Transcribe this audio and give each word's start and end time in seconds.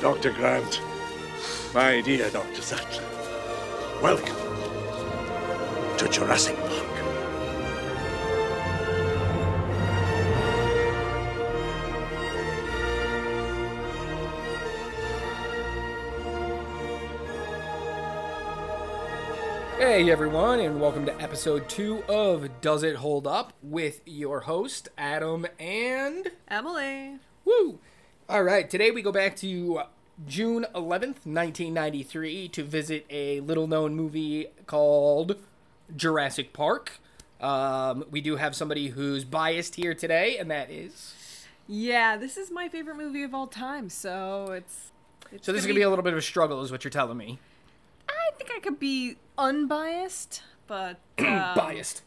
Dr. 0.00 0.32
Grant. 0.32 0.80
My 1.74 2.00
dear 2.00 2.30
Dr. 2.30 2.62
Sattler. 2.62 3.04
Welcome 4.00 4.34
to 5.98 6.08
Jurassic 6.08 6.56
Park. 6.56 6.86
Hey 19.78 20.10
everyone, 20.10 20.60
and 20.60 20.80
welcome 20.80 21.04
to 21.04 21.20
episode 21.20 21.68
two 21.68 22.02
of 22.08 22.62
Does 22.62 22.82
It 22.84 22.96
Hold 22.96 23.26
Up 23.26 23.52
with 23.62 24.00
your 24.06 24.40
host 24.40 24.88
Adam 24.96 25.46
and 25.58 26.30
Emily. 26.48 27.18
Woo! 27.44 27.80
All 28.30 28.44
right, 28.44 28.70
today 28.70 28.92
we 28.92 29.02
go 29.02 29.10
back 29.10 29.34
to 29.38 29.82
June 30.24 30.64
11th, 30.72 31.26
1993, 31.26 32.46
to 32.50 32.62
visit 32.62 33.04
a 33.10 33.40
little 33.40 33.66
known 33.66 33.96
movie 33.96 34.46
called 34.66 35.34
Jurassic 35.96 36.52
Park. 36.52 37.00
Um, 37.40 38.04
we 38.08 38.20
do 38.20 38.36
have 38.36 38.54
somebody 38.54 38.90
who's 38.90 39.24
biased 39.24 39.74
here 39.74 39.94
today, 39.94 40.38
and 40.38 40.48
that 40.48 40.70
is. 40.70 41.44
Yeah, 41.66 42.16
this 42.16 42.36
is 42.36 42.52
my 42.52 42.68
favorite 42.68 42.96
movie 42.98 43.24
of 43.24 43.34
all 43.34 43.48
time, 43.48 43.88
so 43.88 44.52
it's. 44.52 44.92
it's 45.32 45.44
So 45.44 45.50
this 45.50 45.62
is 45.62 45.66
gonna 45.66 45.80
be 45.80 45.82
a 45.82 45.90
little 45.90 46.04
bit 46.04 46.12
of 46.12 46.18
a 46.20 46.22
struggle, 46.22 46.62
is 46.62 46.70
what 46.70 46.84
you're 46.84 46.92
telling 46.92 47.16
me. 47.16 47.40
I 48.08 48.30
think 48.38 48.52
I 48.56 48.60
could 48.60 48.78
be 48.78 49.16
unbiased, 49.38 50.44
but 50.68 51.00
um, 51.18 51.56
biased. 51.56 52.02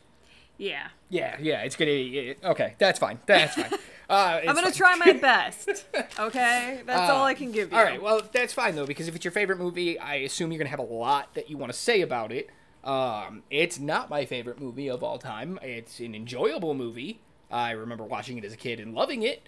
Yeah, 0.58 0.88
Yeah, 1.09 1.36
yeah, 1.42 1.64
it's 1.64 1.76
gonna 1.76 1.92
be 1.92 2.36
okay. 2.45 2.76
That's 2.78 2.98
fine. 2.98 3.20
That's 3.26 3.55
fine. 3.55 3.78
Uh, 4.13 4.40
I'm 4.41 4.55
gonna 4.55 4.63
fine. 4.63 4.73
try 4.73 4.95
my 4.95 5.13
best. 5.22 5.85
Okay, 6.20 6.81
that's 6.85 7.09
all 7.09 7.23
I 7.26 7.34
can 7.34 7.52
give 7.52 7.72
you. 7.72 7.77
All 7.77 7.84
right, 7.84 8.02
well, 8.02 8.22
that's 8.31 8.53
fine 8.53 8.76
though, 8.76 8.86
because 8.86 9.08
if 9.08 9.16
it's 9.16 9.26
your 9.26 9.31
favorite 9.31 9.58
movie, 9.59 9.98
I 9.98 10.16
assume 10.16 10.52
you're 10.52 10.59
gonna 10.59 10.70
have 10.70 10.80
a 10.80 10.84
lot 10.84 11.34
that 11.34 11.49
you 11.49 11.58
want 11.58 11.72
to 11.72 11.78
say 11.78 12.02
about 12.02 12.31
it. 12.31 12.50
Um, 12.84 13.44
it's 13.50 13.80
not 13.80 14.09
my 14.09 14.25
favorite 14.25 14.59
movie 14.59 14.89
of 14.89 15.03
all 15.03 15.17
time. 15.17 15.58
It's 15.61 16.00
an 16.00 16.14
enjoyable 16.16 16.73
movie. 16.73 17.22
I 17.50 17.72
remember 17.72 18.03
watching 18.03 18.38
it 18.38 18.44
as 18.45 18.53
a 18.53 18.58
kid 18.58 18.80
and 18.80 18.94
loving 18.94 19.23
it, 19.23 19.47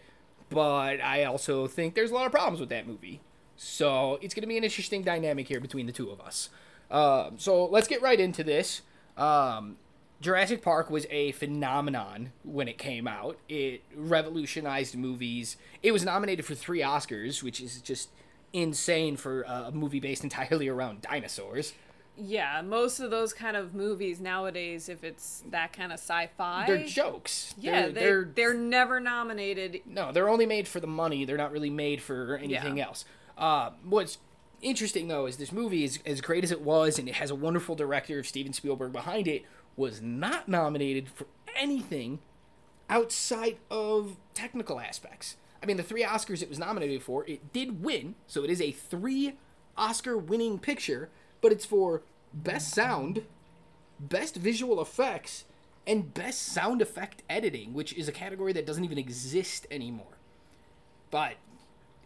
but 0.50 1.02
I 1.02 1.26
also 1.26 1.68
think 1.68 1.96
there's 1.96 2.12
a 2.12 2.14
lot 2.14 2.26
of 2.26 2.32
problems 2.32 2.60
with 2.60 2.70
that 2.70 2.88
movie. 2.88 3.22
So 3.58 4.20
it's 4.22 4.34
gonna 4.34 4.48
be 4.48 4.58
an 4.58 4.64
interesting 4.64 5.04
dynamic 5.04 5.48
here 5.48 5.60
between 5.60 5.86
the 5.86 5.92
two 5.94 6.10
of 6.10 6.20
us. 6.22 6.50
Um, 6.90 7.38
so 7.38 7.66
let's 7.66 7.88
get 7.88 8.02
right 8.02 8.20
into 8.20 8.44
this. 8.44 8.82
Um, 9.18 9.78
Jurassic 10.22 10.62
Park 10.62 10.90
was 10.90 11.06
a 11.10 11.32
phenomenon 11.34 12.32
when 12.44 12.68
it 12.68 12.78
came 12.78 13.08
out. 13.08 13.38
It 13.50 13.84
revolutionized 13.96 14.96
movies. 14.98 15.58
It 15.84 15.92
was 15.92 16.04
nominated 16.06 16.46
for 16.46 16.56
three 16.56 16.80
Oscars, 16.82 17.44
which 17.44 17.60
is 17.62 17.82
just 17.82 18.10
insane 18.54 19.18
for 19.18 19.42
a 19.44 19.72
movie 19.72 20.00
based 20.00 20.24
entirely 20.30 20.68
around 20.68 21.02
dinosaurs. 21.02 21.74
yeah, 22.18 22.62
most 22.62 23.02
of 23.02 23.12
those 23.12 23.34
kind 23.34 23.58
of 23.58 23.74
movies 23.76 24.22
nowadays, 24.22 24.88
if 24.88 25.04
it's 25.04 25.44
that 25.52 25.74
kind 25.74 25.92
of 25.92 26.00
sci-fi, 26.00 26.64
They're 26.66 26.86
jokes. 26.86 27.54
yeah, 27.60 27.82
they're, 27.82 27.92
they, 27.92 28.00
they're, 28.00 28.32
they're 28.34 28.54
never 28.54 29.02
nominated. 29.02 29.82
no, 29.86 30.14
they're 30.14 30.30
only 30.30 30.46
made 30.46 30.68
for 30.68 30.80
the 30.80 30.88
money. 30.88 31.26
They're 31.26 31.36
not 31.38 31.52
really 31.52 31.70
made 31.70 32.02
for 32.02 32.38
anything 32.38 32.78
Yeah. 32.78 32.86
else. 32.88 33.04
Uh, 33.38 33.72
what's 33.84 34.18
interesting 34.62 35.10
though 35.10 35.26
is 35.26 35.36
this 35.36 35.52
movie 35.52 35.84
is 35.84 36.00
as 36.06 36.22
great 36.22 36.46
as 36.46 36.52
it 36.54 36.62
was, 36.62 36.98
and 36.98 37.10
it 37.10 37.16
has 37.16 37.30
a 37.32 37.36
wonderful 37.36 37.76
director, 37.76 38.18
of 38.20 38.26
Steven 38.26 38.54
Spielberg, 38.54 38.94
behind 38.94 39.28
it. 39.28 39.44
Was 39.78 40.02
not 40.02 40.48
nominated 40.48 41.10
for 41.10 41.28
anything 41.56 42.20
outside 42.90 43.58
of 43.70 44.18
technical 44.34 44.80
aspects. 44.80 45.38
I 45.62 45.66
mean, 45.66 45.78
the 45.78 45.84
three 45.84 46.04
Oscars 46.04 46.42
it 46.42 46.50
was 46.50 46.60
nominated 46.60 47.02
for, 47.02 47.26
it 47.26 47.52
did 47.52 47.84
win, 47.84 48.16
so 48.28 48.44
it 48.44 48.50
is 48.50 48.62
a 48.62 48.72
three 48.72 49.34
Oscar 49.78 50.18
winning 50.18 50.60
picture, 50.60 51.10
but 51.42 51.52
it's 51.52 51.66
for 51.66 52.04
best 52.34 52.72
sound, 52.72 53.24
best 54.00 54.36
visual 54.36 54.82
effects, 54.82 55.46
and 55.88 56.14
best 56.14 56.42
sound 56.42 56.82
effect 56.82 57.24
editing, 57.30 57.74
which 57.74 57.94
is 57.94 58.08
a 58.08 58.12
category 58.12 58.54
that 58.54 58.66
doesn't 58.66 58.86
even 58.86 58.98
exist 58.98 59.66
anymore. 59.72 60.18
But 61.12 61.36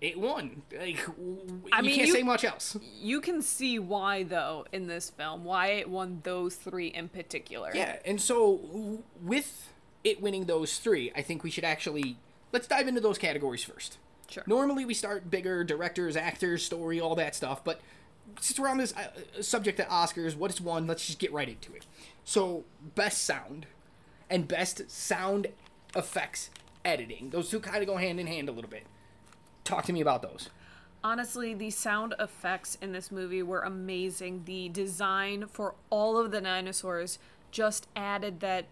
it 0.01 0.19
won. 0.19 0.61
Like, 0.77 1.05
w- 1.05 1.61
I 1.71 1.79
you 1.79 1.83
mean, 1.85 1.95
can't 1.95 2.07
you- 2.07 2.13
say 2.13 2.23
much 2.23 2.43
else. 2.43 2.77
You 3.01 3.19
can 3.21 3.41
see 3.41 3.79
why 3.79 4.23
though 4.23 4.65
in 4.71 4.87
this 4.87 5.09
film, 5.09 5.43
why 5.43 5.67
it 5.67 5.89
won 5.89 6.21
those 6.23 6.55
three 6.55 6.87
in 6.87 7.09
particular. 7.09 7.71
Yeah, 7.73 7.97
and 8.05 8.19
so 8.21 8.57
w- 8.57 9.03
with 9.21 9.69
it 10.03 10.21
winning 10.21 10.45
those 10.45 10.77
three, 10.79 11.11
I 11.15 11.21
think 11.21 11.43
we 11.43 11.51
should 11.51 11.65
actually 11.65 12.17
let's 12.51 12.67
dive 12.67 12.87
into 12.87 13.01
those 13.01 13.17
categories 13.17 13.63
first. 13.63 13.97
Sure. 14.29 14.43
Normally 14.47 14.85
we 14.85 14.93
start 14.93 15.29
bigger 15.31 15.63
directors, 15.63 16.15
actors, 16.15 16.63
story, 16.63 16.99
all 17.01 17.15
that 17.15 17.35
stuff, 17.35 17.63
but 17.63 17.81
since 18.39 18.59
we're 18.59 18.69
on 18.69 18.77
this 18.77 18.93
uh, 18.95 19.41
subject 19.41 19.79
at 19.79 19.89
Oscars, 19.89 20.35
what 20.35 20.51
is 20.51 20.61
one? 20.61 20.85
Let's 20.85 21.05
just 21.07 21.17
get 21.17 21.33
right 21.33 21.49
into 21.49 21.73
it. 21.73 21.87
So, 22.23 22.63
best 22.93 23.23
sound 23.23 23.65
and 24.29 24.47
best 24.47 24.89
sound 24.91 25.47
effects 25.95 26.51
editing. 26.85 27.31
Those 27.31 27.49
two 27.49 27.59
kind 27.59 27.77
of 27.81 27.87
go 27.87 27.97
hand 27.97 28.19
in 28.19 28.27
hand 28.27 28.47
a 28.47 28.51
little 28.51 28.69
bit. 28.69 28.85
Talk 29.69 29.85
to 29.85 29.93
me 29.93 30.01
about 30.01 30.23
those. 30.23 30.49
Honestly, 31.03 31.53
the 31.53 31.69
sound 31.69 32.15
effects 32.17 32.75
in 32.81 32.91
this 32.91 33.11
movie 33.11 33.43
were 33.43 33.61
amazing. 33.61 34.41
The 34.45 34.67
design 34.67 35.45
for 35.45 35.75
all 35.91 36.17
of 36.17 36.31
the 36.31 36.41
dinosaurs 36.41 37.19
just 37.51 37.87
added 37.95 38.39
that 38.39 38.65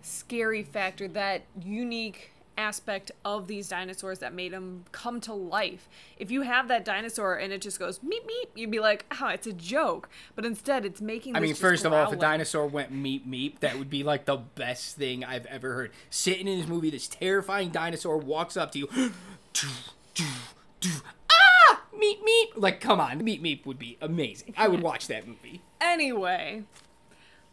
scary 0.00 0.62
factor, 0.62 1.06
that 1.08 1.42
unique 1.62 2.32
aspect 2.56 3.10
of 3.22 3.48
these 3.48 3.68
dinosaurs 3.68 4.20
that 4.20 4.32
made 4.32 4.54
them 4.54 4.86
come 4.92 5.20
to 5.20 5.34
life. 5.34 5.90
If 6.16 6.30
you 6.30 6.40
have 6.40 6.68
that 6.68 6.86
dinosaur 6.86 7.36
and 7.36 7.52
it 7.52 7.60
just 7.60 7.78
goes 7.78 7.98
meep 7.98 8.24
meep, 8.24 8.48
you'd 8.54 8.70
be 8.70 8.80
like, 8.80 9.04
"Oh, 9.20 9.28
it's 9.28 9.46
a 9.46 9.52
joke." 9.52 10.08
But 10.34 10.46
instead, 10.46 10.86
it's 10.86 11.02
making. 11.02 11.36
I 11.36 11.40
mean, 11.40 11.54
first 11.54 11.84
of 11.84 11.92
all, 11.92 12.10
if 12.10 12.18
a 12.18 12.20
dinosaur 12.20 12.66
went 12.66 12.94
meep 12.94 13.26
meep, 13.26 13.58
that 13.60 13.78
would 13.78 13.90
be 13.90 14.02
like 14.02 14.24
the 14.24 14.38
best 14.38 14.96
thing 14.96 15.22
I've 15.22 15.44
ever 15.46 15.74
heard. 15.74 15.92
Sitting 16.08 16.48
in 16.48 16.60
this 16.60 16.66
movie, 16.66 16.88
this 16.88 17.08
terrifying 17.08 17.68
dinosaur 17.68 18.16
walks 18.16 18.56
up 18.56 18.72
to 18.72 18.78
you. 18.78 19.12
ah! 20.18 21.82
Meep 21.94 22.22
meep! 22.22 22.46
Like, 22.56 22.80
come 22.80 23.00
on, 23.00 23.20
meep 23.22 23.40
meep 23.42 23.66
would 23.66 23.78
be 23.78 23.98
amazing. 24.00 24.54
I 24.56 24.68
would 24.68 24.82
watch 24.82 25.06
that 25.08 25.26
movie. 25.26 25.62
Anyway, 25.82 26.62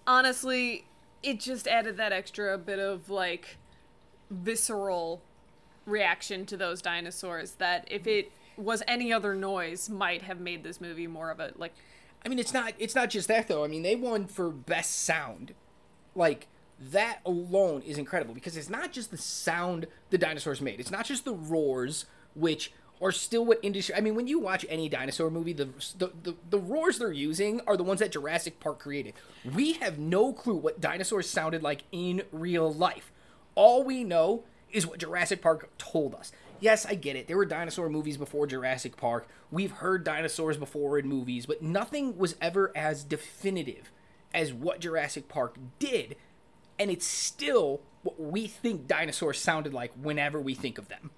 honestly, 0.06 0.86
it 1.24 1.40
just 1.40 1.66
added 1.66 1.96
that 1.96 2.12
extra 2.12 2.58
bit 2.58 2.78
of 2.78 3.10
like 3.10 3.58
visceral 4.30 5.22
reaction 5.86 6.46
to 6.46 6.58
those 6.58 6.82
dinosaurs 6.82 7.54
that 7.54 7.88
if 7.90 8.06
it 8.06 8.32
was 8.58 8.84
any 8.86 9.14
other 9.14 9.34
noise 9.34 9.90
might 9.90 10.24
have 10.24 10.42
made 10.42 10.64
this 10.64 10.82
movie 10.82 11.08
more 11.08 11.32
of 11.32 11.40
a 11.40 11.54
like 11.56 11.74
I 12.26 12.30
mean, 12.30 12.40
it's 12.40 12.54
not 12.54 12.74
it's 12.78 12.96
not 12.96 13.10
just 13.10 13.28
that 13.30 13.48
though. 13.48 13.64
I 13.64 13.68
mean, 13.68 13.84
they 13.84 13.96
won 13.96 14.26
for 14.26 14.50
best 14.50 15.04
sound. 15.04 15.54
Like 16.16 16.48
that 16.80 17.20
alone 17.26 17.82
is 17.84 17.98
incredible 17.98 18.34
because 18.34 18.58
it's 18.58 18.70
not 18.70 18.92
just 18.92 19.12
the 19.12 19.18
sound 19.18 19.88
the 20.10 20.18
dinosaurs 20.18 20.62
made. 20.62 20.80
It's 20.80 20.92
not 20.92 21.06
just 21.06 21.26
the 21.26 21.34
roars, 21.34 22.06
which 22.38 22.72
are 23.02 23.12
still 23.12 23.46
what 23.46 23.60
industry. 23.62 23.96
I 23.96 24.02
mean, 24.02 24.16
when 24.16 24.28
you 24.28 24.40
watch 24.40 24.66
any 24.70 24.90
dinosaur 24.90 25.30
movie, 25.30 25.54
the 25.54 25.70
the, 25.98 26.12
the 26.24 26.36
the 26.50 26.60
roars 26.60 27.00
they're 27.00 27.12
using 27.12 27.62
are 27.68 27.78
the 27.78 27.84
ones 27.84 28.00
that 28.00 28.12
Jurassic 28.12 28.60
Park 28.60 28.80
created. 28.80 29.14
We 29.56 29.74
have 29.74 30.00
no 30.00 30.34
clue 30.34 30.56
what 30.56 30.82
dinosaurs 30.82 31.30
sounded 31.30 31.64
like 31.64 31.84
in 31.92 32.24
real 32.32 32.74
life. 32.74 33.12
All 33.56 33.84
we 33.84 34.04
know 34.04 34.44
is 34.72 34.86
what 34.86 35.00
Jurassic 35.00 35.42
Park 35.42 35.70
told 35.78 36.16
us. 36.16 36.32
Yes, 36.60 36.86
I 36.86 36.96
get 36.96 37.16
it. 37.16 37.28
There 37.28 37.38
were 37.38 37.46
dinosaur 37.46 37.90
movies 37.90 38.18
before 38.18 38.48
Jurassic 38.48 38.98
Park. 38.98 39.28
We've 39.52 39.72
heard 39.72 40.04
dinosaurs 40.04 40.58
before 40.58 40.98
in 40.98 41.08
movies, 41.08 41.46
but 41.46 41.62
nothing 41.62 42.18
was 42.18 42.36
ever 42.42 42.72
as 42.76 43.04
definitive 43.04 43.92
as 44.34 44.54
what 44.54 44.80
Jurassic 44.80 45.30
Park 45.30 45.58
did. 45.78 46.16
And 46.80 46.90
it's 46.90 47.06
still 47.06 47.82
what 48.02 48.20
we 48.20 48.48
think 48.48 48.88
dinosaurs 48.88 49.40
sounded 49.40 49.74
like 49.74 49.92
whenever 49.94 50.42
we 50.42 50.56
think 50.56 50.78
of 50.78 50.88
them. 50.88 51.12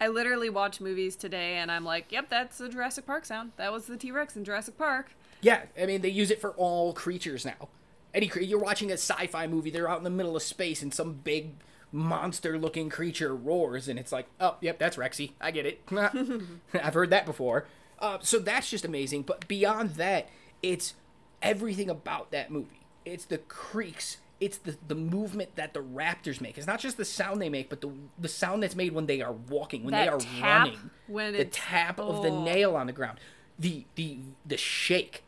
I 0.00 0.08
literally 0.08 0.50
watch 0.50 0.80
movies 0.80 1.16
today 1.16 1.56
and 1.56 1.70
I'm 1.70 1.84
like, 1.84 2.12
"Yep, 2.12 2.28
that's 2.28 2.58
the 2.58 2.68
Jurassic 2.68 3.06
Park 3.06 3.24
sound. 3.24 3.52
That 3.56 3.72
was 3.72 3.86
the 3.86 3.96
T-Rex 3.96 4.36
in 4.36 4.44
Jurassic 4.44 4.78
Park." 4.78 5.12
Yeah, 5.40 5.62
I 5.80 5.86
mean, 5.86 6.00
they 6.00 6.08
use 6.08 6.30
it 6.30 6.40
for 6.40 6.50
all 6.52 6.92
creatures 6.92 7.44
now. 7.44 7.68
Any 8.14 8.28
cre- 8.28 8.40
you're 8.40 8.58
watching 8.58 8.90
a 8.90 8.94
sci-fi 8.94 9.46
movie, 9.46 9.70
they're 9.70 9.88
out 9.88 9.98
in 9.98 10.04
the 10.04 10.10
middle 10.10 10.36
of 10.36 10.42
space 10.42 10.82
and 10.82 10.92
some 10.92 11.14
big 11.14 11.52
monster-looking 11.92 12.90
creature 12.90 13.34
roars, 13.34 13.88
and 13.88 13.98
it's 13.98 14.12
like, 14.12 14.26
oh, 14.40 14.56
yep, 14.60 14.78
that's 14.78 14.96
Rexy. 14.96 15.32
I 15.40 15.50
get 15.50 15.66
it. 15.66 15.82
I've 16.74 16.94
heard 16.94 17.10
that 17.10 17.26
before. 17.26 17.66
Uh, 17.98 18.18
so 18.20 18.38
that's 18.38 18.70
just 18.70 18.84
amazing. 18.84 19.22
But 19.22 19.48
beyond 19.48 19.90
that, 19.92 20.28
it's 20.62 20.94
everything 21.42 21.88
about 21.90 22.30
that 22.30 22.50
movie. 22.50 22.80
It's 23.04 23.24
the 23.24 23.38
creaks. 23.38 24.18
It's 24.40 24.58
the, 24.58 24.76
the 24.86 24.94
movement 24.94 25.56
that 25.56 25.74
the 25.74 25.80
raptors 25.80 26.40
make. 26.40 26.58
It's 26.58 26.66
not 26.66 26.78
just 26.78 26.96
the 26.96 27.04
sound 27.04 27.42
they 27.42 27.48
make, 27.48 27.68
but 27.68 27.80
the 27.80 27.90
the 28.18 28.28
sound 28.28 28.62
that's 28.62 28.76
made 28.76 28.92
when 28.92 29.06
they 29.06 29.20
are 29.20 29.32
walking, 29.32 29.82
when 29.82 29.92
they 29.92 30.08
are 30.08 30.18
tap 30.18 30.66
running, 30.66 30.90
when 31.06 31.32
the 31.32 31.44
tap 31.44 31.98
of 31.98 32.22
the 32.22 32.30
oh. 32.30 32.44
nail 32.44 32.76
on 32.76 32.86
the 32.86 32.92
ground, 32.92 33.18
the 33.58 33.84
the 33.96 34.18
the 34.46 34.56
shake, 34.56 35.24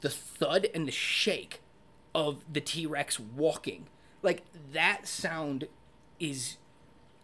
the 0.00 0.08
thud 0.08 0.66
and 0.74 0.88
the 0.88 0.92
shake 0.92 1.60
of 2.14 2.42
the 2.50 2.60
T 2.60 2.86
Rex 2.86 3.20
walking. 3.20 3.86
Like 4.22 4.44
that 4.72 5.06
sound 5.06 5.68
is 6.18 6.56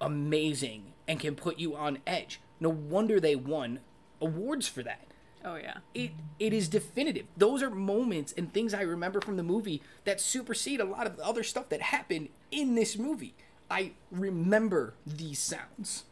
amazing 0.00 0.92
and 1.08 1.18
can 1.18 1.34
put 1.34 1.58
you 1.58 1.74
on 1.74 1.98
edge. 2.06 2.40
No 2.60 2.68
wonder 2.68 3.18
they 3.18 3.36
won 3.36 3.80
awards 4.20 4.68
for 4.68 4.82
that. 4.82 5.06
Oh 5.44 5.56
yeah. 5.56 5.78
It 5.94 6.12
it 6.38 6.52
is 6.52 6.68
definitive. 6.68 7.26
Those 7.36 7.62
are 7.62 7.70
moments 7.70 8.32
and 8.36 8.52
things 8.52 8.72
I 8.72 8.80
remember 8.82 9.20
from 9.20 9.36
the 9.36 9.42
movie 9.42 9.82
that 10.04 10.20
supersede 10.20 10.80
a 10.80 10.84
lot 10.84 11.06
of 11.06 11.16
the 11.16 11.24
other 11.24 11.42
stuff 11.42 11.68
that 11.68 11.82
happened 11.82 12.30
in 12.50 12.74
this 12.74 12.96
movie. 12.96 13.34
I 13.70 13.92
remember 14.10 14.94
these 15.06 15.38
sounds. 15.38 16.04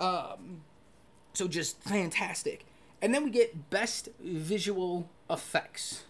Um 0.00 0.62
so 1.34 1.46
just 1.46 1.82
fantastic. 1.82 2.64
And 3.02 3.14
then 3.14 3.24
we 3.24 3.30
get 3.30 3.68
best 3.68 4.08
visual 4.18 5.10
effects. 5.28 6.04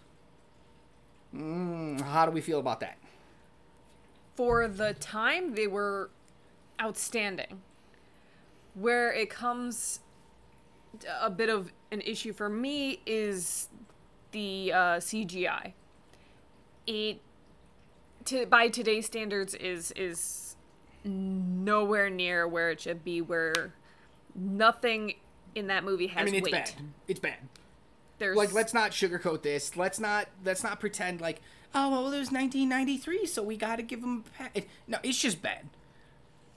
Mm, 1.34 2.00
how 2.00 2.26
do 2.26 2.30
we 2.30 2.40
feel 2.40 2.60
about 2.60 2.78
that? 2.80 2.98
For 4.36 4.68
the 4.68 4.94
time, 4.94 5.54
they 5.54 5.66
were 5.66 6.10
outstanding. 6.80 7.62
Where 8.74 9.12
it 9.12 9.30
comes 9.30 10.00
a 11.20 11.30
bit 11.30 11.48
of 11.48 11.72
an 11.94 12.02
issue 12.02 12.34
for 12.34 12.50
me 12.50 13.00
is 13.06 13.68
the 14.32 14.72
uh, 14.72 14.78
CGI. 14.98 15.72
It 16.86 17.20
to 18.26 18.44
by 18.46 18.68
today's 18.68 19.06
standards 19.06 19.54
is 19.54 19.92
is 19.92 20.56
nowhere 21.04 22.10
near 22.10 22.46
where 22.46 22.70
it 22.70 22.80
should 22.80 23.02
be. 23.02 23.22
Where 23.22 23.72
nothing 24.34 25.14
in 25.54 25.68
that 25.68 25.84
movie 25.84 26.08
has 26.08 26.22
I 26.22 26.24
mean, 26.24 26.34
it's 26.34 26.44
weight. 26.44 26.52
bad. 26.52 26.72
It's 27.08 27.20
bad. 27.20 27.36
There's 28.18 28.36
Like, 28.36 28.52
let's 28.52 28.74
not 28.74 28.90
sugarcoat 28.90 29.42
this. 29.42 29.76
Let's 29.76 29.98
not 29.98 30.28
let's 30.44 30.62
not 30.62 30.80
pretend 30.80 31.20
like, 31.20 31.40
oh 31.74 31.90
well, 31.90 32.00
it 32.12 32.18
was 32.18 32.30
1993, 32.30 33.26
so 33.26 33.42
we 33.42 33.56
got 33.56 33.76
to 33.76 33.82
give 33.82 34.02
them. 34.02 34.24
A 34.38 34.42
pa-. 34.42 34.50
It, 34.54 34.68
no, 34.86 34.98
it's 35.02 35.18
just 35.18 35.40
bad. 35.40 35.68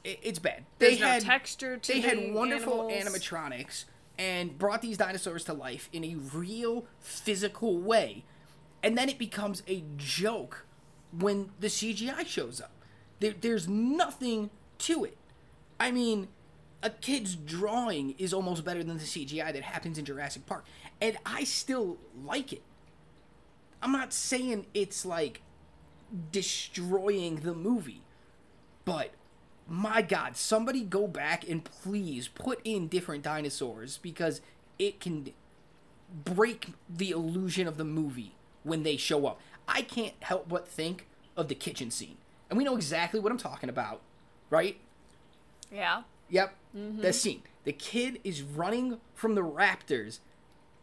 It, 0.04 0.20
it's 0.22 0.40
bad. 0.40 0.66
There's 0.80 0.96
they 0.96 1.02
no 1.02 1.08
had 1.12 1.22
texture 1.24 1.78
to 1.78 1.94
They 1.94 2.02
had 2.02 2.34
wonderful 2.34 2.90
animals. 2.90 3.20
animatronics 3.20 3.86
and 4.18 4.58
brought 4.58 4.82
these 4.82 4.98
dinosaurs 4.98 5.44
to 5.46 5.54
life 5.54 5.90
in 5.94 6.04
a 6.04 6.16
real 6.16 6.86
physical 7.00 7.78
way, 7.78 8.24
and 8.84 8.98
then 8.98 9.10
it 9.10 9.18
becomes 9.18 9.64
a 9.68 9.84
joke 9.96 10.66
when 11.18 11.52
the 11.60 11.68
CGI 11.68 12.26
shows 12.26 12.62
up. 12.62 12.72
There, 13.20 13.34
there's 13.40 13.68
nothing 13.68 14.50
to 14.80 15.04
it. 15.04 15.18
I 15.80 15.92
mean, 15.92 16.28
a 16.84 16.90
kid's 16.90 17.36
drawing 17.36 18.16
is 18.18 18.34
almost 18.34 18.64
better 18.64 18.84
than 18.84 18.98
the 18.98 19.04
CGI 19.04 19.54
that 19.54 19.64
happens 19.64 19.98
in 19.98 20.06
Jurassic 20.06 20.46
Park, 20.46 20.66
and 21.02 21.18
I 21.26 21.44
still 21.44 21.98
like 22.24 22.54
it. 22.54 22.64
I'm 23.82 23.92
not 23.92 24.14
saying 24.14 24.66
it's 24.74 25.06
like 25.06 25.42
destroying 26.32 27.38
the 27.38 27.54
movie, 27.54 28.04
but 28.86 29.12
my 29.68 30.02
god, 30.02 30.36
somebody 30.36 30.84
go 30.84 31.08
back 31.08 31.48
and 31.48 31.64
please 31.64 32.28
put 32.28 32.60
in 32.64 32.88
different 32.88 33.24
dinosaurs 33.24 33.98
because 33.98 34.42
it 34.80 35.00
can 35.00 35.34
break 36.24 36.74
the 36.90 37.12
illusion 37.12 37.68
of 37.68 37.78
the 37.78 37.84
movie 37.84 38.36
when 38.64 38.84
they 38.84 38.98
show 38.98 39.26
up. 39.26 39.40
I 39.68 39.82
can't 39.82 40.14
help 40.22 40.48
but 40.48 40.68
think 40.68 41.08
of 41.36 41.48
the 41.48 41.56
kitchen 41.56 41.92
scene. 41.92 42.18
And 42.50 42.58
we 42.58 42.64
know 42.64 42.76
exactly 42.76 43.20
what 43.20 43.32
I'm 43.32 43.38
talking 43.38 43.70
about, 43.70 44.02
right? 44.50 44.78
yeah. 45.72 46.04
Yep, 46.30 46.56
mm-hmm. 46.76 47.02
the 47.02 47.14
scene. 47.14 47.42
The 47.64 47.74
kid 47.74 48.20
is 48.24 48.42
running 48.42 49.00
from 49.14 49.36
the 49.36 49.44
raptors 49.44 50.20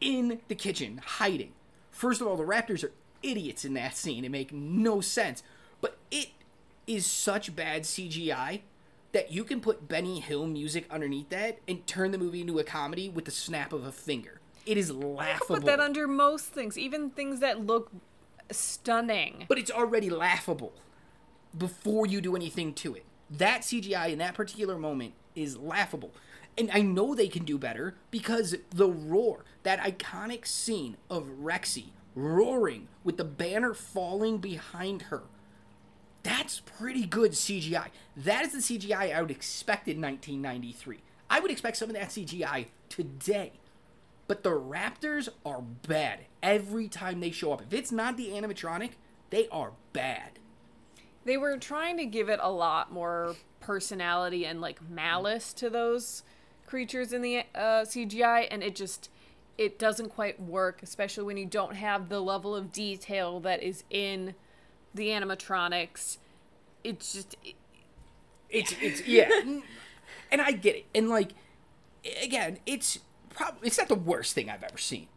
in 0.01 0.41
the 0.49 0.55
kitchen, 0.55 1.01
hiding. 1.05 1.53
First 1.91 2.21
of 2.21 2.27
all, 2.27 2.37
the 2.37 2.45
raptors 2.45 2.85
are 2.85 2.93
idiots 3.23 3.65
in 3.65 3.75
that 3.75 3.97
scene. 3.97 4.25
It 4.25 4.31
make 4.31 4.53
no 4.53 5.01
sense. 5.01 5.43
But 5.81 5.99
it 6.11 6.29
is 6.87 7.07
such 7.07 7.55
bad 7.55 7.83
CGI 7.83 8.61
that 9.15 9.33
you 9.33 9.45
can 9.45 9.61
put 9.61 9.89
Benny 9.89 10.19
Hill 10.19 10.47
music 10.47 10.87
underneath 10.91 11.29
that 11.31 11.61
and 11.69 11.87
turn 11.87 12.11
the 12.11 12.19
movie 12.19 12.41
into 12.41 12.59
a 12.59 12.65
comedy 12.65 13.09
with 13.09 13.25
the 13.25 13.31
snap 13.31 13.73
of 13.73 13.87
a 13.87 13.93
finger. 13.93 14.41
It 14.67 14.77
is 14.77 14.91
laughable. 14.91 15.57
Put 15.57 15.65
that 15.67 15.79
under 15.79 16.09
most 16.09 16.47
things, 16.47 16.77
even 16.77 17.11
things 17.11 17.39
that 17.39 17.65
look 17.65 17.93
stunning. 18.51 19.47
but 19.49 19.57
it's 19.57 19.71
already 19.71 20.11
laughable 20.11 20.73
before 21.57 22.07
you 22.07 22.21
do 22.21 22.35
anything 22.35 22.75
to 22.75 22.95
it. 22.95 23.05
That 23.31 23.63
CGI 23.63 24.11
in 24.11 24.19
that 24.19 24.35
particular 24.35 24.77
moment 24.77 25.15
is 25.37 25.57
laughable. 25.57 26.11
And 26.59 26.69
I 26.73 26.83
know 26.83 27.15
they 27.15 27.29
can 27.29 27.45
do 27.45 27.57
better 27.57 27.95
because 28.11 28.57
the 28.71 28.89
roar, 28.89 29.45
that 29.63 29.79
iconic 29.81 30.47
scene 30.47 30.97
of 31.09 31.25
Rexy 31.41 31.87
roaring 32.17 32.89
with 33.05 33.17
the 33.17 33.25
banner 33.25 33.75
falling 33.75 34.39
behind 34.39 35.03
her, 35.03 35.23
that's 36.25 36.61
pretty 36.61 37.07
good 37.07 37.33
CGI. 37.33 37.89
That 38.17 38.47
is 38.47 38.53
the 38.53 38.79
CGI 38.79 39.15
I 39.15 39.21
would 39.23 39.31
expect 39.31 39.87
in 39.87 40.01
1993. 40.01 40.99
I 41.31 41.39
would 41.39 41.51
expect 41.51 41.77
some 41.77 41.91
of 41.91 41.95
that 41.95 42.09
CGI 42.09 42.67
today. 42.89 43.53
But 44.27 44.43
the 44.43 44.51
Raptors 44.51 45.29
are 45.45 45.61
bad 45.61 46.21
every 46.43 46.89
time 46.89 47.21
they 47.21 47.31
show 47.31 47.53
up. 47.53 47.63
If 47.63 47.73
it's 47.75 47.93
not 47.93 48.17
the 48.17 48.29
animatronic, 48.29 48.93
they 49.31 49.49
are 49.49 49.73
bad. 49.93 50.39
They 51.25 51.37
were 51.37 51.59
trying 51.59 51.99
to 51.99 52.07
give 52.07 52.31
it 52.31 52.41
a 52.43 52.51
lot 52.51 52.91
more 52.91 53.37
personality 53.61 54.47
and 54.47 54.61
like 54.61 54.81
malice 54.89 55.53
to 55.55 55.69
those 55.69 56.23
creatures 56.67 57.13
in 57.13 57.21
the 57.21 57.41
uh, 57.55 57.85
CGI, 57.85 58.49
and 58.51 58.63
it 58.63 58.75
just 58.75 59.11
it 59.59 59.79
doesn't 59.79 60.09
quite 60.09 60.41
work, 60.41 60.83
especially 60.83 61.25
when 61.25 61.37
you 61.37 61.47
don't 61.47 61.77
have 61.77 62.09
the 62.09 62.21
level 62.21 62.57
of 62.57 62.73
detail 62.73 63.41
that 63.41 63.63
is 63.63 63.85
in 63.91 64.35
the 64.95 65.09
animatronics. 65.09 66.19
It's 66.83 67.13
just 67.13 67.37
it, 67.45 67.55
It's 68.51 68.75
it's 68.81 69.07
yeah, 69.07 69.31
and 70.31 70.41
I 70.41 70.53
get 70.53 70.77
it. 70.77 70.87
And 70.95 71.09
like 71.09 71.33
again, 72.23 72.59
it's 72.67 72.99
probably 73.31 73.67
it's 73.67 73.79
not 73.79 73.89
the 73.89 73.95
worst 73.95 74.35
thing 74.35 74.51
I've 74.51 74.63
ever 74.63 74.79
seen. 74.79 75.09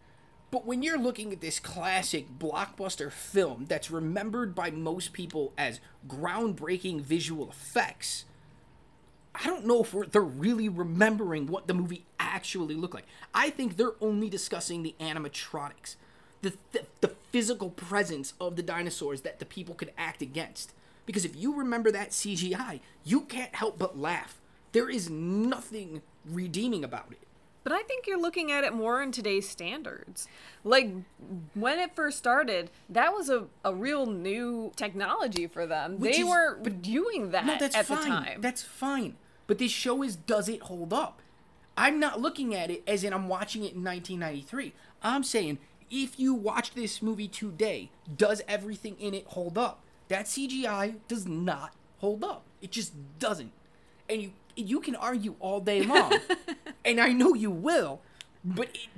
But 0.50 0.66
when 0.66 0.82
you're 0.82 0.98
looking 0.98 1.34
at 1.34 1.42
this 1.42 1.60
classic 1.60 2.40
blockbuster 2.40 3.12
film 3.12 3.66
that's 3.68 3.92
remembered 3.92 4.56
by 4.56 4.72
most 4.72 5.12
people 5.12 5.54
as 5.58 5.82
groundbreaking 6.08 7.02
visual 7.02 7.50
effects, 7.50 8.24
I 9.36 9.46
don't 9.46 9.66
know 9.66 9.84
if 9.84 9.94
we're, 9.94 10.06
they're 10.06 10.22
really 10.22 10.70
remembering 10.70 11.48
what 11.48 11.68
the 11.68 11.74
movie 11.74 12.06
actually 12.20 12.76
looked 12.76 12.94
like. 12.96 13.06
I 13.34 13.50
think 13.50 13.76
they're 13.76 14.02
only 14.02 14.30
discussing 14.30 14.84
the 14.84 14.96
animatronics, 15.00 15.96
the, 16.42 16.54
the 16.72 16.86
the 17.02 17.08
physical 17.32 17.70
presence 17.70 18.34
of 18.40 18.56
the 18.56 18.64
dinosaurs 18.64 19.22
that 19.22 19.40
the 19.40 19.46
people 19.46 19.76
could 19.76 19.92
act 19.98 20.22
against. 20.22 20.74
Because 21.06 21.24
if 21.26 21.36
you 21.36 21.54
remember 21.56 21.92
that 21.92 22.10
CGI, 22.12 22.80
you 23.04 23.22
can't 23.22 23.56
help 23.56 23.78
but 23.78 23.98
laugh. 23.98 24.40
There 24.74 24.90
is 24.90 25.10
nothing 25.10 26.02
redeeming 26.26 26.84
about 26.84 27.08
it. 27.12 27.20
But 27.64 27.74
I 27.74 27.82
think 27.84 28.08
you're 28.08 28.20
looking 28.20 28.52
at 28.52 28.64
it 28.64 28.74
more 28.74 29.02
in 29.02 29.12
today's 29.12 29.48
standards. 29.48 30.28
Like 30.64 30.90
when 31.54 31.80
it 31.80 31.96
first 31.96 32.18
started, 32.18 32.70
that 32.90 33.12
was 33.14 33.30
a, 33.30 33.46
a 33.66 33.74
real 33.74 34.06
new 34.06 34.72
technology 34.76 35.48
for 35.48 35.66
them. 35.66 36.00
Which 36.00 36.16
they 36.16 36.22
is- 36.22 36.28
weren't 36.28 36.82
doing 36.82 37.32
that 37.32 37.46
No, 37.46 37.58
that's 37.60 37.76
at 37.76 37.86
fine. 37.86 38.00
the 38.00 38.06
time. 38.06 38.42
That's 38.42 38.62
fine. 38.64 39.16
But 39.48 39.58
this 39.60 39.72
show 39.72 40.02
is 40.04 40.16
does 40.16 40.48
it 40.50 40.64
hold 40.64 40.94
up? 40.94 41.22
I'm 41.78 42.00
not 42.00 42.20
looking 42.20 42.56
at 42.56 42.72
it 42.72 42.84
as 42.88 43.04
in 43.04 43.14
I'm 43.14 43.28
watching 43.28 43.64
it 43.64 43.74
in 43.76 43.84
1993. 43.84 44.74
I'm 45.04 45.24
saying 45.24 45.60
if 45.90 46.20
you 46.20 46.34
watch 46.34 46.74
this 46.74 47.02
movie 47.02 47.28
today, 47.28 47.90
does 48.16 48.42
everything 48.48 48.96
in 49.00 49.14
it 49.14 49.26
hold 49.28 49.58
up? 49.58 49.82
That 50.10 50.26
CGI 50.26 50.96
does 51.08 51.26
not 51.28 51.74
hold 52.00 52.24
up. 52.24 52.44
It 52.62 52.72
just 52.72 52.94
doesn't. 53.20 53.52
And 54.10 54.22
you 54.22 54.32
you 54.56 54.80
can 54.80 54.96
argue 54.96 55.36
all 55.40 55.60
day 55.60 55.82
long, 55.84 56.18
and 56.84 57.00
I 57.00 57.14
know 57.14 57.34
you 57.34 57.52
will, 57.52 58.02
but 58.44 58.70
it 58.74 58.90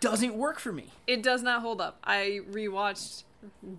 doesn't 0.00 0.34
work 0.34 0.60
for 0.60 0.72
me. 0.72 0.92
It 1.06 1.22
does 1.22 1.42
not 1.42 1.62
hold 1.62 1.80
up. 1.80 1.98
I 2.04 2.40
rewatched 2.50 3.24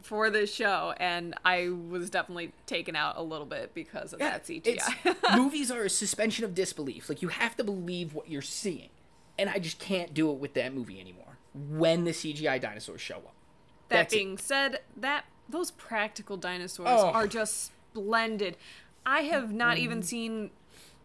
for 0.02 0.30
this 0.30 0.54
show 0.54 0.94
and 0.98 1.36
I 1.44 1.68
was 1.68 2.10
definitely 2.10 2.54
taken 2.66 2.96
out 2.96 3.18
a 3.18 3.22
little 3.22 3.46
bit 3.46 3.74
because 3.74 4.14
of 4.14 4.20
that 4.20 4.46
CGI. 4.46 5.16
movies 5.36 5.70
are 5.70 5.84
a 5.84 5.90
suspension 5.90 6.46
of 6.46 6.56
disbelief. 6.56 7.10
Like 7.10 7.22
you 7.22 7.28
have 7.28 7.58
to 7.58 7.64
believe 7.64 8.14
what 8.14 8.30
you're 8.30 8.42
seeing, 8.42 8.90
and 9.38 9.50
I 9.50 9.60
just 9.60 9.80
can't 9.80 10.14
do 10.14 10.32
it 10.32 10.38
with 10.38 10.54
that 10.54 10.74
movie 10.74 11.00
anymore. 11.00 11.29
When 11.54 12.04
the 12.04 12.12
CGI 12.12 12.62
dinosaurs 12.62 13.02
show 13.02 13.18
up, 13.18 13.34
that 13.90 13.96
That's 13.98 14.14
it. 14.14 14.18
being 14.18 14.38
said, 14.38 14.80
that 14.96 15.26
those 15.50 15.72
practical 15.72 16.38
dinosaurs 16.38 16.88
Oh. 16.90 17.08
are 17.10 17.28
just 17.28 17.72
splendid. 17.92 18.56
I 19.06 19.22
have 19.22 19.52
not 19.52 19.78
even 19.78 20.00
mm-hmm. 20.00 20.06
seen 20.06 20.52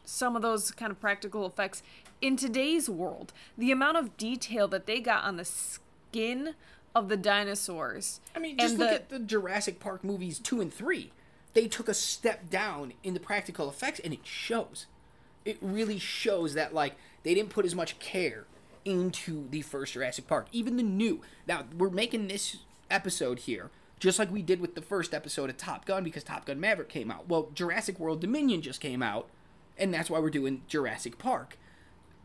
some 0.04 0.36
of 0.36 0.42
those 0.42 0.70
kind 0.70 0.92
of 0.92 1.00
practical 1.00 1.46
effects 1.46 1.82
in 2.20 2.36
today's 2.36 2.90
world. 2.90 3.32
The 3.56 3.70
amount 3.70 3.96
of 3.96 4.16
detail 4.16 4.68
that 4.68 4.86
they 4.86 5.00
got 5.00 5.24
on 5.24 5.36
the 5.36 5.44
skin 5.44 6.54
of 6.94 7.08
the 7.08 7.16
dinosaurs. 7.16 8.20
I 8.36 8.38
mean, 8.38 8.58
just 8.58 8.76
look 8.78 8.90
the- 8.90 8.94
at 8.94 9.08
the 9.08 9.18
Jurassic 9.18 9.80
Park 9.80 10.04
movies 10.04 10.38
two 10.38 10.60
and 10.60 10.72
three. 10.72 11.12
They 11.54 11.66
took 11.68 11.88
a 11.88 11.94
step 11.94 12.50
down 12.50 12.94
in 13.02 13.14
the 13.14 13.20
practical 13.20 13.68
effects, 13.68 14.00
and 14.00 14.12
it 14.12 14.26
shows. 14.26 14.86
It 15.44 15.56
really 15.60 15.98
shows 15.98 16.54
that 16.54 16.74
like 16.74 16.94
they 17.22 17.34
didn't 17.34 17.50
put 17.50 17.64
as 17.64 17.74
much 17.74 17.98
care 17.98 18.46
into 18.84 19.48
the 19.48 19.62
first 19.62 19.94
Jurassic 19.94 20.26
Park, 20.26 20.46
even 20.52 20.76
the 20.76 20.82
new. 20.82 21.20
Now 21.46 21.64
we're 21.76 21.90
making 21.90 22.28
this 22.28 22.58
episode 22.90 23.40
here 23.40 23.70
just 23.98 24.18
like 24.18 24.30
we 24.30 24.42
did 24.42 24.60
with 24.60 24.74
the 24.74 24.82
first 24.82 25.14
episode 25.14 25.48
of 25.48 25.56
Top 25.56 25.86
Gun 25.86 26.04
because 26.04 26.24
Top 26.24 26.44
Gun 26.44 26.60
Maverick 26.60 26.88
came 26.88 27.10
out. 27.10 27.28
Well, 27.28 27.48
Jurassic 27.54 27.98
World 27.98 28.20
Dominion 28.20 28.60
just 28.60 28.80
came 28.80 29.02
out, 29.02 29.28
and 29.78 29.94
that's 29.94 30.10
why 30.10 30.18
we're 30.18 30.30
doing 30.30 30.62
Jurassic 30.68 31.16
Park. 31.18 31.56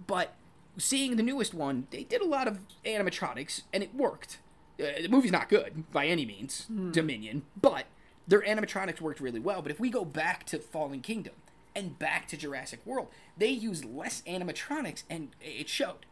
But 0.05 0.33
seeing 0.77 1.15
the 1.15 1.23
newest 1.23 1.53
one, 1.53 1.87
they 1.91 2.03
did 2.03 2.21
a 2.21 2.27
lot 2.27 2.47
of 2.47 2.59
animatronics 2.85 3.63
and 3.73 3.83
it 3.83 3.95
worked. 3.95 4.39
Uh, 4.79 5.01
the 5.01 5.09
movie's 5.09 5.31
not 5.31 5.49
good 5.49 5.89
by 5.91 6.07
any 6.07 6.25
means, 6.25 6.65
Dominion, 6.91 7.43
but 7.59 7.85
their 8.27 8.41
animatronics 8.41 9.01
worked 9.01 9.19
really 9.19 9.39
well. 9.39 9.61
But 9.61 9.71
if 9.71 9.79
we 9.79 9.89
go 9.89 10.05
back 10.05 10.45
to 10.47 10.59
Fallen 10.59 11.01
Kingdom 11.01 11.33
and 11.75 11.99
back 11.99 12.27
to 12.29 12.37
Jurassic 12.37 12.79
World, 12.85 13.07
they 13.37 13.49
used 13.49 13.85
less 13.85 14.21
animatronics 14.27 15.03
and 15.09 15.29
it 15.41 15.67
showed. 15.67 16.05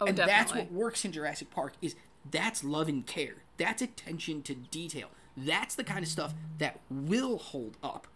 Oh, 0.00 0.06
and 0.06 0.16
that's 0.16 0.54
what 0.54 0.72
works 0.72 1.04
in 1.04 1.12
Jurassic 1.12 1.50
Park 1.50 1.74
is 1.82 1.94
that's 2.30 2.64
love 2.64 2.88
and 2.88 3.06
care. 3.06 3.36
That's 3.56 3.82
attention 3.82 4.42
to 4.42 4.54
detail. 4.54 5.08
That's 5.36 5.74
the 5.74 5.84
kind 5.84 6.02
of 6.02 6.08
stuff 6.08 6.34
that 6.58 6.80
will 6.90 7.38
hold 7.38 7.76
up 7.82 8.06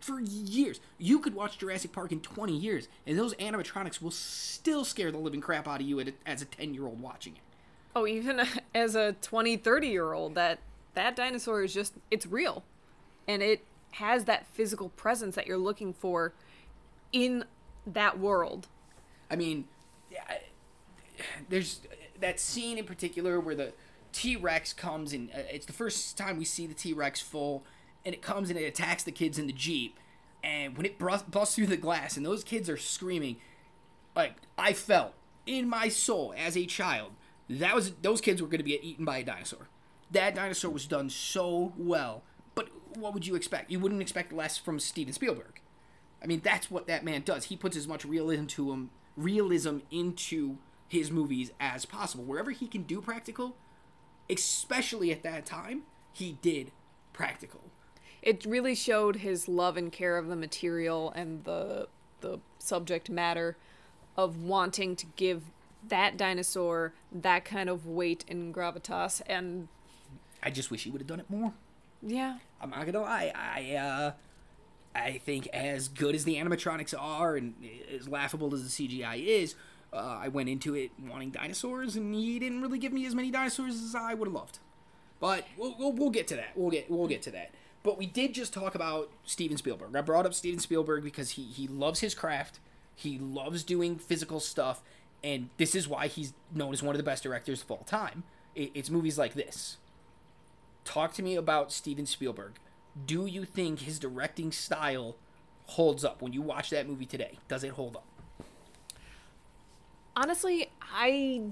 for 0.00 0.20
years. 0.20 0.80
You 0.98 1.18
could 1.20 1.34
watch 1.34 1.58
Jurassic 1.58 1.92
Park 1.92 2.12
in 2.12 2.20
20 2.20 2.56
years, 2.56 2.88
and 3.06 3.18
those 3.18 3.34
animatronics 3.34 4.00
will 4.00 4.10
still 4.10 4.84
scare 4.84 5.12
the 5.12 5.18
living 5.18 5.40
crap 5.40 5.68
out 5.68 5.80
of 5.80 5.86
you 5.86 6.00
as 6.26 6.42
a 6.42 6.46
10 6.46 6.74
year 6.74 6.86
old 6.86 7.00
watching 7.00 7.34
it. 7.34 7.42
Oh, 7.94 8.06
even 8.06 8.42
as 8.74 8.94
a 8.94 9.12
20, 9.22 9.56
30 9.56 9.88
year 9.88 10.12
old, 10.12 10.34
that 10.34 10.58
that 10.94 11.14
dinosaur 11.14 11.62
is 11.62 11.72
just 11.72 11.94
it's 12.10 12.26
real. 12.26 12.64
And 13.28 13.42
it 13.42 13.64
has 13.92 14.24
that 14.24 14.46
physical 14.52 14.88
presence 14.90 15.34
that 15.36 15.46
you're 15.46 15.58
looking 15.58 15.92
for 15.92 16.32
in 17.12 17.44
that 17.86 18.18
world. 18.18 18.68
I 19.30 19.36
mean, 19.36 19.66
there's 21.48 21.80
that 22.20 22.38
scene 22.38 22.78
in 22.78 22.84
particular 22.84 23.40
where 23.40 23.54
the 23.54 23.72
T 24.12 24.36
Rex 24.36 24.72
comes 24.72 25.12
and 25.12 25.30
uh, 25.30 25.42
it's 25.50 25.66
the 25.66 25.72
first 25.72 26.18
time 26.18 26.38
we 26.38 26.44
see 26.44 26.66
the 26.66 26.74
T 26.74 26.92
Rex 26.92 27.20
full, 27.20 27.64
and 28.04 28.14
it 28.14 28.22
comes 28.22 28.50
and 28.50 28.58
it 28.58 28.64
attacks 28.64 29.02
the 29.02 29.12
kids 29.12 29.38
in 29.38 29.46
the 29.46 29.52
Jeep. 29.52 29.98
And 30.42 30.76
when 30.76 30.86
it 30.86 30.98
busts 30.98 31.54
through 31.54 31.66
the 31.66 31.76
glass 31.76 32.16
and 32.16 32.24
those 32.24 32.42
kids 32.42 32.70
are 32.70 32.78
screaming, 32.78 33.36
like 34.16 34.36
I 34.56 34.72
felt 34.72 35.12
in 35.46 35.68
my 35.68 35.88
soul 35.88 36.34
as 36.36 36.56
a 36.56 36.66
child, 36.66 37.12
that 37.48 37.74
was 37.74 37.92
those 38.02 38.20
kids 38.20 38.40
were 38.40 38.48
going 38.48 38.58
to 38.58 38.64
be 38.64 38.78
eaten 38.86 39.04
by 39.04 39.18
a 39.18 39.24
dinosaur. 39.24 39.68
That 40.10 40.34
dinosaur 40.34 40.70
was 40.70 40.86
done 40.86 41.10
so 41.10 41.72
well. 41.76 42.22
But 42.54 42.68
what 42.96 43.14
would 43.14 43.26
you 43.26 43.34
expect? 43.34 43.70
You 43.70 43.80
wouldn't 43.80 44.00
expect 44.00 44.32
less 44.32 44.56
from 44.56 44.80
Steven 44.80 45.12
Spielberg. 45.12 45.60
I 46.22 46.26
mean, 46.26 46.40
that's 46.42 46.70
what 46.70 46.86
that 46.86 47.04
man 47.04 47.22
does. 47.22 47.44
He 47.44 47.56
puts 47.56 47.76
as 47.76 47.88
much 47.88 48.04
realism 48.04 48.46
to 48.46 48.72
him, 48.72 48.90
realism 49.16 49.78
into 49.90 50.58
his 50.90 51.10
movies 51.10 51.52
as 51.60 51.84
possible. 51.86 52.24
Wherever 52.24 52.50
he 52.50 52.66
can 52.66 52.82
do 52.82 53.00
practical, 53.00 53.56
especially 54.28 55.12
at 55.12 55.22
that 55.22 55.46
time, 55.46 55.82
he 56.12 56.36
did 56.42 56.72
practical. 57.12 57.60
It 58.22 58.44
really 58.44 58.74
showed 58.74 59.16
his 59.16 59.48
love 59.48 59.76
and 59.76 59.92
care 59.92 60.18
of 60.18 60.26
the 60.26 60.36
material 60.36 61.12
and 61.14 61.44
the 61.44 61.88
the 62.20 62.38
subject 62.58 63.08
matter 63.08 63.56
of 64.16 64.42
wanting 64.42 64.94
to 64.96 65.06
give 65.16 65.44
that 65.88 66.18
dinosaur 66.18 66.92
that 67.10 67.46
kind 67.46 67.70
of 67.70 67.86
weight 67.86 68.24
and 68.28 68.52
gravitas 68.54 69.22
and 69.26 69.68
I 70.42 70.50
just 70.50 70.70
wish 70.70 70.84
he 70.84 70.90
would 70.90 71.00
have 71.00 71.08
done 71.08 71.20
it 71.20 71.30
more. 71.30 71.54
yeah. 72.02 72.38
I'm 72.60 72.70
not 72.70 72.84
gonna 72.84 73.00
lie. 73.00 73.32
I 73.34 73.74
uh, 73.76 74.12
I 74.94 75.12
think 75.18 75.46
as 75.48 75.88
good 75.88 76.14
as 76.14 76.24
the 76.24 76.34
animatronics 76.34 76.94
are 76.98 77.36
and 77.36 77.54
as 77.94 78.06
laughable 78.08 78.52
as 78.54 78.76
the 78.76 78.88
CGI 78.88 79.24
is, 79.24 79.54
uh, 79.92 80.18
I 80.22 80.28
went 80.28 80.48
into 80.48 80.74
it 80.74 80.90
wanting 80.98 81.30
dinosaurs, 81.30 81.96
and 81.96 82.14
he 82.14 82.38
didn't 82.38 82.62
really 82.62 82.78
give 82.78 82.92
me 82.92 83.06
as 83.06 83.14
many 83.14 83.30
dinosaurs 83.30 83.74
as 83.74 83.94
I 83.94 84.14
would 84.14 84.28
have 84.28 84.34
loved. 84.34 84.58
But 85.18 85.46
we'll, 85.56 85.74
we'll, 85.78 85.92
we'll 85.92 86.10
get 86.10 86.26
to 86.28 86.36
that. 86.36 86.50
We'll 86.54 86.70
get 86.70 86.90
we'll 86.90 87.08
get 87.08 87.22
to 87.22 87.30
that. 87.32 87.52
But 87.82 87.98
we 87.98 88.06
did 88.06 88.34
just 88.34 88.52
talk 88.52 88.74
about 88.74 89.10
Steven 89.24 89.56
Spielberg. 89.56 89.94
I 89.96 90.00
brought 90.02 90.26
up 90.26 90.34
Steven 90.34 90.60
Spielberg 90.60 91.04
because 91.04 91.30
he 91.30 91.44
he 91.44 91.66
loves 91.66 92.00
his 92.00 92.14
craft. 92.14 92.60
He 92.94 93.18
loves 93.18 93.64
doing 93.64 93.96
physical 93.96 94.40
stuff, 94.40 94.82
and 95.24 95.48
this 95.56 95.74
is 95.74 95.88
why 95.88 96.06
he's 96.06 96.34
known 96.54 96.72
as 96.72 96.82
one 96.82 96.94
of 96.94 96.98
the 96.98 97.04
best 97.04 97.22
directors 97.22 97.62
of 97.62 97.70
all 97.70 97.84
time. 97.84 98.24
It, 98.54 98.70
it's 98.74 98.90
movies 98.90 99.18
like 99.18 99.34
this 99.34 99.78
talk 100.84 101.12
to 101.14 101.22
me 101.22 101.36
about 101.36 101.72
Steven 101.72 102.06
Spielberg. 102.06 102.54
Do 103.06 103.26
you 103.26 103.44
think 103.44 103.80
his 103.80 103.98
directing 103.98 104.50
style 104.50 105.16
holds 105.66 106.04
up 106.04 106.20
when 106.20 106.32
you 106.32 106.42
watch 106.42 106.70
that 106.70 106.88
movie 106.88 107.06
today? 107.06 107.38
Does 107.48 107.62
it 107.62 107.72
hold 107.72 107.96
up? 107.96 108.04
Honestly, 110.20 110.70
I 110.82 111.44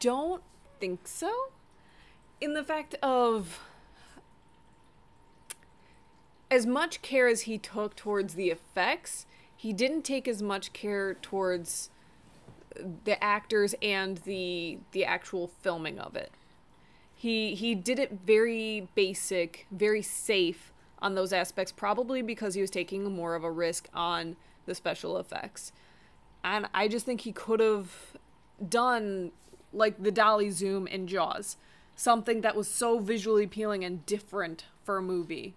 don't 0.00 0.42
think 0.80 1.06
so. 1.06 1.32
In 2.40 2.54
the 2.54 2.64
fact 2.64 2.96
of 3.04 3.60
as 6.50 6.66
much 6.66 7.02
care 7.02 7.28
as 7.28 7.42
he 7.42 7.56
took 7.56 7.94
towards 7.94 8.34
the 8.34 8.50
effects, 8.50 9.26
he 9.56 9.72
didn't 9.72 10.02
take 10.02 10.26
as 10.26 10.42
much 10.42 10.72
care 10.72 11.14
towards 11.14 11.90
the 13.04 13.22
actors 13.22 13.76
and 13.80 14.18
the 14.18 14.78
the 14.90 15.04
actual 15.04 15.46
filming 15.46 16.00
of 16.00 16.16
it. 16.16 16.32
He 17.14 17.54
he 17.54 17.76
did 17.76 18.00
it 18.00 18.18
very 18.26 18.88
basic, 18.96 19.68
very 19.70 20.02
safe 20.02 20.72
on 20.98 21.14
those 21.14 21.32
aspects 21.32 21.70
probably 21.70 22.22
because 22.22 22.54
he 22.54 22.60
was 22.60 22.70
taking 22.70 23.04
more 23.04 23.36
of 23.36 23.44
a 23.44 23.52
risk 23.52 23.88
on 23.94 24.34
the 24.66 24.74
special 24.74 25.16
effects. 25.16 25.70
And 26.44 26.68
I 26.72 26.88
just 26.88 27.04
think 27.04 27.22
he 27.22 27.32
could 27.32 27.60
have 27.60 28.16
done 28.66 29.32
like 29.72 30.02
the 30.02 30.10
dolly 30.10 30.50
zoom 30.50 30.86
in 30.86 31.06
Jaws, 31.06 31.56
something 31.94 32.40
that 32.40 32.56
was 32.56 32.68
so 32.68 32.98
visually 32.98 33.44
appealing 33.44 33.84
and 33.84 34.04
different 34.06 34.64
for 34.84 34.96
a 34.96 35.02
movie. 35.02 35.54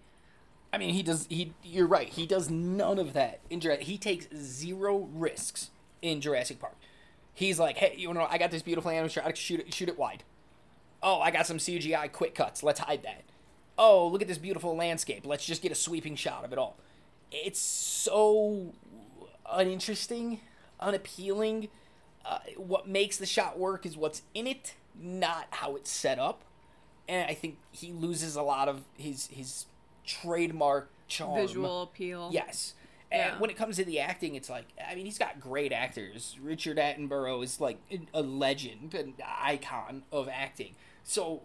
I 0.72 0.78
mean, 0.78 0.94
he 0.94 1.02
does. 1.02 1.26
He, 1.28 1.52
you're 1.62 1.86
right. 1.86 2.08
He 2.08 2.26
does 2.26 2.50
none 2.50 2.98
of 2.98 3.12
that 3.12 3.40
in 3.50 3.60
Jurassic. 3.60 3.84
He 3.86 3.98
takes 3.98 4.26
zero 4.34 5.08
risks 5.12 5.70
in 6.00 6.20
Jurassic 6.20 6.58
Park. 6.58 6.76
He's 7.34 7.58
like, 7.58 7.76
hey, 7.76 7.94
you 7.96 8.12
know, 8.12 8.26
I 8.28 8.38
got 8.38 8.50
this 8.50 8.62
beautiful 8.62 8.90
animatronic. 8.90 9.36
Shoot 9.36 9.60
it, 9.60 9.74
shoot 9.74 9.88
it 9.88 9.98
wide. 9.98 10.24
Oh, 11.02 11.20
I 11.20 11.30
got 11.30 11.46
some 11.46 11.58
CGI 11.58 12.10
quick 12.10 12.34
cuts. 12.34 12.62
Let's 12.62 12.80
hide 12.80 13.02
that. 13.02 13.24
Oh, 13.76 14.06
look 14.06 14.22
at 14.22 14.28
this 14.28 14.38
beautiful 14.38 14.76
landscape. 14.76 15.26
Let's 15.26 15.44
just 15.44 15.62
get 15.62 15.72
a 15.72 15.74
sweeping 15.74 16.16
shot 16.16 16.44
of 16.44 16.52
it 16.52 16.58
all. 16.58 16.76
It's 17.30 17.58
so 17.58 18.74
uninteresting, 19.50 20.40
unappealing. 20.82 21.68
Uh, 22.24 22.38
what 22.56 22.86
makes 22.88 23.16
the 23.16 23.26
shot 23.26 23.58
work 23.58 23.84
is 23.86 23.96
what's 23.96 24.22
in 24.34 24.46
it, 24.46 24.74
not 25.00 25.46
how 25.50 25.74
it's 25.76 25.90
set 25.90 26.18
up. 26.18 26.42
And 27.08 27.28
I 27.28 27.34
think 27.34 27.58
he 27.72 27.92
loses 27.92 28.36
a 28.36 28.42
lot 28.42 28.68
of 28.68 28.82
his 28.96 29.26
his 29.28 29.66
trademark 30.06 30.90
charm. 31.08 31.34
Visual 31.34 31.82
appeal. 31.82 32.30
Yes. 32.32 32.74
And 33.10 33.20
Yeah. 33.34 33.38
when 33.40 33.50
it 33.50 33.56
comes 33.56 33.76
to 33.76 33.84
the 33.84 33.98
acting, 34.00 34.34
it's 34.36 34.48
like 34.48 34.66
I 34.88 34.94
mean, 34.94 35.04
he's 35.04 35.18
got 35.18 35.40
great 35.40 35.72
actors. 35.72 36.38
Richard 36.40 36.76
Attenborough 36.78 37.42
is 37.44 37.60
like 37.60 37.78
a 38.14 38.22
legend, 38.22 38.94
an 38.94 39.14
icon 39.26 40.04
of 40.12 40.28
acting. 40.28 40.74
So, 41.02 41.42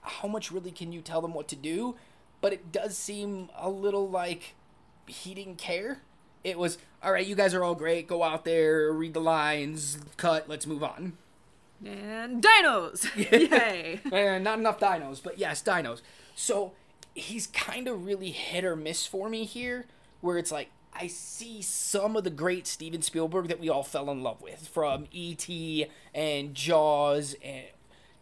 how 0.00 0.26
much 0.28 0.50
really 0.50 0.70
can 0.72 0.90
you 0.92 1.02
tell 1.02 1.20
them 1.20 1.34
what 1.34 1.48
to 1.48 1.56
do? 1.56 1.96
But 2.40 2.52
it 2.52 2.72
does 2.72 2.96
seem 2.96 3.50
a 3.56 3.68
little 3.68 4.08
like 4.08 4.54
he 5.06 5.34
didn't 5.34 5.58
care. 5.58 6.00
It 6.44 6.58
was 6.58 6.78
all 7.02 7.12
right. 7.12 7.26
You 7.26 7.34
guys 7.34 7.54
are 7.54 7.64
all 7.64 7.74
great. 7.74 8.06
Go 8.08 8.22
out 8.22 8.44
there, 8.44 8.92
read 8.92 9.14
the 9.14 9.20
lines, 9.20 9.98
cut. 10.16 10.48
Let's 10.48 10.66
move 10.66 10.82
on. 10.82 11.14
And 11.84 12.42
dinos. 12.42 13.06
Yay. 13.50 14.00
and 14.12 14.44
not 14.44 14.58
enough 14.58 14.80
dinos, 14.80 15.22
but 15.22 15.38
yes, 15.38 15.62
dinos. 15.62 16.00
So 16.34 16.72
he's 17.14 17.46
kind 17.48 17.88
of 17.88 18.04
really 18.04 18.30
hit 18.30 18.64
or 18.64 18.76
miss 18.76 19.06
for 19.06 19.28
me 19.28 19.44
here, 19.44 19.86
where 20.20 20.38
it's 20.38 20.52
like 20.52 20.70
I 20.94 21.06
see 21.06 21.62
some 21.62 22.16
of 22.16 22.24
the 22.24 22.30
great 22.30 22.66
Steven 22.66 23.02
Spielberg 23.02 23.48
that 23.48 23.60
we 23.60 23.68
all 23.68 23.84
fell 23.84 24.10
in 24.10 24.22
love 24.22 24.42
with, 24.42 24.66
from 24.68 25.06
E.T. 25.12 25.86
and 26.14 26.54
Jaws, 26.54 27.36
and 27.42 27.66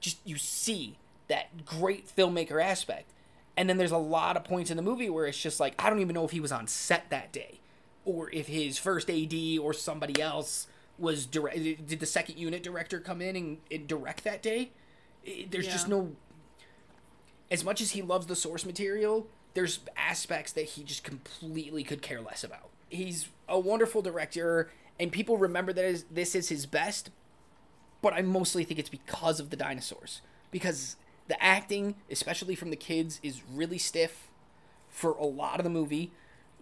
just 0.00 0.18
you 0.24 0.36
see 0.36 0.98
that 1.28 1.64
great 1.64 2.06
filmmaker 2.14 2.62
aspect. 2.62 3.10
And 3.56 3.70
then 3.70 3.78
there's 3.78 3.92
a 3.92 3.96
lot 3.98 4.36
of 4.36 4.44
points 4.44 4.70
in 4.70 4.76
the 4.76 4.82
movie 4.82 5.08
where 5.08 5.26
it's 5.26 5.40
just 5.40 5.58
like 5.60 5.74
I 5.82 5.88
don't 5.88 6.00
even 6.00 6.14
know 6.14 6.24
if 6.24 6.32
he 6.32 6.40
was 6.40 6.52
on 6.52 6.66
set 6.66 7.08
that 7.10 7.32
day, 7.32 7.60
or 8.06 8.30
if 8.32 8.46
his 8.46 8.78
first 8.78 9.10
AD 9.10 9.34
or 9.60 9.74
somebody 9.74 10.22
else 10.22 10.68
was 10.98 11.26
direct. 11.26 11.58
Did 11.58 12.00
the 12.00 12.06
second 12.06 12.38
unit 12.38 12.62
director 12.62 13.00
come 13.00 13.20
in 13.20 13.36
and, 13.36 13.58
and 13.70 13.86
direct 13.86 14.24
that 14.24 14.42
day? 14.42 14.70
There's 15.50 15.66
just 15.66 15.88
no. 15.88 16.12
As 17.50 17.62
much 17.62 17.80
as 17.80 17.90
he 17.90 18.00
loves 18.00 18.26
the 18.26 18.36
source 18.36 18.64
material, 18.64 19.26
there's 19.54 19.80
aspects 19.96 20.52
that 20.52 20.62
he 20.62 20.82
just 20.82 21.04
completely 21.04 21.82
could 21.82 22.00
care 22.00 22.20
less 22.20 22.42
about. 22.42 22.70
He's 22.88 23.28
a 23.48 23.58
wonderful 23.58 24.02
director, 24.02 24.70
and 24.98 25.12
people 25.12 25.36
remember 25.36 25.72
that 25.72 26.04
this 26.10 26.34
is 26.34 26.48
his 26.48 26.64
best. 26.64 27.10
But 28.02 28.12
I 28.12 28.22
mostly 28.22 28.62
think 28.64 28.78
it's 28.78 28.88
because 28.88 29.40
of 29.40 29.50
the 29.50 29.56
dinosaurs, 29.56 30.22
because 30.50 30.96
the 31.28 31.42
acting, 31.42 31.96
especially 32.10 32.54
from 32.54 32.70
the 32.70 32.76
kids, 32.76 33.18
is 33.22 33.42
really 33.52 33.78
stiff 33.78 34.28
for 34.88 35.12
a 35.12 35.24
lot 35.24 35.58
of 35.58 35.64
the 35.64 35.70
movie. 35.70 36.12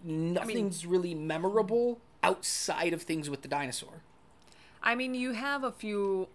Nothing's 0.05 0.85
really 0.85 1.13
memorable 1.15 1.99
outside 2.23 2.93
of 2.93 3.01
things 3.03 3.29
with 3.29 3.41
the 3.41 3.47
dinosaur. 3.47 4.01
I 4.81 4.95
mean, 4.95 5.15
you 5.15 5.31
have 5.31 5.63
a 5.63 5.71
few 5.71 6.27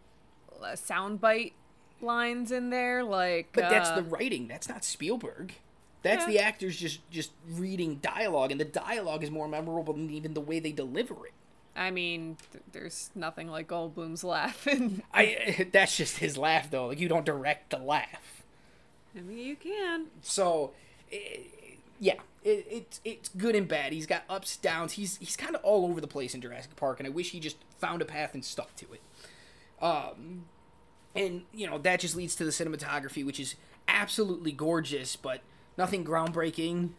uh, 0.60 0.68
soundbite 0.72 1.52
lines 2.02 2.50
in 2.50 2.70
there, 2.70 3.04
like. 3.04 3.50
But 3.52 3.70
that's 3.70 3.90
uh, 3.90 3.96
the 3.96 4.02
writing. 4.02 4.48
That's 4.48 4.68
not 4.68 4.84
Spielberg. 4.84 5.54
That's 6.02 6.22
Yeah. 6.26 6.28
the 6.32 6.38
actors 6.40 6.76
just 6.76 7.08
just 7.10 7.30
reading 7.48 7.96
dialogue, 7.96 8.50
and 8.50 8.60
the 8.60 8.64
dialogue 8.64 9.22
is 9.22 9.30
more 9.30 9.46
memorable 9.46 9.92
than 9.92 10.10
even 10.10 10.34
the 10.34 10.40
way 10.40 10.58
they 10.58 10.72
deliver 10.72 11.26
it. 11.26 11.32
I 11.76 11.90
mean, 11.92 12.36
th- 12.52 12.64
there's 12.72 13.10
nothing 13.14 13.48
like 13.48 13.68
Goldblum's 13.68 14.24
laugh. 14.24 14.66
And 14.70 15.02
I 15.14 15.68
that's 15.72 15.96
just 15.96 16.18
his 16.18 16.36
laugh 16.36 16.70
though. 16.70 16.86
Like 16.88 16.98
you 16.98 17.08
don't 17.08 17.24
direct 17.26 17.70
the 17.70 17.78
laugh. 17.78 18.42
I 19.16 19.20
mean, 19.20 19.38
you 19.38 19.56
can. 19.56 20.06
So, 20.22 20.72
yeah, 22.00 22.14
it, 22.42 22.66
it's 22.70 23.00
it's 23.04 23.28
good 23.28 23.54
and 23.54 23.68
bad. 23.68 23.92
He's 23.92 24.06
got 24.06 24.24
ups, 24.28 24.56
downs. 24.56 24.92
He's 24.92 25.18
he's 25.18 25.36
kind 25.36 25.54
of 25.54 25.62
all 25.62 25.84
over 25.84 26.00
the 26.00 26.08
place 26.08 26.34
in 26.34 26.40
Jurassic 26.40 26.74
Park, 26.74 26.98
and 26.98 27.06
I 27.06 27.10
wish 27.10 27.30
he 27.30 27.38
just 27.38 27.58
found 27.78 28.00
a 28.00 28.06
path 28.06 28.34
and 28.34 28.44
stuck 28.44 28.74
to 28.76 28.86
it. 28.94 29.02
Um, 29.84 30.46
and 31.14 31.42
you 31.52 31.68
know 31.68 31.78
that 31.78 32.00
just 32.00 32.16
leads 32.16 32.34
to 32.36 32.44
the 32.44 32.50
cinematography, 32.50 33.24
which 33.24 33.38
is 33.38 33.54
absolutely 33.86 34.50
gorgeous, 34.50 35.14
but 35.14 35.42
nothing 35.76 36.04
groundbreaking. 36.04 36.90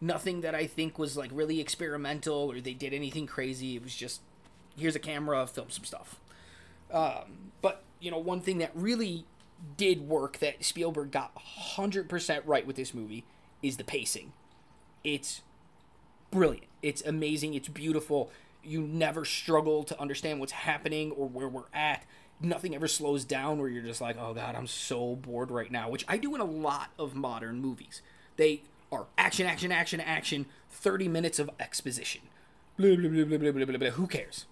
Nothing 0.00 0.40
that 0.40 0.54
I 0.54 0.66
think 0.66 0.98
was 0.98 1.16
like 1.16 1.30
really 1.32 1.60
experimental 1.60 2.50
or 2.50 2.60
they 2.60 2.74
did 2.74 2.92
anything 2.92 3.26
crazy. 3.26 3.76
It 3.76 3.84
was 3.84 3.94
just 3.94 4.20
here's 4.76 4.96
a 4.96 4.98
camera, 4.98 5.46
film 5.46 5.70
some 5.70 5.84
stuff. 5.84 6.20
Um, 6.92 7.52
but 7.62 7.84
you 8.00 8.10
know, 8.10 8.18
one 8.18 8.40
thing 8.40 8.58
that 8.58 8.72
really 8.74 9.24
did 9.76 10.08
work 10.08 10.38
that 10.40 10.64
Spielberg 10.64 11.12
got 11.12 11.32
100% 11.76 12.42
right 12.44 12.66
with 12.66 12.74
this 12.74 12.92
movie 12.92 13.24
is 13.62 13.76
the 13.76 13.84
pacing. 13.84 14.32
It's 15.04 15.42
brilliant. 16.30 16.66
It's 16.82 17.02
amazing. 17.02 17.54
It's 17.54 17.68
beautiful. 17.68 18.30
You 18.64 18.82
never 18.82 19.24
struggle 19.24 19.84
to 19.84 20.00
understand 20.00 20.40
what's 20.40 20.52
happening 20.52 21.12
or 21.12 21.28
where 21.28 21.48
we're 21.48 21.62
at. 21.72 22.04
Nothing 22.40 22.74
ever 22.74 22.88
slows 22.88 23.24
down 23.24 23.58
where 23.58 23.68
you're 23.68 23.82
just 23.82 24.00
like, 24.00 24.16
oh 24.18 24.34
god, 24.34 24.54
I'm 24.56 24.66
so 24.66 25.14
bored 25.14 25.50
right 25.50 25.70
now, 25.70 25.88
which 25.88 26.04
I 26.08 26.16
do 26.16 26.34
in 26.34 26.40
a 26.40 26.44
lot 26.46 26.90
of 26.98 27.14
modern 27.14 27.60
movies. 27.60 28.02
They 28.36 28.62
are 28.90 29.06
action, 29.16 29.46
action, 29.46 29.72
action, 29.72 30.00
action, 30.00 30.46
30 30.70 31.08
minutes 31.08 31.38
of 31.38 31.50
exposition. 31.60 32.22
Blah, 32.76 32.96
blah, 32.96 33.08
blah, 33.08 33.24
blah, 33.24 33.38
blah, 33.38 33.52
blah, 33.52 33.64
blah, 33.64 33.76
blah. 33.78 33.90
Who 33.90 34.06
cares? 34.06 34.46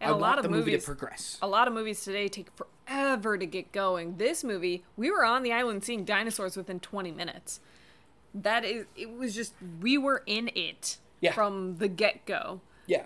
And 0.00 0.10
I 0.10 0.14
a 0.14 0.16
lot 0.16 0.20
want 0.20 0.38
of 0.38 0.42
the 0.44 0.50
movie 0.50 0.76
to 0.76 0.84
progress. 0.84 1.38
A 1.42 1.46
lot 1.46 1.68
of 1.68 1.74
movies 1.74 2.02
today 2.02 2.28
take 2.28 2.48
forever 2.56 3.38
to 3.38 3.46
get 3.46 3.72
going. 3.72 4.16
This 4.16 4.42
movie, 4.42 4.84
we 4.96 5.10
were 5.10 5.24
on 5.24 5.42
the 5.42 5.52
island 5.52 5.84
seeing 5.84 6.04
dinosaurs 6.04 6.56
within 6.56 6.80
20 6.80 7.12
minutes. 7.12 7.60
That 8.34 8.64
is, 8.64 8.86
it 8.96 9.10
was 9.10 9.34
just, 9.34 9.52
we 9.80 9.98
were 9.98 10.22
in 10.26 10.50
it 10.54 10.96
Yeah. 11.20 11.32
from 11.32 11.76
the 11.78 11.88
get 11.88 12.24
go. 12.24 12.60
Yeah, 12.86 13.04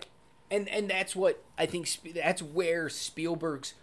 and 0.49 0.67
and 0.69 0.89
that's 0.89 1.15
what 1.15 1.43
I 1.57 1.65
think. 1.65 1.87
That's 2.15 2.41
where 2.41 2.89
Spielberg's 2.89 3.73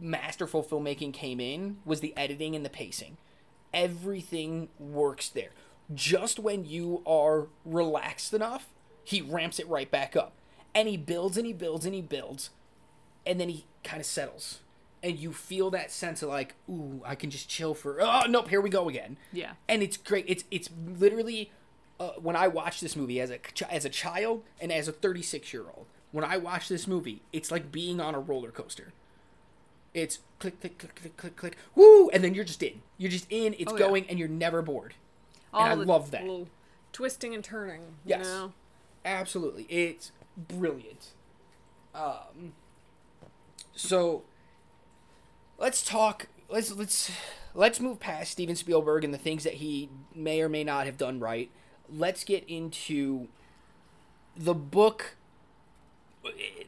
masterful 0.00 0.64
filmmaking 0.64 1.12
came 1.12 1.38
in 1.40 1.78
was 1.84 2.00
the 2.00 2.16
editing 2.16 2.56
and 2.56 2.64
the 2.64 2.70
pacing. 2.70 3.18
Everything 3.72 4.68
works 4.78 5.28
there. 5.28 5.50
Just 5.94 6.38
when 6.38 6.64
you 6.64 7.02
are 7.06 7.46
relaxed 7.64 8.34
enough, 8.34 8.68
he 9.04 9.20
ramps 9.22 9.58
it 9.58 9.68
right 9.68 9.90
back 9.90 10.16
up, 10.16 10.32
and 10.74 10.88
he 10.88 10.96
builds 10.96 11.36
and 11.36 11.46
he 11.46 11.52
builds 11.52 11.86
and 11.86 11.94
he 11.94 12.02
builds, 12.02 12.50
and 13.26 13.38
then 13.38 13.48
he 13.48 13.64
kind 13.84 14.00
of 14.00 14.06
settles, 14.06 14.60
and 15.02 15.16
you 15.18 15.32
feel 15.32 15.70
that 15.70 15.90
sense 15.90 16.22
of 16.22 16.28
like, 16.28 16.54
ooh, 16.68 17.02
I 17.04 17.14
can 17.14 17.30
just 17.30 17.48
chill 17.48 17.74
for. 17.74 17.98
Oh 18.00 18.22
nope, 18.28 18.48
here 18.48 18.60
we 18.60 18.70
go 18.70 18.88
again 18.88 19.16
Yeah. 19.32 19.52
and 19.68 19.82
it's 19.82 19.96
great. 19.96 20.24
It's 20.28 20.44
it's 20.50 20.68
literally 20.98 21.50
uh, 22.00 22.10
when 22.20 22.36
I 22.36 22.48
watched 22.48 22.80
this 22.80 22.94
movie 22.96 23.20
as 23.20 23.30
a 23.30 23.38
as 23.72 23.84
a 23.84 23.88
child 23.90 24.42
and 24.60 24.70
as 24.72 24.88
a 24.88 24.92
36 24.92 25.52
year 25.52 25.64
old. 25.74 25.86
When 26.10 26.24
I 26.24 26.36
watch 26.38 26.68
this 26.68 26.86
movie, 26.86 27.22
it's 27.32 27.50
like 27.50 27.70
being 27.70 28.00
on 28.00 28.14
a 28.14 28.18
roller 28.20 28.50
coaster. 28.50 28.92
It's 29.94 30.20
click 30.38 30.60
click 30.60 30.78
click 30.78 30.94
click 30.94 31.16
click 31.16 31.36
click 31.36 31.56
woo, 31.74 32.08
and 32.10 32.22
then 32.24 32.34
you're 32.34 32.44
just 32.44 32.62
in. 32.62 32.82
You're 32.98 33.10
just 33.10 33.26
in. 33.30 33.54
It's 33.58 33.72
Oh, 33.72 33.76
yeah. 33.76 33.86
going, 33.86 34.06
and 34.08 34.18
you're 34.18 34.28
never 34.28 34.62
bored. 34.62 34.94
and 35.52 35.62
I 35.64 35.74
love 35.74 36.10
that. 36.12 36.24
Twisting 36.92 37.34
and 37.34 37.42
turning. 37.44 37.80
Yes. 38.04 38.24
You 38.26 38.30
know? 38.32 38.52
Absolutely, 39.04 39.64
it's 39.64 40.12
brilliant. 40.36 41.08
Um, 41.94 42.52
so 43.74 44.22
let's 45.58 45.82
talk. 45.82 46.28
Let's 46.48 46.72
let's 46.72 47.10
let's 47.54 47.80
move 47.80 48.00
past 48.00 48.32
Steven 48.32 48.56
Spielberg 48.56 49.04
and 49.04 49.12
the 49.12 49.18
things 49.18 49.44
that 49.44 49.54
he 49.54 49.90
may 50.14 50.40
or 50.40 50.48
may 50.48 50.64
not 50.64 50.86
have 50.86 50.96
done 50.96 51.20
right. 51.20 51.50
Let's 51.90 52.24
get 52.24 52.44
into 52.48 53.28
the 54.36 54.54
book. 54.54 55.16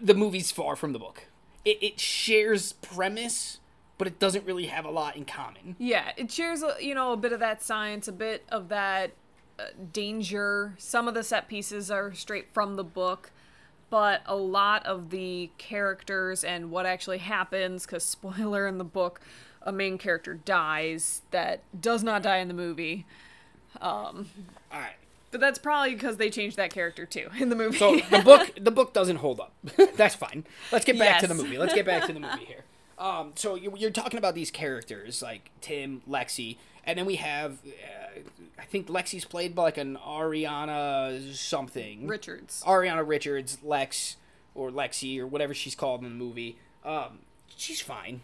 The 0.01 0.15
movie's 0.15 0.51
far 0.51 0.77
from 0.77 0.93
the 0.93 0.99
book. 0.99 1.25
It, 1.65 1.83
it 1.83 2.01
shares 2.01 2.73
premise, 2.73 3.61
but 3.99 4.07
it 4.07 4.19
doesn't 4.19 4.47
really 4.47 4.67
have 4.67 4.85
a 4.85 4.91
lot 4.91 5.17
in 5.17 5.27
common. 5.27 5.77
Yeah, 5.79 6.13
it 6.17 6.31
shares, 6.31 6.65
you 6.81 6.95
know, 6.95 7.13
a 7.13 7.17
bit 7.17 7.33
of 7.33 7.41
that 7.41 7.63
science, 7.63 8.09
a 8.09 8.13
bit 8.13 8.45
of 8.49 8.71
that 8.71 9.13
uh, 9.59 9.65
danger. 9.93 10.75
Some 10.79 11.07
of 11.07 11.13
the 11.13 11.23
set 11.23 11.49
pieces 11.49 11.91
are 11.91 12.15
straight 12.15 12.55
from 12.55 12.77
the 12.77 12.85
book, 12.85 13.31
but 13.91 14.23
a 14.27 14.37
lot 14.37 14.87
of 14.87 15.11
the 15.11 15.51
characters 15.59 16.43
and 16.45 16.71
what 16.71 16.87
actually 16.87 17.19
happens, 17.19 17.85
because 17.85 18.05
spoiler 18.17 18.67
in 18.67 18.79
the 18.79 18.85
book, 18.85 19.21
a 19.63 19.73
main 19.73 19.99
character 19.99 20.35
dies 20.35 21.23
that 21.33 21.61
does 21.79 22.03
not 22.03 22.23
die 22.23 22.39
in 22.39 22.49
the 22.49 22.55
movie. 22.55 23.05
All 23.81 24.25
right. 24.73 24.93
But 25.31 25.41
that's 25.41 25.59
probably 25.61 25.95
because 25.95 26.17
they 26.17 26.29
changed 26.29 26.57
that 26.57 26.73
character 26.73 27.07
too 27.07 27.29
in 27.39 27.51
the 27.51 27.57
movie. 27.57 27.79
So 27.79 27.97
the 28.11 28.19
book 28.25 28.51
the 28.61 28.73
book 28.73 28.93
doesn't 28.93 29.17
hold 29.17 29.39
up. 29.39 29.53
That's 29.97 30.17
fine. 30.17 30.45
Let's 30.73 30.85
get 30.85 30.99
back 30.99 31.21
to 31.21 31.29
the 31.29 31.35
movie. 31.35 31.57
Let's 31.57 31.73
get 31.75 31.87
back 31.87 32.07
to 32.07 32.13
the 32.13 32.19
movie 32.19 32.47
here. 32.47 32.65
Um, 32.99 33.33
so 33.37 33.55
you- 33.55 33.73
you're 33.79 33.91
talking 33.93 34.19
about 34.19 34.35
these 34.35 34.51
characters 34.51 35.23
like 35.23 35.51
Tim, 35.61 36.03
Lexi, 36.09 36.57
and 36.85 36.99
then 36.99 37.07
we 37.07 37.15
have, 37.17 37.59
uh, 37.65 38.00
I 38.59 38.65
think 38.65 38.89
Lexi's 38.89 39.25
played 39.25 39.55
by 39.55 39.63
like 39.63 39.79
an 39.79 39.97
Ariana 39.97 41.35
something. 41.35 42.07
Richards. 42.07 42.63
Ariana 42.67 43.07
Richards, 43.07 43.59
Lex, 43.63 44.17
or 44.55 44.71
Lexi, 44.71 45.19
or 45.19 45.27
whatever 45.27 45.55
she's 45.55 45.75
called 45.75 46.03
in 46.03 46.09
the 46.09 46.15
movie. 46.15 46.57
Um, 46.85 47.21
she's 47.57 47.81
fine. 47.81 48.23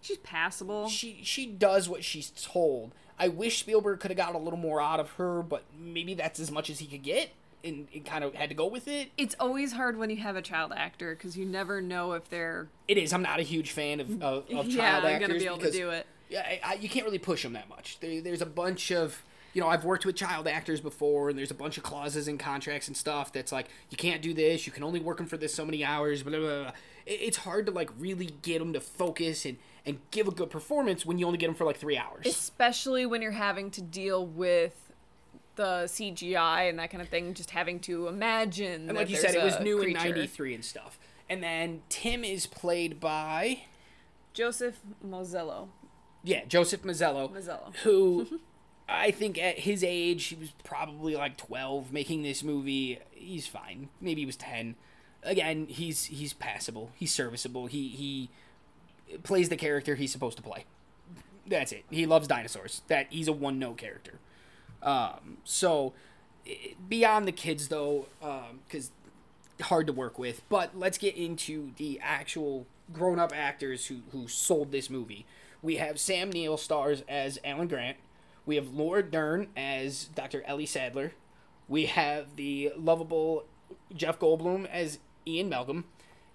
She's 0.00 0.18
passable. 0.18 0.88
She 0.88 1.20
she 1.22 1.46
does 1.46 1.88
what 1.88 2.04
she's 2.04 2.30
told. 2.30 2.92
I 3.18 3.28
wish 3.28 3.58
Spielberg 3.60 4.00
could 4.00 4.10
have 4.10 4.18
got 4.18 4.34
a 4.34 4.38
little 4.38 4.58
more 4.58 4.80
out 4.80 5.00
of 5.00 5.10
her, 5.12 5.42
but 5.42 5.64
maybe 5.78 6.14
that's 6.14 6.38
as 6.38 6.50
much 6.50 6.68
as 6.68 6.80
he 6.80 6.86
could 6.86 7.02
get, 7.02 7.30
and, 7.64 7.88
and 7.94 8.04
kind 8.04 8.22
of 8.22 8.34
had 8.34 8.50
to 8.50 8.54
go 8.54 8.66
with 8.66 8.86
it. 8.88 9.10
It's 9.16 9.34
always 9.40 9.72
hard 9.72 9.96
when 9.96 10.10
you 10.10 10.18
have 10.18 10.36
a 10.36 10.42
child 10.42 10.72
actor 10.76 11.14
because 11.14 11.36
you 11.36 11.46
never 11.46 11.80
know 11.80 12.12
if 12.12 12.28
they're 12.28 12.68
It 12.88 12.98
is. 12.98 13.12
I'm 13.12 13.22
not 13.22 13.40
a 13.40 13.42
huge 13.42 13.72
fan 13.72 14.00
of, 14.00 14.22
of, 14.22 14.44
of 14.44 14.48
child 14.50 14.74
yeah 14.74 15.10
actors 15.10 15.28
gonna 15.28 15.38
be 15.38 15.46
able 15.46 15.58
to 15.58 15.70
do 15.70 15.90
it. 15.90 16.06
Yeah, 16.28 16.40
I, 16.40 16.60
I, 16.64 16.74
you 16.74 16.88
can't 16.88 17.04
really 17.04 17.18
push 17.18 17.42
them 17.42 17.52
that 17.52 17.68
much. 17.68 17.98
There, 18.00 18.20
there's 18.20 18.42
a 18.42 18.46
bunch 18.46 18.90
of 18.90 19.22
you 19.54 19.62
know 19.62 19.68
I've 19.68 19.84
worked 19.84 20.04
with 20.04 20.16
child 20.16 20.46
actors 20.48 20.80
before, 20.80 21.28
and 21.30 21.38
there's 21.38 21.50
a 21.50 21.54
bunch 21.54 21.76
of 21.76 21.82
clauses 21.82 22.28
in 22.28 22.38
contracts 22.38 22.88
and 22.88 22.96
stuff 22.96 23.32
that's 23.32 23.52
like 23.52 23.68
you 23.90 23.96
can't 23.96 24.22
do 24.22 24.34
this, 24.34 24.66
you 24.66 24.72
can 24.72 24.82
only 24.82 25.00
work 25.00 25.18
them 25.18 25.26
for 25.26 25.36
this 25.36 25.54
so 25.54 25.64
many 25.64 25.84
hours. 25.84 26.22
Blah 26.22 26.38
blah. 26.38 26.62
blah. 26.62 26.72
It, 27.06 27.20
it's 27.20 27.38
hard 27.38 27.66
to 27.66 27.72
like 27.72 27.90
really 27.98 28.30
get 28.42 28.58
them 28.58 28.72
to 28.72 28.80
focus 28.80 29.44
and 29.44 29.58
and 29.84 29.98
give 30.10 30.26
a 30.26 30.32
good 30.32 30.50
performance 30.50 31.06
when 31.06 31.18
you 31.18 31.26
only 31.26 31.38
get 31.38 31.46
them 31.46 31.54
for 31.54 31.64
like 31.64 31.76
three 31.76 31.96
hours. 31.96 32.26
especially 32.26 33.06
when 33.06 33.22
you're 33.22 33.30
having 33.30 33.70
to 33.70 33.80
deal 33.80 34.26
with 34.26 34.72
the 35.54 35.84
CGI 35.86 36.68
and 36.68 36.78
that 36.78 36.90
kind 36.90 37.00
of 37.00 37.08
thing, 37.08 37.32
just 37.34 37.50
having 37.50 37.80
to 37.80 38.08
imagine. 38.08 38.88
and 38.88 38.96
like 38.98 39.08
you 39.08 39.16
said, 39.16 39.34
it 39.34 39.42
was 39.42 39.58
new 39.60 39.78
creature. 39.78 39.98
in 40.08 40.14
'93 40.14 40.54
and 40.54 40.64
stuff. 40.64 40.98
And 41.28 41.42
then 41.42 41.82
Tim 41.88 42.22
is 42.24 42.46
played 42.46 43.00
by 43.00 43.62
Joseph 44.32 44.78
Mazzello. 45.04 45.68
Yeah 46.26 46.44
Joseph 46.46 46.82
Mazzello. 46.82 47.32
Mazzello. 47.32 47.74
who 47.76 48.40
I 48.88 49.10
think 49.10 49.38
at 49.38 49.60
his 49.60 49.82
age 49.82 50.24
he 50.26 50.36
was 50.36 50.50
probably 50.62 51.16
like 51.16 51.36
12 51.36 51.92
making 51.92 52.22
this 52.22 52.42
movie. 52.44 53.00
He's 53.10 53.46
fine. 53.46 53.88
Maybe 54.00 54.20
he 54.22 54.26
was 54.26 54.36
10. 54.36 54.76
Again, 55.22 55.66
he's 55.68 56.04
he's 56.04 56.32
passable. 56.32 56.90
He's 56.94 57.12
serviceable. 57.12 57.66
He 57.66 57.88
he 57.88 58.28
plays 59.22 59.48
the 59.48 59.56
character 59.56 59.94
he's 59.94 60.12
supposed 60.12 60.36
to 60.36 60.42
play. 60.42 60.64
That's 61.46 61.72
it. 61.72 61.84
He 61.90 62.06
loves 62.06 62.28
dinosaurs. 62.28 62.82
That 62.88 63.06
he's 63.10 63.28
a 63.28 63.32
one 63.32 63.58
note 63.58 63.78
character. 63.78 64.18
Um, 64.82 65.38
so 65.44 65.94
beyond 66.88 67.26
the 67.26 67.32
kids 67.32 67.68
though, 67.68 68.06
because 68.68 68.90
hard 69.62 69.86
to 69.86 69.92
work 69.92 70.18
with. 70.18 70.42
But 70.48 70.78
let's 70.78 70.98
get 70.98 71.16
into 71.16 71.72
the 71.76 71.98
actual 72.02 72.66
grown 72.92 73.18
up 73.18 73.32
actors 73.34 73.86
who 73.86 73.98
who 74.12 74.28
sold 74.28 74.70
this 74.70 74.90
movie. 74.90 75.26
We 75.66 75.78
have 75.78 75.98
Sam 75.98 76.30
Neill 76.30 76.58
stars 76.58 77.02
as 77.08 77.40
Alan 77.42 77.66
Grant. 77.66 77.96
We 78.46 78.54
have 78.54 78.68
Laura 78.72 79.02
Dern 79.02 79.48
as 79.56 80.04
Dr. 80.14 80.44
Ellie 80.44 80.64
Sattler. 80.64 81.10
We 81.66 81.86
have 81.86 82.36
the 82.36 82.70
lovable 82.76 83.46
Jeff 83.92 84.20
Goldblum 84.20 84.68
as 84.70 85.00
Ian 85.26 85.48
Malcolm. 85.48 85.86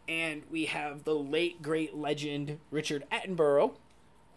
And 0.05 0.43
we 0.51 0.65
have 0.65 1.05
the 1.05 1.15
late 1.15 1.61
great 1.61 1.95
legend 1.95 2.59
Richard 2.71 3.05
Attenborough 3.09 3.75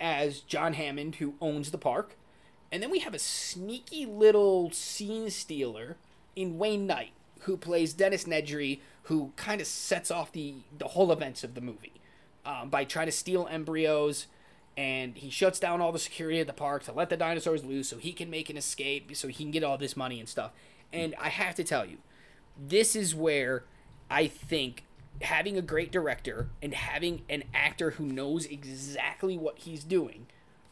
as 0.01 0.39
John 0.39 0.75
Hammond, 0.75 1.17
who 1.17 1.35
owns 1.41 1.73
the 1.73 1.77
park. 1.77 2.15
And 2.71 2.81
then 2.81 2.93
we 2.93 3.01
have 3.01 3.15
a 3.15 3.19
sneaky 3.19 4.07
little 4.07 4.71
scene 4.71 5.29
stealer 5.31 5.97
in 6.37 6.57
Wayne 6.57 6.87
Knight, 6.87 7.15
who 7.41 7.57
plays 7.57 7.95
Dennis 7.95 8.27
Nedry, 8.27 8.79
who 9.03 9.33
kind 9.35 9.61
of 9.61 9.67
sets 9.67 10.13
off 10.13 10.31
the, 10.31 10.55
the 10.79 10.87
whole 10.87 11.11
events 11.11 11.43
of 11.43 11.57
the 11.57 11.61
movie 11.61 11.95
um, 12.47 12.71
by 12.71 12.85
trying 12.85 13.07
to 13.07 13.13
steal 13.13 13.49
embryos. 13.51 14.29
And 14.77 15.17
he 15.17 15.31
shuts 15.31 15.61
down 15.61 15.81
all 15.81 15.93
the 15.93 15.99
security 15.99 16.41
at 16.41 16.47
the 16.47 16.53
park 16.53 16.83
to 16.85 16.93
let 16.93 17.09
the 17.09 17.17
dinosaurs 17.17 17.65
loose 17.65 17.89
so 17.89 17.99
he 17.99 18.13
can 18.13 18.29
make 18.29 18.51
an 18.51 18.57
escape, 18.57 19.15
so 19.17 19.29
he 19.29 19.45
can 19.45 19.53
get 19.53 19.63
all 19.63 19.79
this 19.79 19.97
money 19.97 20.19
and 20.19 20.29
stuff. 20.29 20.51
And 20.93 21.15
I 21.21 21.29
have 21.29 21.55
to 21.57 21.65
tell 21.65 21.87
you, 21.87 21.99
this 22.59 22.97
is 22.97 23.15
where 23.15 23.65
I 24.11 24.27
think 24.27 24.85
having 25.23 25.57
a 25.57 25.63
great 25.63 25.93
director 25.93 26.49
and 26.61 26.75
having 26.75 27.23
an 27.29 27.45
actor 27.55 27.93
who 27.93 28.05
knows 28.05 28.47
exactly 28.47 29.39
what 29.39 29.59
he's 29.59 29.85
doing 29.85 30.27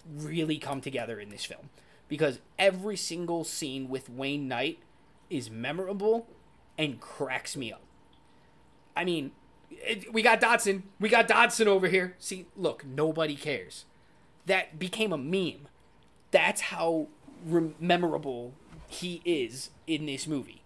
really 0.04 0.58
come 0.58 0.80
together 0.80 1.20
in 1.20 1.30
this 1.30 1.44
film 1.44 1.70
because 2.08 2.40
every 2.58 2.96
single 2.96 3.44
scene 3.44 3.88
with 3.88 4.10
Wayne 4.10 4.48
Knight 4.48 4.80
is 5.30 5.50
memorable 5.50 6.26
and 6.76 7.00
cracks 7.00 7.56
me 7.56 7.72
up. 7.72 7.82
I 8.96 9.04
mean, 9.04 9.32
it, 9.70 10.12
we 10.12 10.22
got 10.22 10.40
Dodson. 10.40 10.82
We 11.00 11.08
got 11.08 11.26
Dodson 11.26 11.68
over 11.68 11.88
here. 11.88 12.14
See, 12.18 12.46
look, 12.56 12.84
nobody 12.84 13.36
cares. 13.36 13.86
That 14.46 14.78
became 14.78 15.12
a 15.12 15.18
meme. 15.18 15.68
That's 16.30 16.62
how 16.62 17.08
memorable 17.44 18.54
he 18.88 19.20
is 19.24 19.70
in 19.86 20.06
this 20.06 20.26
movie. 20.26 20.62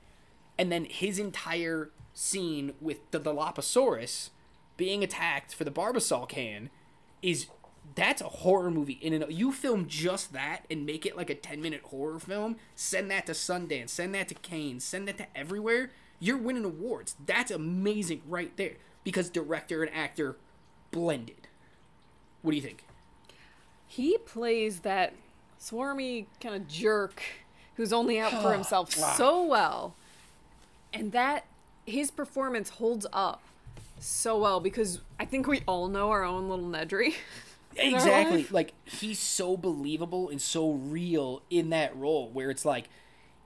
And 0.59 0.73
then 0.73 0.85
his 0.85 1.19
entire 1.19 1.91
scene 2.15 2.75
with 2.81 3.11
the 3.11 3.21
Dilophosaurus 3.21 4.31
being 4.77 5.03
attacked 5.05 5.55
for 5.55 5.65
the 5.65 5.71
Barbasol 5.71 6.29
can 6.29 6.71
is 7.23 7.47
that's 7.95 8.21
a 8.21 8.29
horror 8.29 8.71
movie 8.71 8.99
in 9.01 9.13
and 9.13 9.25
you 9.33 9.53
film 9.53 9.87
just 9.87 10.33
that 10.33 10.65
and 10.71 10.85
make 10.85 11.07
it 11.07 11.17
like 11.17 11.31
a 11.31 11.35
10 11.35 11.61
minute 11.61 11.83
horror 11.85 12.19
film 12.19 12.57
send 12.75 13.11
that 13.11 13.27
to 13.27 13.33
sundance 13.33 13.91
send 13.91 14.15
that 14.15 14.29
to 14.29 14.35
Cannes 14.35 14.81
send 14.81 15.07
that 15.07 15.19
to 15.19 15.27
everywhere 15.37 15.91
you're 16.19 16.37
winning 16.37 16.65
awards 16.65 17.15
that's 17.25 17.51
amazing 17.51 18.23
right 18.27 18.57
there 18.57 18.75
because 19.05 19.31
director 19.31 19.83
and 19.83 19.95
actor 19.95 20.37
blended 20.91 21.49
what 22.43 22.51
do 22.51 22.57
you 22.57 22.63
think 22.63 22.86
He 23.87 24.19
plays 24.19 24.81
that 24.81 25.15
swarmy 25.61 26.27
kind 26.41 26.55
of 26.55 26.69
jerk 26.69 27.23
who's 27.77 27.93
only 27.93 28.19
out 28.19 28.33
for 28.33 28.53
himself 28.55 28.93
so 28.93 29.45
well. 29.45 29.95
And 30.93 31.13
that 31.13 31.47
his 31.85 32.11
performance 32.11 32.71
holds 32.71 33.07
up 33.13 33.43
so 33.99 34.39
well 34.39 34.61
because 34.61 35.01
I 35.19 35.25
think 35.25 35.47
we 35.47 35.63
all 35.67 35.89
know 35.89 36.11
our 36.11 36.25
own 36.25 36.49
little 36.49 36.67
Nedry. 36.67 37.15
exactly 37.79 38.47
like 38.51 38.73
he's 38.85 39.19
so 39.19 39.55
believable 39.57 40.31
and 40.31 40.41
so 40.41 40.71
real 40.73 41.43
in 41.51 41.69
that 41.71 41.95
role 41.95 42.31
where 42.31 42.51
it's 42.51 42.65
like 42.65 42.89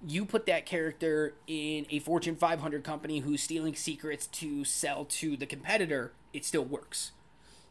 you 0.07 0.25
put 0.25 0.47
that 0.47 0.65
character 0.65 1.35
in 1.49 1.85
a 1.91 1.99
fortune 1.99 2.37
500 2.37 2.85
company 2.85 3.21
who's 3.21 3.43
stealing 3.43 3.75
secrets 3.75 4.29
to 4.29 4.65
sell 4.65 5.05
to 5.05 5.37
the 5.37 5.47
competitor 5.47 6.13
it 6.33 6.45
still 6.45 6.65
works 6.65 7.11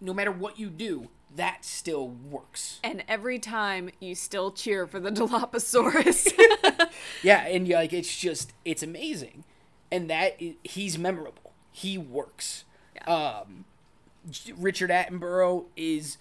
no 0.01 0.13
matter 0.13 0.31
what 0.31 0.59
you 0.59 0.69
do 0.69 1.07
that 1.35 1.63
still 1.63 2.07
works. 2.07 2.79
And 2.83 3.03
every 3.07 3.39
time 3.39 3.89
you 3.99 4.15
still 4.15 4.51
cheer 4.51 4.87
for 4.87 4.99
the 4.99 5.11
Dilophosaurus. 5.11 6.31
yeah 7.23 7.45
and 7.45 7.67
you're 7.67 7.79
like 7.79 7.93
it's 7.93 8.17
just 8.17 8.53
it's 8.65 8.83
amazing. 8.83 9.43
And 9.91 10.09
that 10.09 10.39
he's 10.63 10.97
memorable. 10.97 11.53
He 11.71 11.97
works. 11.97 12.65
Um 13.07 13.65
richard 14.57 14.89
attenborough 14.89 15.65
is 15.75 16.17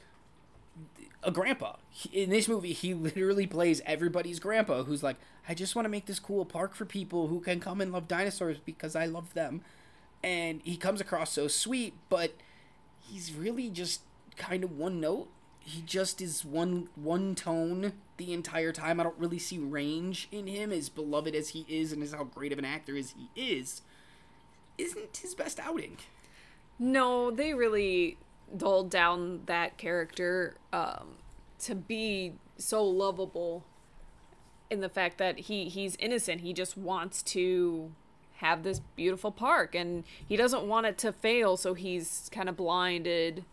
a 1.22 1.30
grandpa. 1.30 1.76
He- 1.90 2.22
in 2.22 2.30
this 2.30 2.48
movie 2.48 2.72
he 2.72 2.94
literally 2.94 3.46
plays 3.46 3.80
everybody's 3.86 4.38
grandpa 4.38 4.84
who's 4.84 5.02
like 5.02 5.16
i 5.48 5.54
just 5.54 5.74
want 5.74 5.84
to 5.84 5.90
make 5.90 6.06
this 6.06 6.20
cool 6.20 6.44
park 6.44 6.74
for 6.74 6.84
people 6.84 7.26
who 7.26 7.40
can 7.40 7.58
come 7.58 7.80
and 7.80 7.90
love 7.92 8.06
dinosaurs 8.06 8.58
because 8.64 8.94
i 8.94 9.06
love 9.06 9.34
them. 9.34 9.62
And 10.22 10.60
he 10.64 10.76
comes 10.76 11.00
across 11.00 11.32
so 11.32 11.48
sweet 11.48 11.94
but 12.08 12.32
he's 13.00 13.32
really 13.32 13.68
just 13.70 14.02
kind 14.38 14.64
of 14.64 14.72
one 14.72 15.00
note. 15.00 15.28
He 15.60 15.82
just 15.82 16.22
is 16.22 16.44
one 16.44 16.88
one 16.94 17.34
tone 17.34 17.92
the 18.16 18.32
entire 18.32 18.72
time. 18.72 18.98
I 18.98 19.02
don't 19.02 19.18
really 19.18 19.38
see 19.38 19.58
range 19.58 20.28
in 20.32 20.46
him 20.46 20.72
as 20.72 20.88
beloved 20.88 21.34
as 21.34 21.50
he 21.50 21.66
is 21.68 21.92
and 21.92 22.02
as 22.02 22.12
how 22.12 22.24
great 22.24 22.52
of 22.52 22.58
an 22.58 22.64
actor 22.64 22.96
as 22.96 23.12
he 23.12 23.28
is 23.36 23.82
isn't 24.78 25.18
his 25.18 25.34
best 25.34 25.60
outing. 25.60 25.98
No, 26.78 27.30
they 27.30 27.52
really 27.52 28.16
dulled 28.56 28.88
down 28.88 29.42
that 29.46 29.76
character 29.76 30.56
um, 30.72 31.16
to 31.60 31.74
be 31.74 32.34
so 32.56 32.84
lovable 32.84 33.64
in 34.70 34.80
the 34.80 34.88
fact 34.88 35.18
that 35.18 35.40
he 35.40 35.68
he's 35.68 35.96
innocent. 35.96 36.40
He 36.40 36.52
just 36.52 36.76
wants 36.76 37.22
to 37.24 37.92
have 38.36 38.62
this 38.62 38.80
beautiful 38.94 39.32
park 39.32 39.74
and 39.74 40.04
he 40.26 40.36
doesn't 40.36 40.62
want 40.62 40.86
it 40.86 40.96
to 40.98 41.12
fail, 41.12 41.56
so 41.56 41.74
he's 41.74 42.30
kind 42.32 42.48
of 42.48 42.56
blinded 42.56 43.44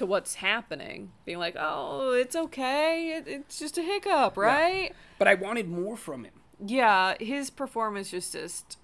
to 0.00 0.06
what's 0.06 0.36
happening, 0.36 1.12
being 1.24 1.38
like, 1.38 1.56
"Oh, 1.58 2.12
it's 2.12 2.34
okay. 2.34 3.12
It, 3.18 3.28
it's 3.28 3.58
just 3.58 3.78
a 3.78 3.82
hiccup, 3.82 4.36
right?" 4.36 4.92
but 5.18 5.28
i 5.28 5.34
wanted 5.34 5.68
more 5.68 5.96
from 5.96 6.24
him 6.24 6.32
Yeah, 6.66 7.14
his 7.20 7.50
performance 7.50 8.12
is 8.14 8.32
just 8.32 8.78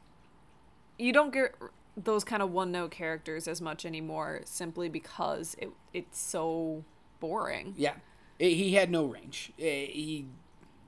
you 0.98 1.12
don't 1.12 1.32
get 1.32 1.54
those 1.96 2.24
kind 2.24 2.42
of 2.42 2.50
one 2.50 2.70
note 2.72 2.90
characters 2.90 3.48
as 3.48 3.60
much 3.60 3.84
anymore 3.86 4.42
simply 4.44 4.88
because 4.88 5.56
it 5.58 5.70
it's 5.94 6.18
so 6.20 6.84
boring. 7.20 7.74
Yeah, 7.76 7.94
he 8.38 8.74
had 8.74 8.90
no 8.90 9.04
range. 9.06 9.52
Eh, 9.58 9.86
He 9.86 10.26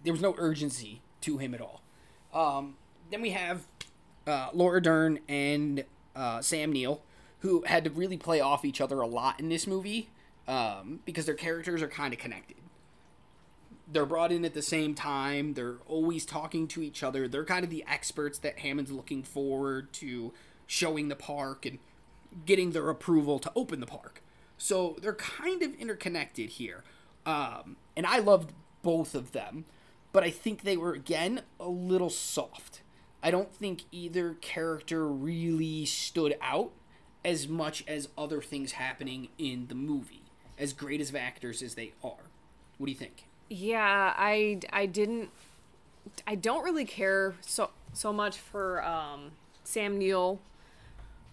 there 0.04 0.12
was 0.12 0.22
no 0.22 0.34
urgency 0.38 1.00
to 1.22 1.38
him 1.38 1.54
at 1.54 1.60
all. 1.62 1.80
Um, 2.32 2.76
then 3.10 3.22
we 3.22 3.30
have 3.30 3.66
uh, 4.26 4.50
Laura 4.52 4.82
Dern 4.82 5.20
and 5.28 5.84
uh, 6.14 6.42
Sam 6.42 6.72
Neill, 6.72 7.00
who 7.40 7.62
had 7.66 7.84
to 7.84 7.90
really 7.90 8.18
play 8.18 8.40
off 8.40 8.64
each 8.64 8.80
other 8.80 9.00
a 9.00 9.06
lot 9.06 9.40
in 9.40 9.48
this 9.48 9.66
movie 9.66 10.10
um, 10.48 11.00
because 11.04 11.26
their 11.26 11.36
characters 11.36 11.82
are 11.82 11.88
kind 11.88 12.12
of 12.12 12.18
connected. 12.18 12.56
They're 13.90 14.06
brought 14.06 14.32
in 14.32 14.44
at 14.44 14.54
the 14.54 14.62
same 14.62 14.94
time. 14.94 15.54
They're 15.54 15.78
always 15.86 16.26
talking 16.26 16.66
to 16.68 16.82
each 16.82 17.02
other. 17.02 17.28
They're 17.28 17.44
kind 17.44 17.64
of 17.64 17.70
the 17.70 17.84
experts 17.86 18.38
that 18.40 18.58
Hammond's 18.58 18.90
looking 18.90 19.22
forward 19.22 19.92
to 19.94 20.32
showing 20.66 21.08
the 21.08 21.16
park 21.16 21.64
and 21.64 21.78
getting 22.44 22.72
their 22.72 22.90
approval 22.90 23.38
to 23.38 23.52
open 23.54 23.80
the 23.80 23.86
park. 23.86 24.22
So 24.58 24.96
they're 25.00 25.14
kind 25.14 25.62
of 25.62 25.74
interconnected 25.74 26.50
here. 26.50 26.82
Um, 27.24 27.76
and 27.96 28.04
I 28.04 28.18
loved 28.18 28.52
both 28.82 29.14
of 29.14 29.32
them, 29.32 29.64
but 30.12 30.22
I 30.22 30.30
think 30.30 30.62
they 30.62 30.76
were, 30.76 30.92
again, 30.92 31.42
a 31.60 31.68
little 31.68 32.10
soft. 32.10 32.82
I 33.22 33.30
don't 33.30 33.52
think 33.52 33.84
either 33.92 34.34
character 34.40 35.06
really 35.06 35.84
stood 35.86 36.36
out 36.40 36.72
as 37.24 37.48
much 37.48 37.84
as 37.86 38.08
other 38.16 38.40
things 38.40 38.72
happening 38.72 39.28
in 39.38 39.66
the 39.68 39.74
movie, 39.74 40.22
as 40.58 40.72
great 40.72 41.00
as 41.00 41.10
of 41.10 41.16
actors 41.16 41.62
as 41.62 41.74
they 41.74 41.92
are. 42.02 42.30
What 42.78 42.86
do 42.86 42.92
you 42.92 42.98
think? 42.98 43.24
Yeah, 43.48 44.14
I 44.16 44.60
I 44.72 44.86
didn't 44.86 45.30
I 46.26 46.34
don't 46.34 46.64
really 46.64 46.84
care 46.84 47.34
so 47.40 47.70
so 47.92 48.12
much 48.12 48.38
for 48.38 48.84
um 48.84 49.32
Sam 49.64 49.98
Neill 49.98 50.40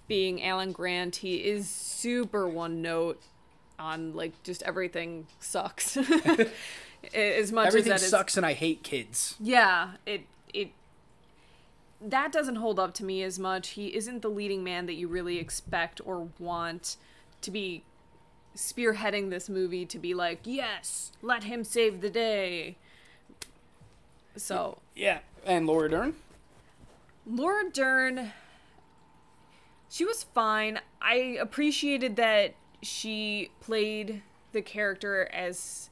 being 0.07 0.43
Alan 0.43 0.71
Grant. 0.71 1.17
He 1.17 1.35
is 1.37 1.67
super 1.69 2.47
one 2.47 2.81
note 2.81 3.21
on 3.77 4.13
like 4.13 4.41
just 4.43 4.63
everything 4.63 5.27
sucks. 5.39 5.97
as 7.13 7.51
much 7.51 7.67
Everything 7.67 7.91
as 7.91 8.01
that 8.01 8.05
is 8.05 8.11
sucks 8.11 8.37
and 8.37 8.45
I 8.45 8.53
hate 8.53 8.83
kids. 8.83 9.35
Yeah, 9.39 9.91
it 10.05 10.21
it 10.53 10.71
that 12.01 12.31
doesn't 12.31 12.55
hold 12.55 12.79
up 12.79 12.93
to 12.95 13.03
me 13.03 13.23
as 13.23 13.39
much. 13.39 13.69
He 13.69 13.95
isn't 13.95 14.21
the 14.21 14.29
leading 14.29 14.63
man 14.63 14.85
that 14.85 14.93
you 14.93 15.07
really 15.07 15.39
expect 15.39 16.01
or 16.05 16.29
want 16.39 16.97
to 17.41 17.51
be 17.51 17.83
spearheading 18.55 19.29
this 19.29 19.49
movie 19.49 19.85
to 19.85 19.99
be 19.99 20.13
like, 20.13 20.39
"Yes, 20.43 21.11
let 21.21 21.43
him 21.43 21.63
save 21.63 22.01
the 22.01 22.09
day." 22.09 22.77
So, 24.35 24.79
Yeah. 24.95 25.19
And 25.45 25.67
Laura 25.67 25.89
Dern? 25.89 26.15
Laura 27.25 27.69
Dern 27.69 28.33
she 29.95 30.03
was 30.03 30.23
fine. 30.23 30.81
I 31.01 31.37
appreciated 31.39 32.17
that 32.17 32.55
she 32.81 33.49
played 33.61 34.23
the 34.51 34.61
character 34.61 35.29
as 35.31 35.89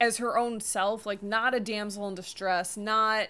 as 0.00 0.16
her 0.16 0.36
own 0.36 0.58
self, 0.58 1.06
like 1.06 1.22
not 1.22 1.54
a 1.54 1.60
damsel 1.60 2.08
in 2.08 2.16
distress, 2.16 2.76
not 2.76 3.28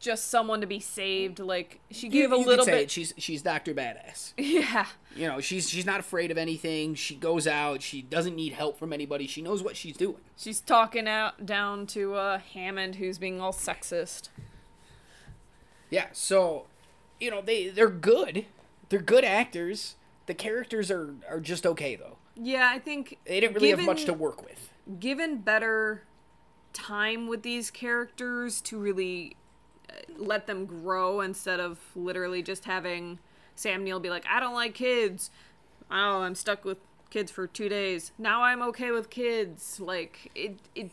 just 0.00 0.28
someone 0.28 0.60
to 0.62 0.66
be 0.66 0.80
saved. 0.80 1.38
Like 1.38 1.78
she 1.90 2.08
gave 2.08 2.30
You- 2.30 2.34
a 2.34 2.38
you 2.38 2.44
could 2.44 2.50
little 2.50 2.64
bit. 2.66 2.74
it. 2.74 2.90
She's 2.90 3.14
she's 3.18 3.42
Doctor 3.42 3.72
Badass. 3.74 4.32
Yeah. 4.38 4.86
You 5.14 5.28
know, 5.28 5.40
she's 5.40 5.68
she's 5.70 5.86
not 5.86 6.00
afraid 6.00 6.30
of 6.30 6.38
anything. 6.38 6.94
She 6.94 7.14
goes 7.14 7.46
out. 7.46 7.82
She 7.82 8.02
doesn't 8.02 8.34
need 8.34 8.52
help 8.54 8.78
from 8.78 8.92
anybody. 8.92 9.26
She 9.26 9.42
knows 9.42 9.62
what 9.62 9.76
she's 9.76 9.96
doing. 9.96 10.16
She's 10.36 10.60
talking 10.60 11.06
out 11.06 11.44
down 11.46 11.86
to 11.88 12.14
uh, 12.14 12.38
Hammond, 12.54 12.96
who's 12.96 13.18
being 13.18 13.40
all 13.40 13.52
sexist. 13.52 14.28
Yeah. 15.90 16.06
So, 16.12 16.66
you 17.20 17.30
know, 17.30 17.40
they 17.42 17.68
they're 17.68 17.88
good. 17.88 18.46
They're 18.88 19.00
good 19.00 19.24
actors. 19.24 19.96
The 20.26 20.34
characters 20.34 20.90
are 20.90 21.14
are 21.28 21.40
just 21.40 21.66
okay 21.66 21.96
though. 21.96 22.16
Yeah, 22.36 22.70
I 22.72 22.78
think 22.78 23.18
They 23.26 23.40
didn't 23.40 23.54
really 23.54 23.70
have 23.70 23.80
much 23.80 24.04
to 24.06 24.14
work 24.14 24.42
with. 24.42 24.70
given 24.98 25.38
better 25.38 26.04
time 26.72 27.26
with 27.26 27.42
these 27.42 27.70
characters 27.70 28.60
to 28.62 28.78
really 28.78 29.36
let 30.16 30.46
them 30.46 30.66
grow 30.66 31.20
instead 31.20 31.60
of 31.60 31.78
literally 31.94 32.42
just 32.42 32.64
having 32.64 33.18
Sam 33.54 33.84
Neill 33.84 34.00
be 34.00 34.10
like, 34.10 34.24
I 34.28 34.40
don't 34.40 34.54
like 34.54 34.74
kids. 34.74 35.30
Oh, 35.90 36.22
I'm 36.22 36.34
stuck 36.34 36.64
with 36.64 36.78
kids 37.10 37.30
for 37.30 37.46
two 37.46 37.68
days. 37.68 38.12
Now 38.18 38.42
I'm 38.42 38.62
okay 38.62 38.90
with 38.90 39.10
kids. 39.10 39.80
Like 39.80 40.30
it, 40.34 40.58
it. 40.74 40.90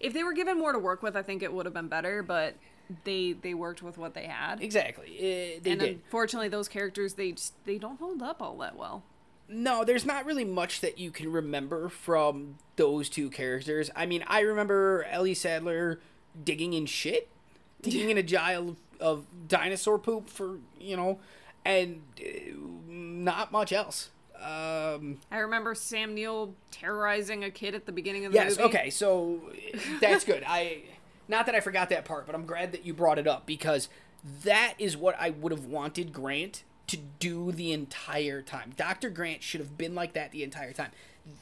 If 0.00 0.12
they 0.12 0.22
were 0.22 0.32
given 0.32 0.58
more 0.58 0.72
to 0.72 0.78
work 0.78 1.02
with, 1.02 1.16
I 1.16 1.22
think 1.22 1.42
it 1.42 1.52
would 1.52 1.66
have 1.66 1.74
been 1.74 1.88
better. 1.88 2.22
But 2.22 2.54
they 3.04 3.32
they 3.32 3.54
worked 3.54 3.82
with 3.82 3.98
what 3.98 4.14
they 4.14 4.24
had. 4.24 4.62
Exactly. 4.62 5.16
Uh, 5.18 5.60
they 5.62 5.70
and 5.72 5.80
did. 5.80 6.00
unfortunately, 6.04 6.48
those 6.48 6.68
characters 6.68 7.14
they 7.14 7.32
just 7.32 7.54
they 7.64 7.78
don't 7.78 7.98
hold 7.98 8.22
up 8.22 8.40
all 8.40 8.56
that 8.58 8.76
well. 8.76 9.02
No, 9.50 9.82
there's 9.82 10.04
not 10.04 10.26
really 10.26 10.44
much 10.44 10.82
that 10.82 10.98
you 10.98 11.10
can 11.10 11.32
remember 11.32 11.88
from 11.88 12.56
those 12.76 13.08
two 13.08 13.30
characters. 13.30 13.90
I 13.96 14.04
mean, 14.04 14.22
I 14.26 14.40
remember 14.40 15.06
Ellie 15.10 15.32
Sattler 15.34 16.00
digging 16.44 16.74
in 16.74 16.84
shit, 16.84 17.28
digging 17.82 18.10
in 18.10 18.18
a 18.18 18.22
pile 18.22 18.70
of, 18.70 18.76
of 19.00 19.26
dinosaur 19.48 19.98
poop 19.98 20.28
for 20.28 20.58
you 20.80 20.96
know, 20.96 21.18
and 21.64 22.02
uh, 22.20 22.24
not 22.88 23.52
much 23.52 23.72
else. 23.72 24.10
Um, 24.36 25.18
I 25.32 25.38
remember 25.38 25.74
Sam 25.74 26.14
Neill 26.14 26.54
terrorizing 26.70 27.42
a 27.42 27.50
kid 27.50 27.74
at 27.74 27.86
the 27.86 27.92
beginning 27.92 28.24
of 28.24 28.32
the 28.32 28.38
yes, 28.38 28.56
movie. 28.56 28.70
Yes, 28.72 28.74
okay, 28.74 28.90
so 28.90 29.40
that's 30.00 30.24
good. 30.24 30.44
I 30.46 30.82
not 31.28 31.46
that 31.46 31.54
I 31.54 31.60
forgot 31.60 31.90
that 31.90 32.04
part, 32.04 32.26
but 32.26 32.34
I'm 32.34 32.46
glad 32.46 32.72
that 32.72 32.86
you 32.86 32.94
brought 32.94 33.18
it 33.18 33.26
up 33.26 33.46
because 33.46 33.88
that 34.44 34.74
is 34.78 34.96
what 34.96 35.16
I 35.20 35.30
would 35.30 35.52
have 35.52 35.66
wanted 35.66 36.12
Grant 36.12 36.64
to 36.86 36.96
do 36.96 37.52
the 37.52 37.72
entire 37.72 38.42
time. 38.42 38.72
Dr. 38.76 39.10
Grant 39.10 39.42
should 39.42 39.60
have 39.60 39.76
been 39.76 39.94
like 39.94 40.14
that 40.14 40.32
the 40.32 40.42
entire 40.42 40.72
time. 40.72 40.90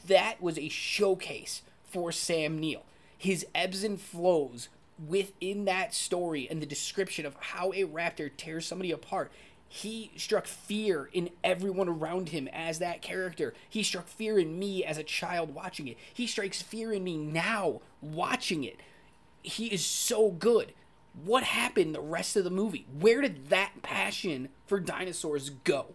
That 0.07 0.41
was 0.41 0.57
a 0.57 0.67
showcase 0.67 1.61
for 1.85 2.11
Sam 2.11 2.59
Neill. 2.59 2.83
His 3.17 3.45
ebbs 3.55 3.83
and 3.83 3.99
flows 3.99 4.67
within 5.05 5.65
that 5.65 5.93
story 5.93 6.47
and 6.49 6.61
the 6.61 6.65
description 6.65 7.25
of 7.25 7.35
how 7.39 7.71
a 7.73 7.83
raptor 7.83 8.29
tears 8.35 8.65
somebody 8.65 8.91
apart. 8.91 9.31
He 9.69 10.11
struck 10.15 10.47
fear 10.47 11.09
in 11.11 11.29
everyone 11.43 11.89
around 11.89 12.29
him 12.29 12.47
as 12.53 12.79
that 12.79 13.01
character. 13.01 13.53
He 13.69 13.83
struck 13.83 14.07
fear 14.07 14.39
in 14.39 14.57
me 14.57 14.83
as 14.85 14.97
a 14.97 15.03
child 15.03 15.53
watching 15.53 15.87
it. 15.87 15.97
He 16.13 16.25
strikes 16.25 16.61
fear 16.61 16.93
in 16.93 17.03
me 17.03 17.17
now 17.17 17.81
watching 18.01 18.63
it. 18.63 18.79
He 19.43 19.67
is 19.67 19.85
so 19.85 20.31
good 20.31 20.73
what 21.23 21.43
happened 21.43 21.95
the 21.95 22.01
rest 22.01 22.35
of 22.35 22.43
the 22.43 22.49
movie? 22.49 22.85
Where 22.99 23.21
did 23.21 23.49
that 23.49 23.81
passion 23.81 24.49
for 24.65 24.79
dinosaurs 24.79 25.49
go? 25.49 25.87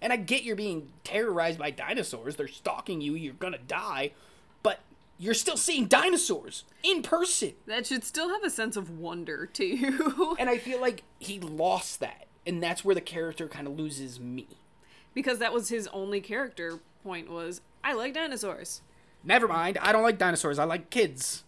And 0.00 0.12
I 0.12 0.16
get 0.16 0.44
you're 0.44 0.56
being 0.56 0.92
terrorized 1.02 1.58
by 1.58 1.72
dinosaurs. 1.72 2.36
They're 2.36 2.46
stalking 2.46 3.00
you. 3.00 3.14
You're 3.14 3.34
to 3.34 3.58
die. 3.58 4.12
But 4.62 4.80
you're 5.18 5.34
still 5.34 5.56
seeing 5.56 5.86
dinosaurs 5.86 6.64
in 6.82 7.02
person. 7.02 7.54
That 7.66 7.86
should 7.86 8.04
still 8.04 8.28
have 8.28 8.44
a 8.44 8.50
sense 8.50 8.76
of 8.76 8.98
wonder 8.98 9.46
to 9.46 9.64
you. 9.64 10.36
and 10.38 10.48
I 10.48 10.58
feel 10.58 10.80
like 10.80 11.02
he 11.18 11.40
lost 11.40 12.00
that. 12.00 12.26
And 12.46 12.62
that's 12.62 12.84
where 12.84 12.94
the 12.94 13.00
character 13.00 13.48
kind 13.48 13.66
of 13.66 13.76
loses 13.78 14.18
me. 14.20 14.46
because 15.14 15.38
that 15.40 15.52
was 15.52 15.68
his 15.68 15.88
only 15.88 16.20
character 16.20 16.78
point 17.02 17.30
was 17.30 17.60
I 17.84 17.92
like 17.94 18.14
dinosaurs. 18.14 18.82
Never 19.24 19.48
mind. 19.48 19.78
I 19.82 19.92
don't 19.92 20.02
like 20.02 20.18
dinosaurs. 20.18 20.58
I 20.58 20.64
like 20.64 20.90
kids. 20.90 21.44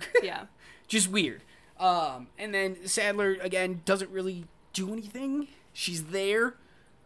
Yeah. 0.22 0.44
Just 0.86 1.10
weird. 1.10 1.42
Um, 1.78 2.28
and 2.38 2.54
then 2.54 2.86
Sattler 2.86 3.36
again 3.40 3.82
doesn't 3.84 4.10
really 4.10 4.44
do 4.72 4.92
anything. 4.92 5.48
She's 5.72 6.04
there. 6.04 6.54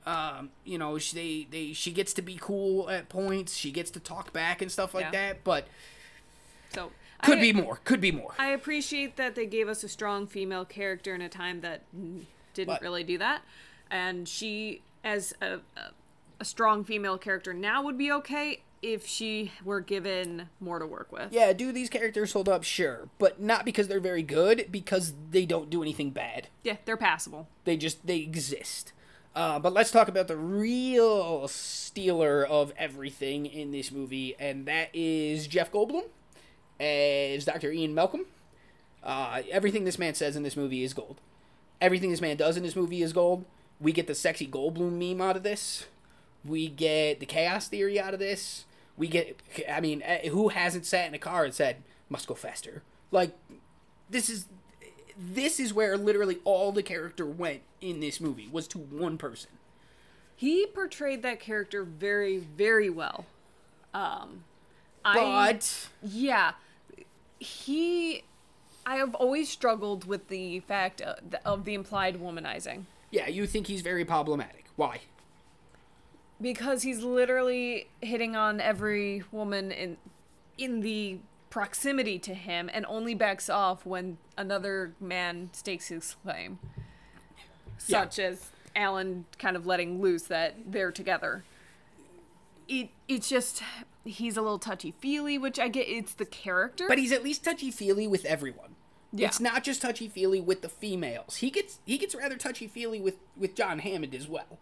Um, 0.04 0.50
you 0.64 0.78
know, 0.78 0.98
she 0.98 1.46
they, 1.50 1.58
they 1.68 1.72
she 1.72 1.92
gets 1.92 2.12
to 2.14 2.22
be 2.22 2.36
cool 2.40 2.90
at 2.90 3.08
points. 3.08 3.54
She 3.56 3.70
gets 3.70 3.90
to 3.92 4.00
talk 4.00 4.32
back 4.32 4.60
and 4.62 4.70
stuff 4.70 4.94
like 4.94 5.04
Yeah. 5.06 5.10
that. 5.30 5.44
But 5.44 5.66
So 6.74 6.90
could 7.22 7.38
I, 7.38 7.40
be 7.40 7.52
more. 7.52 7.78
Could 7.84 8.00
be 8.00 8.10
more. 8.12 8.34
I 8.38 8.48
appreciate 8.48 9.16
that 9.16 9.34
they 9.34 9.46
gave 9.46 9.68
us 9.68 9.84
a 9.84 9.88
strong 9.88 10.26
female 10.26 10.64
character 10.64 11.14
in 11.14 11.20
a 11.22 11.28
time 11.28 11.60
that 11.60 11.82
didn't 12.54 12.66
But- 12.74 12.82
really 12.82 13.04
do 13.04 13.18
that, 13.18 13.42
and 13.90 14.28
she 14.28 14.82
as 15.04 15.34
a, 15.40 15.60
a 15.76 15.90
a 16.40 16.44
strong 16.44 16.82
female 16.82 17.18
character 17.18 17.54
now 17.54 17.82
would 17.84 17.96
be 17.96 18.10
okay 18.10 18.62
if 18.82 19.06
she 19.06 19.52
were 19.64 19.80
given 19.80 20.48
more 20.58 20.80
to 20.80 20.86
work 20.86 21.12
with. 21.12 21.32
yeah, 21.32 21.52
do 21.52 21.70
these 21.70 21.88
characters 21.88 22.32
hold 22.32 22.48
up? 22.48 22.64
Sure, 22.64 23.08
but 23.20 23.40
not 23.40 23.64
because 23.64 23.86
they're 23.86 24.00
very 24.00 24.24
good. 24.24 24.66
Because 24.72 25.14
they 25.30 25.46
don't 25.46 25.70
do 25.70 25.82
anything 25.82 26.10
bad. 26.10 26.48
Yeah, 26.64 26.78
they're 26.84 26.96
passable. 26.96 27.46
They 27.64 27.76
just 27.76 28.04
they 28.04 28.18
exist. 28.18 28.92
Uh, 29.34 29.58
but 29.58 29.72
let's 29.72 29.90
talk 29.90 30.08
about 30.08 30.28
the 30.28 30.36
real 30.36 31.48
stealer 31.48 32.44
of 32.44 32.72
everything 32.76 33.46
in 33.46 33.72
this 33.72 33.90
movie, 33.90 34.36
and 34.38 34.66
that 34.66 34.90
is 34.92 35.46
Jeff 35.46 35.72
Goldblum 35.72 36.04
as 36.78 37.44
Dr. 37.46 37.72
Ian 37.72 37.94
Malcolm. 37.94 38.26
Uh, 39.02 39.42
everything 39.50 39.84
this 39.84 39.98
man 39.98 40.14
says 40.14 40.36
in 40.36 40.42
this 40.42 40.56
movie 40.56 40.84
is 40.84 40.92
gold. 40.92 41.18
Everything 41.80 42.10
this 42.10 42.20
man 42.20 42.36
does 42.36 42.56
in 42.56 42.62
this 42.62 42.76
movie 42.76 43.02
is 43.02 43.12
gold. 43.12 43.44
We 43.80 43.92
get 43.92 44.06
the 44.06 44.14
sexy 44.14 44.46
Goldblum 44.46 44.92
meme 44.92 45.20
out 45.20 45.36
of 45.36 45.42
this. 45.42 45.86
We 46.44 46.68
get 46.68 47.18
the 47.18 47.26
chaos 47.26 47.68
theory 47.68 47.98
out 47.98 48.14
of 48.14 48.20
this. 48.20 48.66
We 48.96 49.08
get, 49.08 49.40
I 49.70 49.80
mean, 49.80 50.02
eh, 50.04 50.28
who 50.28 50.48
hasn't 50.50 50.84
sat 50.86 51.08
in 51.08 51.14
a 51.14 51.18
car 51.18 51.44
and 51.44 51.54
said, 51.54 51.76
"Must 52.08 52.26
go 52.26 52.34
faster"? 52.34 52.82
Like, 53.10 53.32
this 54.10 54.28
is 54.28 54.46
this 55.18 55.60
is 55.60 55.72
where 55.74 55.96
literally 55.96 56.38
all 56.44 56.72
the 56.72 56.82
character 56.82 57.26
went 57.26 57.60
in 57.80 58.00
this 58.00 58.20
movie 58.20 58.48
was 58.50 58.66
to 58.68 58.78
one 58.78 59.18
person. 59.18 59.50
He 60.36 60.66
portrayed 60.66 61.22
that 61.22 61.40
character 61.40 61.84
very, 61.84 62.38
very 62.38 62.90
well. 62.90 63.26
Um, 63.94 64.44
I 65.04 65.14
But 65.14 65.88
yeah, 66.02 66.52
he. 67.38 68.24
I 68.84 68.96
have 68.96 69.14
always 69.14 69.48
struggled 69.48 70.06
with 70.06 70.26
the 70.28 70.58
fact 70.60 71.00
of 71.00 71.30
the, 71.30 71.46
of 71.46 71.64
the 71.64 71.74
implied 71.74 72.16
womanizing. 72.20 72.84
yeah, 73.12 73.28
you 73.28 73.46
think 73.46 73.68
he's 73.68 73.82
very 73.82 74.04
problematic. 74.04 74.64
Why? 74.76 75.00
because 76.42 76.82
he's 76.82 77.02
literally 77.02 77.86
hitting 78.00 78.34
on 78.34 78.60
every 78.60 79.22
woman 79.30 79.70
in 79.70 79.96
in 80.58 80.80
the 80.80 81.18
proximity 81.52 82.18
to 82.18 82.32
him 82.32 82.70
and 82.72 82.86
only 82.88 83.14
backs 83.14 83.50
off 83.50 83.84
when 83.84 84.16
another 84.38 84.94
man 84.98 85.50
stakes 85.52 85.88
his 85.88 86.16
claim 86.24 86.58
such 87.76 88.18
as 88.18 88.50
alan 88.74 89.26
kind 89.38 89.54
of 89.54 89.66
letting 89.66 90.00
loose 90.00 90.22
that 90.22 90.54
they're 90.66 90.90
together 90.90 91.44
it 92.68 92.88
it's 93.06 93.28
just 93.28 93.62
he's 94.02 94.38
a 94.38 94.40
little 94.40 94.58
touchy 94.58 94.94
feely 94.98 95.36
which 95.36 95.58
i 95.58 95.68
get 95.68 95.86
it's 95.88 96.14
the 96.14 96.24
character 96.24 96.86
But 96.88 96.96
he's 96.96 97.12
at 97.12 97.22
least 97.22 97.44
touchy 97.44 97.70
feely 97.70 98.06
with 98.06 98.24
everyone. 98.24 98.76
Yeah. 99.12 99.26
It's 99.26 99.40
not 99.40 99.62
just 99.62 99.82
touchy 99.82 100.08
feely 100.08 100.40
with 100.40 100.62
the 100.62 100.70
females. 100.70 101.36
He 101.36 101.50
gets 101.50 101.80
he 101.84 101.98
gets 101.98 102.14
rather 102.14 102.36
touchy 102.38 102.66
feely 102.66 102.98
with 102.98 103.16
with 103.36 103.54
John 103.54 103.80
Hammond 103.80 104.14
as 104.14 104.26
well. 104.26 104.58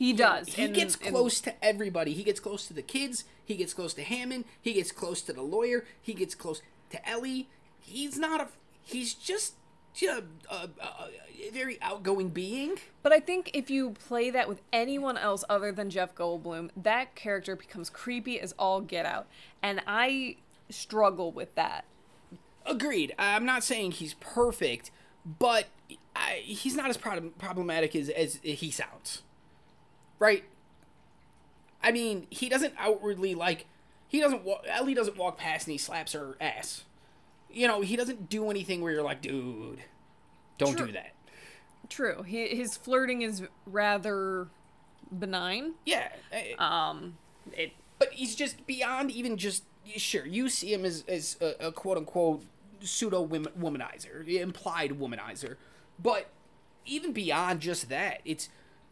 He 0.00 0.14
does 0.14 0.54
He 0.54 0.64
and- 0.64 0.74
gets 0.74 0.96
and- 0.96 1.10
close 1.14 1.42
to 1.42 1.54
everybody. 1.62 2.14
He 2.14 2.22
gets 2.24 2.40
close 2.40 2.66
to 2.68 2.72
the 2.72 2.80
kids. 2.82 3.24
He 3.44 3.54
gets 3.54 3.74
close 3.74 3.92
to 3.94 4.02
Hammond. 4.02 4.46
He 4.60 4.72
gets 4.72 4.92
close 4.92 5.20
to 5.22 5.32
the 5.34 5.42
lawyer. 5.42 5.84
He 6.00 6.14
gets 6.14 6.34
close 6.34 6.62
to 6.88 7.08
Ellie. 7.08 7.48
He's 7.80 8.16
not 8.18 8.40
a. 8.40 8.48
He's 8.82 9.12
just 9.12 9.54
a, 10.02 10.22
a, 10.50 10.54
a, 10.54 10.86
a 11.46 11.50
very 11.52 11.78
outgoing 11.82 12.30
being. 12.30 12.78
But 13.02 13.12
I 13.12 13.20
think 13.20 13.50
if 13.52 13.68
you 13.68 13.90
play 13.90 14.30
that 14.30 14.48
with 14.48 14.62
anyone 14.72 15.18
else 15.18 15.44
other 15.50 15.70
than 15.70 15.90
Jeff 15.90 16.14
Goldblum, 16.14 16.70
that 16.76 17.14
character 17.14 17.54
becomes 17.54 17.90
creepy 17.90 18.40
as 18.40 18.54
all 18.58 18.80
get 18.80 19.04
out. 19.04 19.26
And 19.62 19.82
I 19.86 20.36
struggle 20.70 21.30
with 21.30 21.54
that. 21.56 21.84
Agreed. 22.64 23.14
I'm 23.18 23.44
not 23.44 23.64
saying 23.64 23.92
he's 23.92 24.14
perfect, 24.14 24.90
but 25.38 25.66
I, 26.16 26.40
he's 26.42 26.74
not 26.76 26.88
as 26.88 26.96
prob- 26.96 27.36
problematic 27.38 27.94
as, 27.94 28.08
as 28.08 28.38
he 28.42 28.70
sounds. 28.70 29.22
Right? 30.20 30.44
I 31.82 31.90
mean, 31.90 32.26
he 32.30 32.48
doesn't 32.48 32.74
outwardly 32.78 33.34
like. 33.34 33.66
He 34.06 34.20
doesn't. 34.20 34.44
Wa- 34.44 34.60
Ellie 34.68 34.94
doesn't 34.94 35.16
walk 35.16 35.38
past 35.38 35.66
and 35.66 35.72
he 35.72 35.78
slaps 35.78 36.12
her 36.12 36.36
ass. 36.40 36.84
You 37.50 37.66
know, 37.66 37.80
he 37.80 37.96
doesn't 37.96 38.28
do 38.28 38.48
anything 38.50 38.80
where 38.80 38.92
you're 38.92 39.02
like, 39.02 39.22
dude, 39.22 39.80
don't 40.58 40.76
True. 40.76 40.86
do 40.86 40.92
that. 40.92 41.14
True. 41.88 42.18
Hi- 42.22 42.54
His 42.54 42.76
flirting 42.76 43.22
is 43.22 43.42
rather 43.66 44.46
benign. 45.16 45.74
Yeah. 45.84 46.08
eh, 46.30 46.54
Um, 46.58 47.16
it 47.52 47.72
but 47.98 48.12
he's 48.12 48.34
just 48.36 48.66
beyond 48.66 49.10
even 49.10 49.36
just 49.36 49.64
sure 49.96 50.24
you 50.26 50.48
see 50.48 50.72
him 50.72 50.84
as, 50.84 51.04
as 51.08 51.36
a, 51.40 51.66
a 51.68 51.72
quote 51.72 51.96
unquote 51.98 52.44
pseudo 52.80 53.26
womanizer 53.26 54.26
implied 54.28 54.92
womanizer 54.92 55.56
but 55.98 56.30
even 56.86 57.12
beyond 57.12 57.60
just 57.60 57.88
that 57.90 58.20
it's 58.24 58.48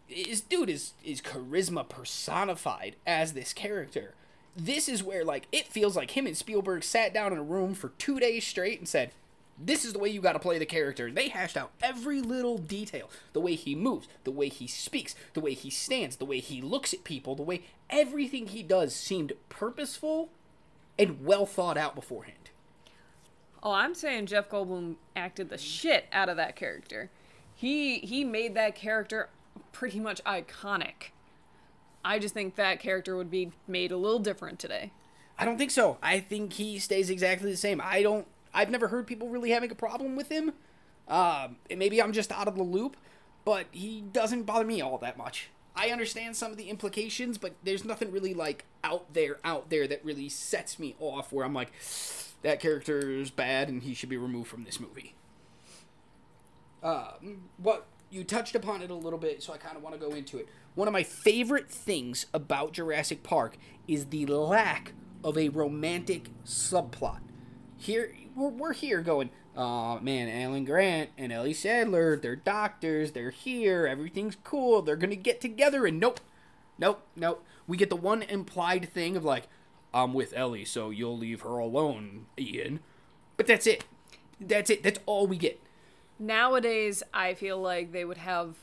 this 0.09 0.41
dude 0.41 0.71
is 0.71 0.93
is 1.05 1.21
charisma 1.21 1.89
personified 1.89 2.97
as 3.07 3.33
this 3.33 3.53
character 3.53 4.15
this 4.57 4.89
is 4.89 5.03
where 5.03 5.25
like 5.25 5.47
it 5.53 5.67
feels 5.67 5.97
like 5.97 6.13
him 6.13 6.27
and 6.27 6.37
spielberg 6.37 6.83
sat 6.83 7.13
down 7.13 7.33
in 7.33 7.39
a 7.39 7.43
room 7.43 7.75
for 7.75 7.91
two 7.99 8.19
days 8.19 8.47
straight 8.47 8.79
and 8.79 8.89
said 8.89 9.11
this 9.61 9.85
is 9.85 9.93
the 9.93 9.99
way 9.99 10.09
you 10.09 10.21
got 10.21 10.35
to 10.35 10.39
play 10.39 10.59
the 10.59 10.67
character. 10.67 11.11
They 11.11 11.29
hashed 11.29 11.57
out 11.57 11.73
every 11.83 12.21
little 12.21 12.59
detail 12.59 13.11
the 13.33 13.41
way 13.41 13.55
he 13.55 13.75
moves, 13.75 14.07
the 14.25 14.31
way 14.31 14.49
he 14.49 14.67
speaks, 14.67 15.15
the 15.35 15.41
way 15.41 15.55
he 15.55 15.71
stands, 15.71 16.17
the 16.17 16.25
way 16.25 16.39
he 16.39 16.63
looks 16.63 16.95
at 16.95 17.05
people, 17.05 17.35
the 17.35 17.43
way 17.43 17.63
everything 17.91 18.49
he 18.49 18.63
does 18.63 18.95
seemed 18.95 19.33
purposeful 19.49 20.29
and 20.99 21.25
well 21.25 21.47
thought 21.47 21.77
out 21.77 21.95
beforehand. 21.95 22.51
Oh, 23.63 23.73
I'm 23.73 23.95
saying 23.95 24.27
Jeff 24.27 24.49
Goldblum 24.49 24.97
acted 25.17 25.51
the 25.51 25.59
shit 25.59 26.07
out 26.13 26.29
of 26.29 26.37
that 26.37 26.55
character. 26.55 27.11
He 27.55 27.99
he 27.99 28.23
made 28.23 28.55
that 28.55 28.77
character 28.77 29.31
pretty 29.73 30.01
much 30.01 30.23
iconic. 30.25 31.11
I 32.05 32.19
just 32.19 32.35
think 32.35 32.57
that 32.57 32.81
character 32.81 33.17
would 33.17 33.31
be 33.31 33.53
made 33.67 33.93
a 33.93 33.97
little 33.97 34.19
different 34.19 34.59
today. 34.59 34.93
I 35.39 35.45
don't 35.45 35.59
think 35.59 35.71
so. 35.71 35.99
I 36.03 36.21
think 36.21 36.55
he 36.55 36.79
stays 36.79 37.11
exactly 37.11 37.51
the 37.51 37.57
same. 37.57 37.81
I 37.83 38.03
don't. 38.03 38.27
I've 38.53 38.71
never 38.71 38.89
heard 38.89 39.07
people 39.07 39.29
really 39.29 39.51
having 39.51 39.71
a 39.71 39.75
problem 39.75 40.17
with 40.17 40.31
him. 40.31 40.53
Um, 41.07 41.57
and 41.71 41.79
maybe 41.79 42.03
I'm 42.03 42.13
just 42.13 42.33
out 42.33 42.49
of 42.49 42.57
the 42.57 42.63
loop, 42.63 42.97
but 43.45 43.67
he 43.71 44.03
doesn't 44.13 44.43
bother 44.43 44.65
me 44.65 44.81
all 44.81 44.99
that 44.99 45.17
much. 45.17 45.51
I 45.75 45.91
understand 45.91 46.37
some 46.37 46.51
of 46.51 46.57
the 46.57 46.69
implications, 46.69 47.39
but 47.39 47.55
there's 47.63 47.85
nothing 47.85 48.11
really 48.11 48.35
like 48.35 48.65
out 48.83 49.15
there, 49.15 49.39
out 49.45 49.71
there 49.71 49.87
that 49.87 50.05
really 50.05 50.29
sets 50.29 50.79
me 50.79 50.97
off 50.99 51.33
where 51.33 51.47
I'm 51.47 51.55
like, 51.55 51.73
that 52.43 52.59
character 52.61 53.11
is 53.11 53.31
bad 53.31 53.69
and 53.69 53.83
he 53.83 53.95
should 53.95 54.09
be 54.09 54.17
removed 54.17 54.49
from 54.49 54.65
this 54.65 54.81
movie. 54.81 55.15
Um, 56.83 57.49
what 57.57 57.87
you 58.11 58.25
touched 58.25 58.55
upon 58.55 58.83
it 58.83 58.91
a 58.91 58.95
little 58.95 59.19
bit, 59.19 59.43
so 59.43 59.53
I 59.53 59.59
kind 59.59 59.77
of 59.77 59.83
want 59.83 59.95
to 59.95 60.01
go 60.01 60.15
into 60.15 60.39
it. 60.39 60.49
One 60.75 60.89
of 60.89 60.93
my 60.93 61.03
favorite 61.03 61.71
things 61.71 62.27
about 62.33 62.73
Jurassic 62.73 63.23
Park 63.23 63.59
is 63.87 64.07
the 64.07 64.27
lack 64.27 64.93
of 65.25 65.37
a 65.37 65.49
romantic 65.49 66.29
subplot. 66.45 67.21
Here, 67.77 68.15
we're, 68.35 68.49
we're 68.49 68.73
here 68.73 69.03
going, 69.03 69.31
oh 69.57 69.99
man, 70.01 70.29
Alan 70.29 70.65
Grant 70.65 71.11
and 71.19 71.33
Ellie 71.33 71.53
Sattler, 71.53 72.17
they're 72.17 72.37
doctors, 72.37 73.13
they're 73.13 73.31
here, 73.31 73.87
everything's 73.87 74.37
cool, 74.45 74.83
they're 74.83 74.97
gonna 74.97 75.17
get 75.17 75.41
together, 75.41 75.87
and 75.87 76.01
nope, 76.01 76.21
nope, 76.79 77.03
nope. 77.17 77.45
We 77.67 77.77
get 77.77 77.91
the 77.91 77.97
one 77.97 78.23
implied 78.23 78.93
thing 78.93 79.17
of 79.17 79.25
like, 79.25 79.49
I'm 79.93 80.15
with 80.15 80.33
Ellie, 80.37 80.65
so 80.65 80.91
you'll 80.91 81.19
leave 81.19 81.43
her 81.43 81.59
alone, 81.59 82.27
Ian. 82.39 82.81
But 83.37 83.47
that's 83.47 83.67
it. 83.67 83.85
That's 84.41 84.71
it. 84.71 84.83
That's 84.83 85.01
all 85.07 85.27
we 85.27 85.37
get. 85.37 85.63
Nowadays, 86.19 87.03
I 87.15 87.35
feel 87.35 87.61
like 87.61 87.93
they 87.93 88.05
would 88.05 88.19
have 88.19 88.57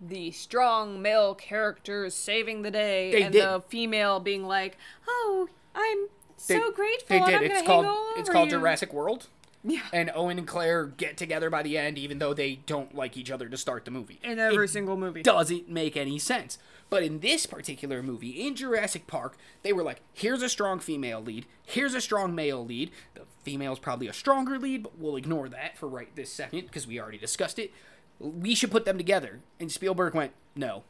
the 0.00 0.30
strong 0.32 1.00
male 1.00 1.34
characters 1.34 2.14
saving 2.14 2.62
the 2.62 2.70
day, 2.70 3.12
They 3.12 3.22
and 3.22 3.32
did. 3.32 3.42
the 3.44 3.62
female 3.68 4.18
being 4.18 4.46
like, 4.46 4.76
"Oh, 5.06 5.48
I'm 5.74 6.08
They- 6.48 6.56
so 6.58 6.72
grateful. 6.72 7.18
They 7.18 7.24
did. 7.24 7.34
I'm 7.34 7.44
It's 7.44 7.62
called 7.62 7.86
it's 8.16 8.28
called 8.28 8.50
you." 8.50 8.58
Jurassic 8.58 8.92
World. 8.92 9.28
Yeah. 9.64 9.82
And 9.92 10.10
Owen 10.16 10.38
and 10.38 10.46
Claire 10.48 10.86
get 10.86 11.16
together 11.16 11.48
by 11.48 11.62
the 11.62 11.78
end, 11.78 11.96
even 11.96 12.18
though 12.18 12.34
they 12.34 12.56
don't 12.66 12.96
like 12.96 13.16
each 13.16 13.30
other 13.30 13.48
to 13.48 13.56
start 13.56 13.84
the 13.84 13.92
movie. 13.92 14.18
In 14.24 14.40
every 14.40 14.64
It 14.64 14.68
single 14.68 14.96
movie. 14.96 15.22
doesn't 15.22 15.68
make 15.68 15.96
any 15.96 16.18
sense. 16.18 16.58
But 16.92 17.04
in 17.04 17.20
this 17.20 17.46
particular 17.46 18.02
movie, 18.02 18.46
in 18.46 18.54
Jurassic 18.54 19.06
Park, 19.06 19.38
they 19.62 19.72
were 19.72 19.82
like, 19.82 20.02
here's 20.12 20.42
a 20.42 20.48
strong 20.50 20.78
female 20.78 21.22
lead, 21.22 21.46
here's 21.64 21.94
a 21.94 22.02
strong 22.02 22.34
male 22.34 22.66
lead. 22.66 22.90
The 23.14 23.22
female's 23.44 23.78
probably 23.78 24.08
a 24.08 24.12
stronger 24.12 24.58
lead, 24.58 24.82
but 24.82 24.98
we'll 24.98 25.16
ignore 25.16 25.48
that 25.48 25.78
for 25.78 25.88
right 25.88 26.14
this 26.14 26.30
second 26.30 26.66
because 26.66 26.86
we 26.86 27.00
already 27.00 27.16
discussed 27.16 27.58
it. 27.58 27.72
We 28.18 28.54
should 28.54 28.70
put 28.70 28.84
them 28.84 28.98
together. 28.98 29.40
And 29.58 29.72
Spielberg 29.72 30.12
went, 30.12 30.32
no. 30.54 30.82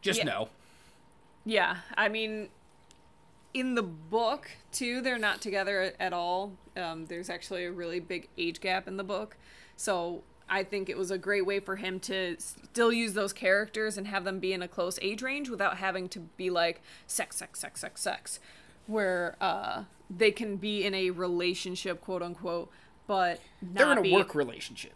Just 0.00 0.20
Yeah. 0.20 0.26
no. 0.26 0.48
Yeah, 1.44 1.78
I 1.96 2.08
mean, 2.08 2.50
in 3.52 3.74
the 3.74 3.82
book 3.82 4.48
too, 4.70 5.00
they're 5.00 5.18
not 5.18 5.42
together 5.42 5.92
at 5.98 6.12
all. 6.12 6.52
Um, 6.76 7.06
there's 7.06 7.28
actually 7.28 7.64
a 7.64 7.72
really 7.72 7.98
big 7.98 8.28
age 8.38 8.60
gap 8.60 8.86
in 8.86 8.96
the 8.96 9.02
book, 9.02 9.36
so 9.76 10.22
I 10.48 10.64
think 10.64 10.88
it 10.88 10.96
was 10.96 11.10
a 11.10 11.18
great 11.18 11.46
way 11.46 11.60
for 11.60 11.76
him 11.76 12.00
to 12.00 12.36
still 12.38 12.92
use 12.92 13.14
those 13.14 13.32
characters 13.32 13.98
and 13.98 14.06
have 14.06 14.24
them 14.24 14.38
be 14.38 14.52
in 14.52 14.62
a 14.62 14.68
close 14.68 14.98
age 15.02 15.22
range 15.22 15.48
without 15.48 15.78
having 15.78 16.08
to 16.10 16.20
be 16.20 16.50
like 16.50 16.82
sex, 17.06 17.36
sex, 17.36 17.60
sex, 17.60 17.80
sex, 17.80 18.00
sex, 18.00 18.40
where 18.86 19.36
uh, 19.40 19.84
they 20.10 20.30
can 20.30 20.56
be 20.56 20.84
in 20.84 20.94
a 20.94 21.10
relationship, 21.10 22.00
quote 22.00 22.22
unquote, 22.22 22.70
but 23.06 23.40
not 23.60 23.74
They're 23.74 23.92
in 23.92 23.98
a 23.98 24.02
be, 24.02 24.12
work 24.12 24.34
relationship. 24.34 24.92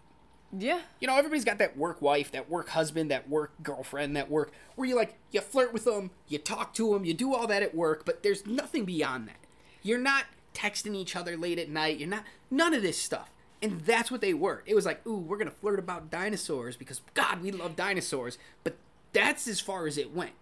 Yeah, 0.56 0.80
you 1.00 1.08
know, 1.08 1.16
everybody's 1.16 1.46
got 1.46 1.58
that 1.58 1.78
work 1.78 2.02
wife, 2.02 2.30
that 2.32 2.50
work 2.50 2.68
husband, 2.70 3.10
that 3.10 3.28
work 3.28 3.52
girlfriend, 3.62 4.16
that 4.16 4.30
work 4.30 4.52
where 4.74 4.86
you 4.86 4.94
like 4.94 5.14
you 5.30 5.40
flirt 5.40 5.72
with 5.72 5.84
them, 5.84 6.10
you 6.28 6.38
talk 6.38 6.74
to 6.74 6.92
them, 6.92 7.06
you 7.06 7.14
do 7.14 7.34
all 7.34 7.46
that 7.46 7.62
at 7.62 7.74
work, 7.74 8.04
but 8.04 8.22
there's 8.22 8.46
nothing 8.46 8.84
beyond 8.84 9.28
that. 9.28 9.38
You're 9.82 9.98
not 9.98 10.26
texting 10.54 10.94
each 10.94 11.16
other 11.16 11.36
late 11.36 11.58
at 11.58 11.70
night. 11.70 11.98
You're 11.98 12.08
not 12.08 12.24
none 12.50 12.74
of 12.74 12.82
this 12.82 12.98
stuff. 12.98 13.30
And 13.62 13.80
that's 13.82 14.10
what 14.10 14.20
they 14.20 14.34
were. 14.34 14.62
It 14.66 14.74
was 14.74 14.84
like, 14.84 15.06
ooh, 15.06 15.16
we're 15.18 15.36
gonna 15.38 15.50
flirt 15.52 15.78
about 15.78 16.10
dinosaurs 16.10 16.76
because 16.76 17.00
God, 17.14 17.42
we 17.42 17.52
love 17.52 17.76
dinosaurs. 17.76 18.36
But 18.64 18.76
that's 19.12 19.46
as 19.46 19.60
far 19.60 19.86
as 19.86 19.96
it 19.98 20.12
went. 20.12 20.32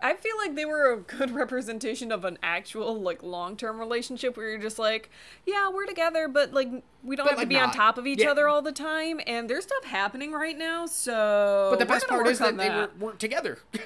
I 0.00 0.14
feel 0.14 0.36
like 0.36 0.54
they 0.54 0.64
were 0.64 0.92
a 0.92 0.96
good 0.98 1.30
representation 1.34 2.12
of 2.12 2.24
an 2.24 2.38
actual 2.42 3.00
like 3.00 3.22
long-term 3.22 3.78
relationship 3.80 4.36
where 4.36 4.50
you're 4.50 4.58
just 4.60 4.78
like, 4.78 5.10
yeah, 5.46 5.70
we're 5.70 5.86
together, 5.86 6.28
but 6.28 6.52
like 6.52 6.68
we 7.02 7.16
don't 7.16 7.24
But, 7.24 7.30
have 7.30 7.36
to 7.38 7.42
like, 7.42 7.48
be 7.48 7.58
on 7.58 7.72
top 7.72 7.98
of 7.98 8.06
each 8.06 8.20
Yeah. 8.20 8.30
other 8.30 8.48
all 8.48 8.62
the 8.62 8.70
time, 8.70 9.20
and 9.26 9.48
there's 9.50 9.64
stuff 9.64 9.84
happening 9.84 10.30
right 10.32 10.56
now. 10.56 10.86
So, 10.86 11.68
But 11.70 11.78
the 11.78 11.86
best 11.86 12.06
part 12.06 12.26
is 12.28 12.38
that 12.38 12.48
on 12.48 12.56
they 12.58 12.68
were, 12.68 12.90
weren't 13.00 13.18
together. 13.18 13.58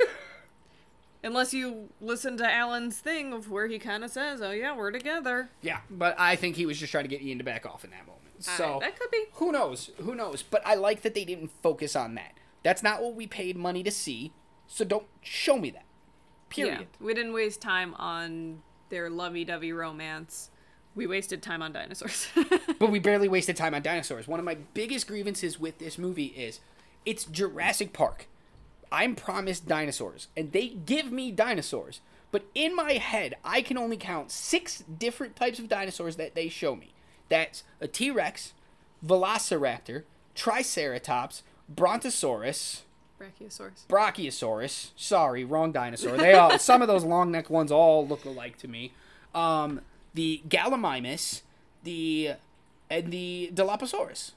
unless 1.25 1.55
you 1.55 1.89
listen 2.01 2.37
to 2.39 2.53
Alan's 2.53 2.99
thing 2.99 3.33
of 3.33 3.51
where 3.51 3.67
he 3.69 3.79
kind 3.79 4.05
of 4.05 4.11
says, 4.11 4.43
"Oh 4.43 4.51
yeah, 4.51 4.77
we're 4.77 4.91
together." 4.91 5.49
yeah, 5.63 5.79
but 5.91 6.19
I 6.19 6.37
think 6.37 6.57
he 6.57 6.67
was 6.67 6.79
just 6.79 6.91
trying 6.93 7.05
to 7.05 7.09
get 7.09 7.23
Ian 7.23 7.39
to 7.39 7.45
back 7.45 7.65
off 7.65 7.85
in 7.85 7.91
that 7.91 8.07
moment. 8.07 8.22
So 8.45 8.79
that 8.81 8.99
could 8.99 9.11
be. 9.11 9.25
Who 9.35 9.53
knows? 9.53 9.91
Who 9.99 10.15
knows? 10.15 10.43
But 10.43 10.63
I 10.67 10.75
like 10.75 11.03
that 11.03 11.15
they 11.15 11.25
didn't 11.25 11.51
focus 11.63 11.97
on 11.97 12.15
that. 12.17 12.33
That's 12.63 12.83
not 12.83 13.03
what 13.03 13.15
we 13.15 13.27
paid 13.27 13.57
money 13.57 13.83
to 13.83 13.91
see. 13.91 14.33
So 14.67 14.85
don't 14.85 15.07
show 15.21 15.59
me 15.59 15.71
that. 15.71 15.85
Period. 16.49 16.81
Yeah, 16.81 17.07
we 17.07 17.15
didn't 17.15 17.33
waste 17.33 17.61
time 17.61 17.95
on 17.95 18.63
their 18.89 19.09
lovey-dovey 19.09 19.73
romance. 19.73 20.51
We 20.95 21.07
wasted 21.07 21.43
time 21.43 21.63
on 21.63 21.73
dinosaurs. 21.73 22.29
But 22.79 22.91
we 22.91 22.99
barely 22.99 23.29
wasted 23.29 23.57
time 23.57 23.75
on 23.75 23.83
dinosaurs. 23.83 24.27
One 24.27 24.39
of 24.39 24.45
my 24.45 24.57
biggest 24.75 25.07
grievances 25.07 25.59
with 25.59 25.79
this 25.79 25.97
movie 25.99 26.27
is 26.27 26.61
it's 27.07 27.25
Jurassic 27.25 27.93
Park. 27.93 28.27
I'm 28.91 29.15
promised 29.15 29.67
dinosaurs, 29.67 30.29
and 30.37 30.53
they 30.53 30.69
give 30.69 31.11
me 31.11 31.31
dinosaurs. 31.31 32.01
But 32.31 32.45
in 32.55 32.75
my 32.75 32.95
head, 32.95 33.37
I 33.45 33.63
can 33.63 33.79
only 33.79 33.97
count 33.97 34.31
six 34.31 34.83
different 34.99 35.37
types 35.37 35.59
of 35.59 35.69
dinosaurs 35.69 36.17
that 36.17 36.35
they 36.35 36.49
show 36.49 36.75
me. 36.75 36.93
That's 37.33 37.65
a 37.81 37.89
T 37.89 38.11
Rex, 38.11 38.53
Velociraptor, 39.03 40.03
Triceratops, 40.35 41.43
Brontosaurus, 41.75 42.83
Brachiosaurus. 43.19 43.87
Brachiosaurus. 43.89 44.91
Sorry, 44.97 45.43
wrong 45.43 45.73
dinosaur. 45.73 46.19
They 46.19 46.35
all 46.35 46.59
some 46.59 46.83
of 46.83 46.89
those 46.89 47.05
long 47.05 47.31
neck 47.31 47.49
ones 47.49 47.73
all 47.73 48.07
look 48.07 48.27
alike 48.27 48.59
to 48.59 48.69
me. 48.69 48.93
Um, 49.35 49.81
the 50.13 50.43
Gallimimus, 50.47 51.41
the 51.85 52.33
and 52.91 53.11
the 53.11 53.51
Dilophosaurus. 53.55 54.33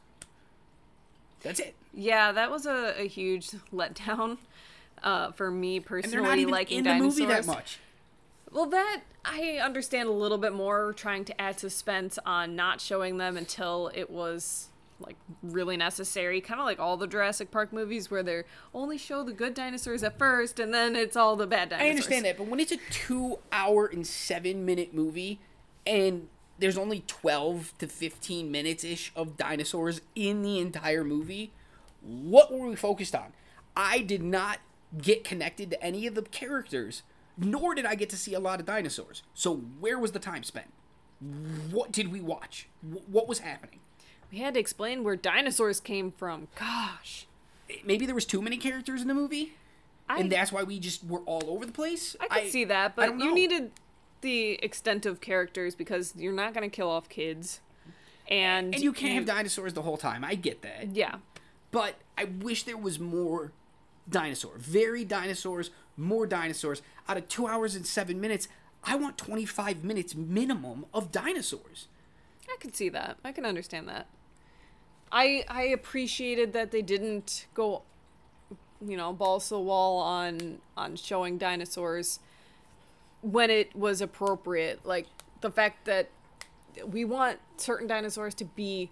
That's 1.44 1.60
it. 1.60 1.76
Yeah, 1.94 2.32
that 2.32 2.50
was 2.50 2.66
a, 2.66 2.96
a 2.98 3.10
huge 3.10 3.50
letdown 3.74 4.38
uh, 5.04 5.34
for 5.34 5.52
me 5.52 5.82
personally. 5.82 6.04
And 6.04 6.14
they're 6.14 6.32
not 6.32 6.40
even 6.40 6.54
liking 6.54 6.78
in 6.78 6.84
the 6.86 6.92
dinosaurs. 6.92 7.20
movie 7.20 7.26
that 7.34 7.46
much. 7.46 7.80
Well, 8.56 8.68
that 8.68 9.02
I 9.26 9.60
understand 9.62 10.08
a 10.08 10.14
little 10.14 10.38
bit 10.38 10.54
more, 10.54 10.94
trying 10.94 11.26
to 11.26 11.42
add 11.42 11.60
suspense 11.60 12.18
on 12.26 12.56
not 12.56 12.80
showing 12.80 13.18
them 13.18 13.36
until 13.36 13.92
it 13.94 14.10
was 14.10 14.70
like 14.98 15.18
really 15.44 15.76
necessary. 15.76 16.40
Kind 16.40 16.62
of 16.62 16.66
like 16.66 16.80
all 16.80 16.96
the 16.96 17.06
Jurassic 17.06 17.52
Park 17.52 17.74
movies, 17.74 18.10
where 18.10 18.24
they 18.24 18.44
only 18.74 18.98
show 18.98 19.24
the 19.24 19.34
good 19.34 19.56
dinosaurs 19.56 20.04
at 20.04 20.18
first, 20.18 20.58
and 20.58 20.74
then 20.74 20.96
it's 20.96 21.18
all 21.18 21.36
the 21.36 21.46
bad 21.46 21.68
dinosaurs. 21.68 21.86
I 21.86 21.90
understand 21.90 22.24
that, 22.24 22.38
but 22.38 22.48
when 22.48 22.62
it's 22.62 22.72
a 22.72 22.78
two-hour 22.92 23.88
and 23.88 24.08
seven-minute 24.08 24.94
movie, 24.94 25.42
and 25.86 26.30
there's 26.58 26.78
only 26.78 27.04
twelve 27.08 27.74
to 27.80 27.88
fifteen 27.88 28.52
minutes 28.52 28.86
ish 28.86 29.12
of 29.18 29.36
dinosaurs 29.36 30.00
in 30.16 30.44
the 30.44 30.60
entire 30.60 31.04
movie, 31.04 31.52
what 32.02 32.54
were 32.54 32.70
we 32.70 32.78
focused 32.78 33.16
on? 33.16 33.34
I 33.76 34.00
did 34.00 34.24
not 34.24 34.60
get 34.98 35.26
connected 35.26 35.72
to 35.72 35.84
any 35.84 36.08
of 36.08 36.16
the 36.16 36.22
characters, 36.22 37.04
nor 37.38 37.76
did 37.76 37.86
I 37.86 37.96
get 37.96 38.10
to 38.12 38.18
see 38.18 38.34
a 38.34 38.40
lot 38.40 38.60
of 38.60 38.66
dinosaurs. 38.66 39.24
So 39.34 39.56
where 39.56 40.00
was 40.00 40.12
the 40.12 40.20
time 40.20 40.44
spent? 40.44 40.68
What 41.72 41.92
did 41.92 42.12
we 42.12 42.22
watch? 42.22 42.68
What 43.08 43.28
was 43.28 43.40
happening? 43.40 43.80
We 44.32 44.40
had 44.40 44.54
to 44.56 44.60
explain 44.60 45.04
where 45.04 45.16
dinosaurs 45.16 45.80
came 45.80 46.12
from. 46.12 46.48
Gosh, 46.60 47.28
eh, 47.70 47.76
Maybe 47.86 48.06
there 48.06 48.16
was 48.16 48.26
too 48.26 48.42
many 48.42 48.58
characters 48.58 49.02
in 49.02 49.08
the 49.08 49.14
movie, 49.14 49.54
I 50.10 50.20
and 50.20 50.32
that's 50.32 50.52
why 50.52 50.64
we 50.64 50.80
just 50.80 51.06
were 51.06 51.22
all 51.22 51.44
over 51.48 51.66
the 51.66 51.72
place. 51.72 52.16
I 52.20 52.28
could 52.28 52.52
see 52.52 52.66
that, 52.66 52.96
but 52.96 53.18
you 53.20 53.34
needed 53.34 53.72
the 54.22 54.54
extent 54.64 55.06
of 55.06 55.22
characters 55.22 55.76
because 55.76 56.14
you're 56.18 56.34
not 56.34 56.54
going 56.54 56.70
to 56.70 56.76
kill 56.76 56.90
off 56.90 57.08
kids, 57.08 57.62
and 58.28 58.74
and 58.74 58.84
you 58.84 58.92
can't 58.92 59.14
have 59.14 59.26
dinosaurs 59.26 59.74
the 59.74 59.84
whole 59.84 59.98
time. 59.98 60.24
I 60.24 60.36
get 60.36 60.62
that. 60.64 60.96
Yeah, 60.96 61.16
but 61.72 61.96
I 62.18 62.26
wish 62.26 62.64
there 62.64 62.78
was 62.78 63.00
more 63.00 63.52
dinosaur. 64.10 64.58
Very 64.58 65.06
dinosaurs, 65.06 65.72
more 65.98 66.26
dinosaurs. 66.28 66.82
Out 67.08 67.18
of 67.18 67.28
two 67.28 67.48
hours 67.48 67.76
and 67.76 67.86
seven 67.86 68.20
minutes, 68.20 68.48
I 68.84 68.96
want 68.96 69.18
25 69.18 69.84
minutes 69.84 70.16
minimum 70.16 70.86
of 70.94 71.12
dinosaurs. 71.12 71.88
I 72.50 72.58
can 72.60 72.74
see 72.74 72.90
that. 72.90 73.18
I 73.24 73.32
can 73.32 73.46
understand 73.46 73.88
that. 73.90 74.08
I 75.12 75.44
I 75.48 75.64
appreciated 75.64 76.54
that 76.54 76.72
they 76.72 76.82
didn't 76.82 77.48
go, 77.54 77.84
you 78.86 78.98
know, 78.98 79.14
balls 79.14 79.50
the 79.50 79.60
wall 79.60 80.00
on 80.00 80.60
on 80.78 80.96
showing 80.96 81.38
dinosaurs 81.38 82.20
when 83.22 83.50
it 83.50 83.76
was 83.76 84.02
appropriate. 84.02 84.86
Like 84.86 85.08
the 85.42 85.52
fact 85.52 85.86
that 85.86 86.10
we 86.86 87.06
want 87.06 87.40
certain 87.58 87.88
dinosaurs 87.88 88.34
to 88.36 88.46
be 88.46 88.90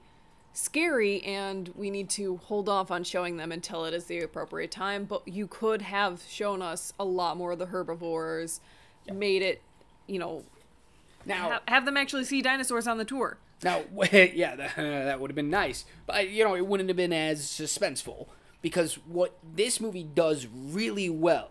scary 0.54 1.22
and 1.24 1.72
we 1.76 1.90
need 1.90 2.10
to 2.12 2.38
hold 2.38 2.70
off 2.70 2.92
on 2.92 3.04
showing 3.04 3.38
them 3.38 3.52
until 3.52 3.86
it 3.86 3.94
is 3.94 4.06
the 4.06 4.20
appropriate 4.20 4.72
time. 4.72 5.06
But 5.06 5.28
you 5.28 5.48
could 5.48 5.82
have 5.82 6.24
shown 6.28 6.62
us 6.62 6.94
a 7.00 7.04
lot 7.04 7.38
more 7.38 7.52
of 7.52 7.60
the 7.60 7.68
herbivores, 7.68 8.62
made 9.12 9.42
it, 9.42 9.62
you 10.08 10.20
know, 10.20 10.44
Now, 11.26 11.50
ha- 11.50 11.62
have 11.68 11.86
them 11.86 11.98
actually 11.98 12.24
see 12.26 12.42
dinosaurs 12.42 12.88
on 12.88 12.98
the 12.98 13.06
tour. 13.06 13.38
Now, 13.64 13.82
yeah, 14.12 14.56
that, 14.56 14.76
that 14.76 15.20
would 15.20 15.30
have 15.32 15.36
been 15.36 15.50
nice, 15.50 15.86
but 16.06 16.30
you 16.30 16.44
know, 16.44 16.56
it 16.56 16.68
wouldn't 16.68 16.90
have 16.90 16.98
been 16.98 17.14
as 17.14 17.42
suspenseful 17.42 18.28
because 18.62 18.96
what 19.08 19.38
this 19.56 19.80
movie 19.80 20.04
does 20.04 20.48
really 20.48 21.10
well 21.10 21.50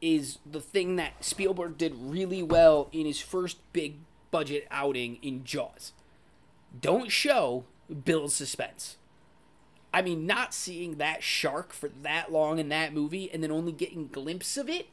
is 0.00 0.38
the 0.44 0.60
thing 0.60 0.96
that 0.96 1.24
Spielberg 1.24 1.78
did 1.78 1.94
really 1.96 2.42
well 2.42 2.88
in 2.92 3.06
his 3.06 3.20
first 3.20 3.58
big 3.72 3.96
budget 4.32 4.66
outing 4.70 5.18
in 5.22 5.44
Jaws. 5.44 5.92
Don't 6.80 7.10
show, 7.12 7.64
build 7.92 8.32
suspense. 8.32 8.96
I 9.94 10.02
mean, 10.02 10.26
not 10.26 10.54
seeing 10.54 10.96
that 10.96 11.22
shark 11.22 11.72
for 11.72 11.88
that 11.88 12.32
long 12.32 12.58
in 12.58 12.70
that 12.70 12.94
movie 12.94 13.30
and 13.30 13.42
then 13.42 13.50
only 13.50 13.72
getting 13.72 14.08
glimpse 14.08 14.56
of 14.56 14.68
it, 14.68 14.88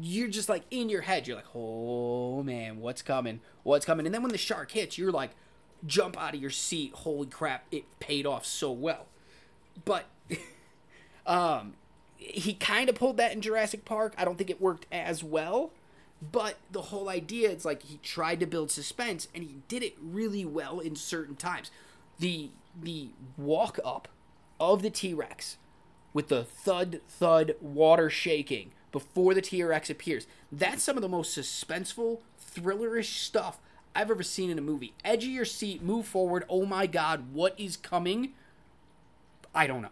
you're 0.00 0.28
just 0.28 0.48
like 0.48 0.62
in 0.70 0.88
your 0.88 1.02
head, 1.02 1.26
you're 1.26 1.36
like, 1.36 1.54
oh 1.54 2.42
man, 2.42 2.80
what's 2.80 3.02
coming? 3.02 3.40
What's 3.62 3.84
coming? 3.84 4.06
And 4.06 4.14
then 4.14 4.22
when 4.22 4.32
the 4.32 4.38
shark 4.38 4.70
hits, 4.70 4.96
you're 4.96 5.10
like, 5.10 5.30
jump 5.84 6.20
out 6.20 6.34
of 6.34 6.40
your 6.40 6.50
seat. 6.50 6.92
Holy 6.94 7.26
crap, 7.26 7.66
it 7.72 7.84
paid 7.98 8.26
off 8.26 8.46
so 8.46 8.70
well. 8.70 9.06
But 9.84 10.04
um 11.26 11.74
he 12.16 12.54
kind 12.54 12.88
of 12.88 12.94
pulled 12.94 13.16
that 13.16 13.32
in 13.32 13.40
Jurassic 13.40 13.84
Park. 13.84 14.14
I 14.16 14.24
don't 14.24 14.38
think 14.38 14.50
it 14.50 14.60
worked 14.60 14.86
as 14.92 15.24
well, 15.24 15.72
but 16.30 16.56
the 16.70 16.82
whole 16.82 17.08
idea 17.08 17.50
it's 17.50 17.64
like 17.64 17.82
he 17.82 17.98
tried 18.02 18.38
to 18.40 18.46
build 18.46 18.70
suspense 18.70 19.26
and 19.34 19.42
he 19.42 19.56
did 19.66 19.82
it 19.82 19.94
really 20.00 20.44
well 20.44 20.78
in 20.78 20.94
certain 20.94 21.34
times. 21.34 21.72
The 22.18 22.50
the 22.80 23.10
walk 23.36 23.78
up 23.84 24.08
of 24.58 24.82
the 24.82 24.90
T-Rex 24.90 25.58
with 26.14 26.28
the 26.28 26.44
thud 26.44 27.00
thud 27.08 27.54
water 27.60 28.08
shaking 28.08 28.72
before 28.92 29.34
the 29.34 29.40
T-Rex 29.40 29.90
appears. 29.90 30.26
That's 30.50 30.82
some 30.82 30.96
of 30.96 31.02
the 31.02 31.08
most 31.08 31.36
suspenseful, 31.36 32.18
thrillerish 32.54 33.24
stuff 33.24 33.58
I've 33.94 34.10
ever 34.10 34.22
seen 34.22 34.50
in 34.50 34.58
a 34.58 34.62
movie. 34.62 34.94
Edge 35.04 35.24
of 35.24 35.30
your 35.30 35.44
seat, 35.44 35.82
move 35.82 36.06
forward. 36.06 36.44
Oh 36.48 36.64
my 36.66 36.86
god, 36.86 37.32
what 37.32 37.58
is 37.58 37.76
coming? 37.76 38.32
I 39.54 39.66
don't 39.66 39.82
know. 39.82 39.88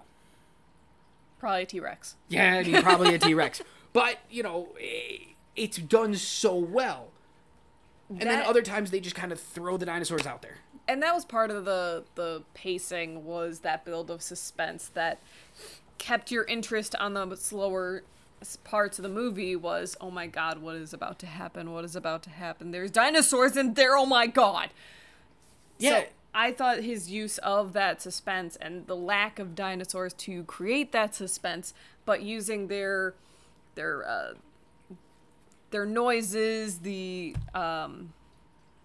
Probably 1.39 1.67
T 1.67 1.81
Rex. 1.81 2.17
Yeah, 2.29 2.57
I 2.57 2.63
mean, 2.63 2.83
probably 2.83 3.15
a 3.15 3.19
T 3.19 3.35
Rex. 3.35 3.63
But, 3.93 4.19
you 4.31 4.45
know, 4.45 4.69
it's 5.57 5.77
done 5.77 6.15
so 6.15 6.55
well. 6.55 7.09
And 8.09 8.21
then 8.21 8.43
other 8.45 8.63
times 8.63 8.93
they 8.93 9.01
just 9.01 9.17
kind 9.17 9.33
of 9.33 9.41
throw 9.41 9.77
the 9.77 9.87
dinosaurs 9.87 10.27
out 10.27 10.43
there. 10.43 10.59
And 10.89 11.03
that 11.03 11.15
was 11.15 11.25
part 11.25 11.51
of 11.51 11.65
the 11.65 12.05
the 12.15 12.43
pacing 12.55 13.25
was 13.25 13.61
that 13.61 13.85
build 13.85 14.11
of 14.11 14.23
suspense 14.23 14.89
that 14.95 15.21
kept 15.99 16.31
your 16.31 16.45
interest 16.45 16.95
on 16.97 17.15
the 17.15 17.37
slower 17.37 18.03
parts 18.65 18.99
of 18.99 19.03
the 19.03 19.09
movie 19.09 19.55
was 19.55 19.97
oh 20.01 20.11
my 20.11 20.27
god 20.27 20.63
what 20.63 20.75
is 20.75 20.93
about 20.93 21.19
to 21.19 21.27
happen? 21.27 21.73
What 21.73 21.85
is 21.85 21.95
about 21.95 22.23
to 22.25 22.31
happen? 22.31 22.71
There's 22.71 22.91
dinosaurs 22.91 23.57
in 23.57 23.75
there. 23.75 23.97
Oh 23.97 24.07
my 24.07 24.27
god. 24.27 24.71
Yeah. 25.79 26.01
so 26.01 26.07
i 26.35 26.53
thought 26.53 26.81
his 26.81 27.11
use 27.11 27.39
of 27.39 27.73
that 27.73 28.03
suspense 28.03 28.55
and 28.57 28.87
the 28.87 28.95
lack 28.95 29.39
of 29.39 29.55
dinosaurs 29.55 30.13
to 30.13 30.45
create 30.45 30.93
that 30.93 31.15
suspense 31.15 31.73
but 32.05 32.23
using 32.23 32.69
their 32.69 33.15
their 33.75 34.07
uh 34.07 34.35
their 35.71 35.87
noises 35.87 36.81
the 36.81 37.35
um 37.55 38.13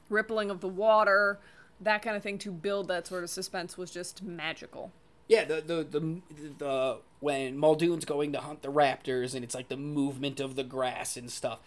rippling 0.10 0.50
of 0.50 0.62
the 0.62 0.68
water, 0.68 1.40
that 1.80 2.02
kind 2.02 2.16
of 2.16 2.24
thing 2.24 2.38
to 2.40 2.52
build 2.52 2.88
that 2.88 3.08
sort 3.08 3.24
of 3.24 3.30
suspense 3.30 3.78
was 3.78 3.92
just 3.92 4.24
magical. 4.24 4.92
Yeah, 5.28 5.46
the 5.46 5.56
the 5.62 5.84
the, 5.84 6.22
the 6.58 6.98
when 7.20 7.58
Muldoon's 7.58 8.06
going 8.06 8.32
to 8.34 8.40
hunt 8.40 8.62
the 8.62 8.72
raptors 8.72 9.34
and 9.34 9.44
it's 9.44 9.56
like 9.56 9.70
the 9.70 9.78
movement 9.78 10.40
of 10.40 10.56
the 10.56 10.64
grass 10.64 11.18
and 11.18 11.32
stuff. 11.32 11.60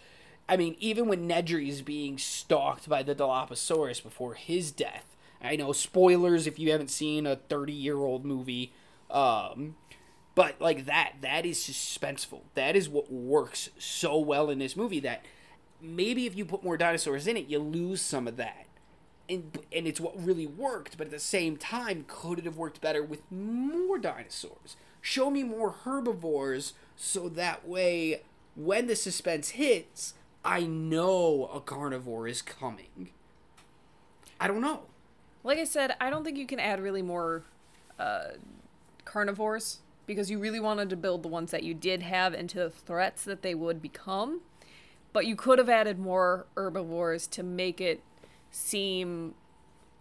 I 0.47 0.57
mean, 0.57 0.75
even 0.79 1.07
when 1.07 1.29
Nedry's 1.29 1.81
being 1.81 2.17
stalked 2.17 2.89
by 2.89 3.03
the 3.03 3.13
Dilophosaurus 3.13 4.01
before 4.01 4.33
his 4.33 4.71
death. 4.71 5.05
I 5.41 5.55
know 5.55 5.71
spoilers 5.71 6.47
if 6.47 6.59
you 6.59 6.71
haven't 6.71 6.89
seen 6.89 7.25
a 7.25 7.37
30-year-old 7.37 8.25
movie. 8.25 8.73
Um 9.09 9.75
but 10.35 10.59
like 10.61 10.85
that 10.85 11.15
that 11.21 11.45
is 11.45 11.59
suspenseful. 11.59 12.41
That 12.55 12.75
is 12.75 12.89
what 12.89 13.11
works 13.11 13.69
so 13.77 14.17
well 14.17 14.49
in 14.49 14.59
this 14.59 14.75
movie 14.75 14.99
that 15.01 15.25
maybe 15.81 16.25
if 16.25 16.35
you 16.35 16.45
put 16.45 16.63
more 16.63 16.77
dinosaurs 16.77 17.27
in 17.27 17.37
it, 17.37 17.47
you 17.47 17.59
lose 17.59 18.01
some 18.01 18.27
of 18.27 18.37
that 18.37 18.65
and 19.29 19.59
and 19.71 19.87
it's 19.87 19.99
what 19.99 20.21
really 20.21 20.47
worked 20.47 20.97
but 20.97 21.07
at 21.07 21.11
the 21.11 21.19
same 21.19 21.55
time 21.55 22.05
could 22.07 22.39
it 22.39 22.45
have 22.45 22.57
worked 22.57 22.81
better 22.81 23.03
with 23.03 23.21
more 23.31 23.97
dinosaurs? 23.97 24.75
Show 25.01 25.29
me 25.29 25.43
more 25.43 25.71
herbivores 25.83 26.73
so 26.95 27.29
that 27.29 27.67
way 27.67 28.21
when 28.55 28.87
the 28.87 28.95
suspense 28.95 29.49
hits 29.49 30.15
i 30.43 30.61
know 30.61 31.49
a 31.53 31.59
carnivore 31.59 32.27
is 32.27 32.41
coming. 32.41 33.11
I 34.39 34.47
don't 34.47 34.61
know. 34.61 34.83
Like 35.43 35.59
I 35.59 35.63
said, 35.63 35.95
I 35.99 36.09
don't 36.09 36.23
think 36.23 36.37
you 36.37 36.47
can 36.47 36.59
add 36.59 36.81
really 36.81 37.01
more 37.01 37.43
uh, 37.97 38.29
carnivores 39.05 39.79
because 40.05 40.31
you 40.31 40.39
really 40.39 40.59
wanted 40.59 40.89
to 40.89 40.95
build 40.95 41.23
the 41.23 41.27
ones 41.27 41.51
that 41.51 41.63
you 41.63 41.73
did 41.73 42.01
have 42.03 42.33
into 42.33 42.57
the 42.57 42.69
threats 42.69 43.23
that 43.25 43.41
they 43.41 43.53
would 43.53 43.81
become. 43.81 44.41
But 45.11 45.25
you 45.25 45.35
could 45.35 45.59
have 45.59 45.69
added 45.69 45.99
more 45.99 46.45
herbivores 46.55 47.27
to 47.27 47.43
make 47.43 47.81
it 47.81 48.01
seem, 48.51 49.35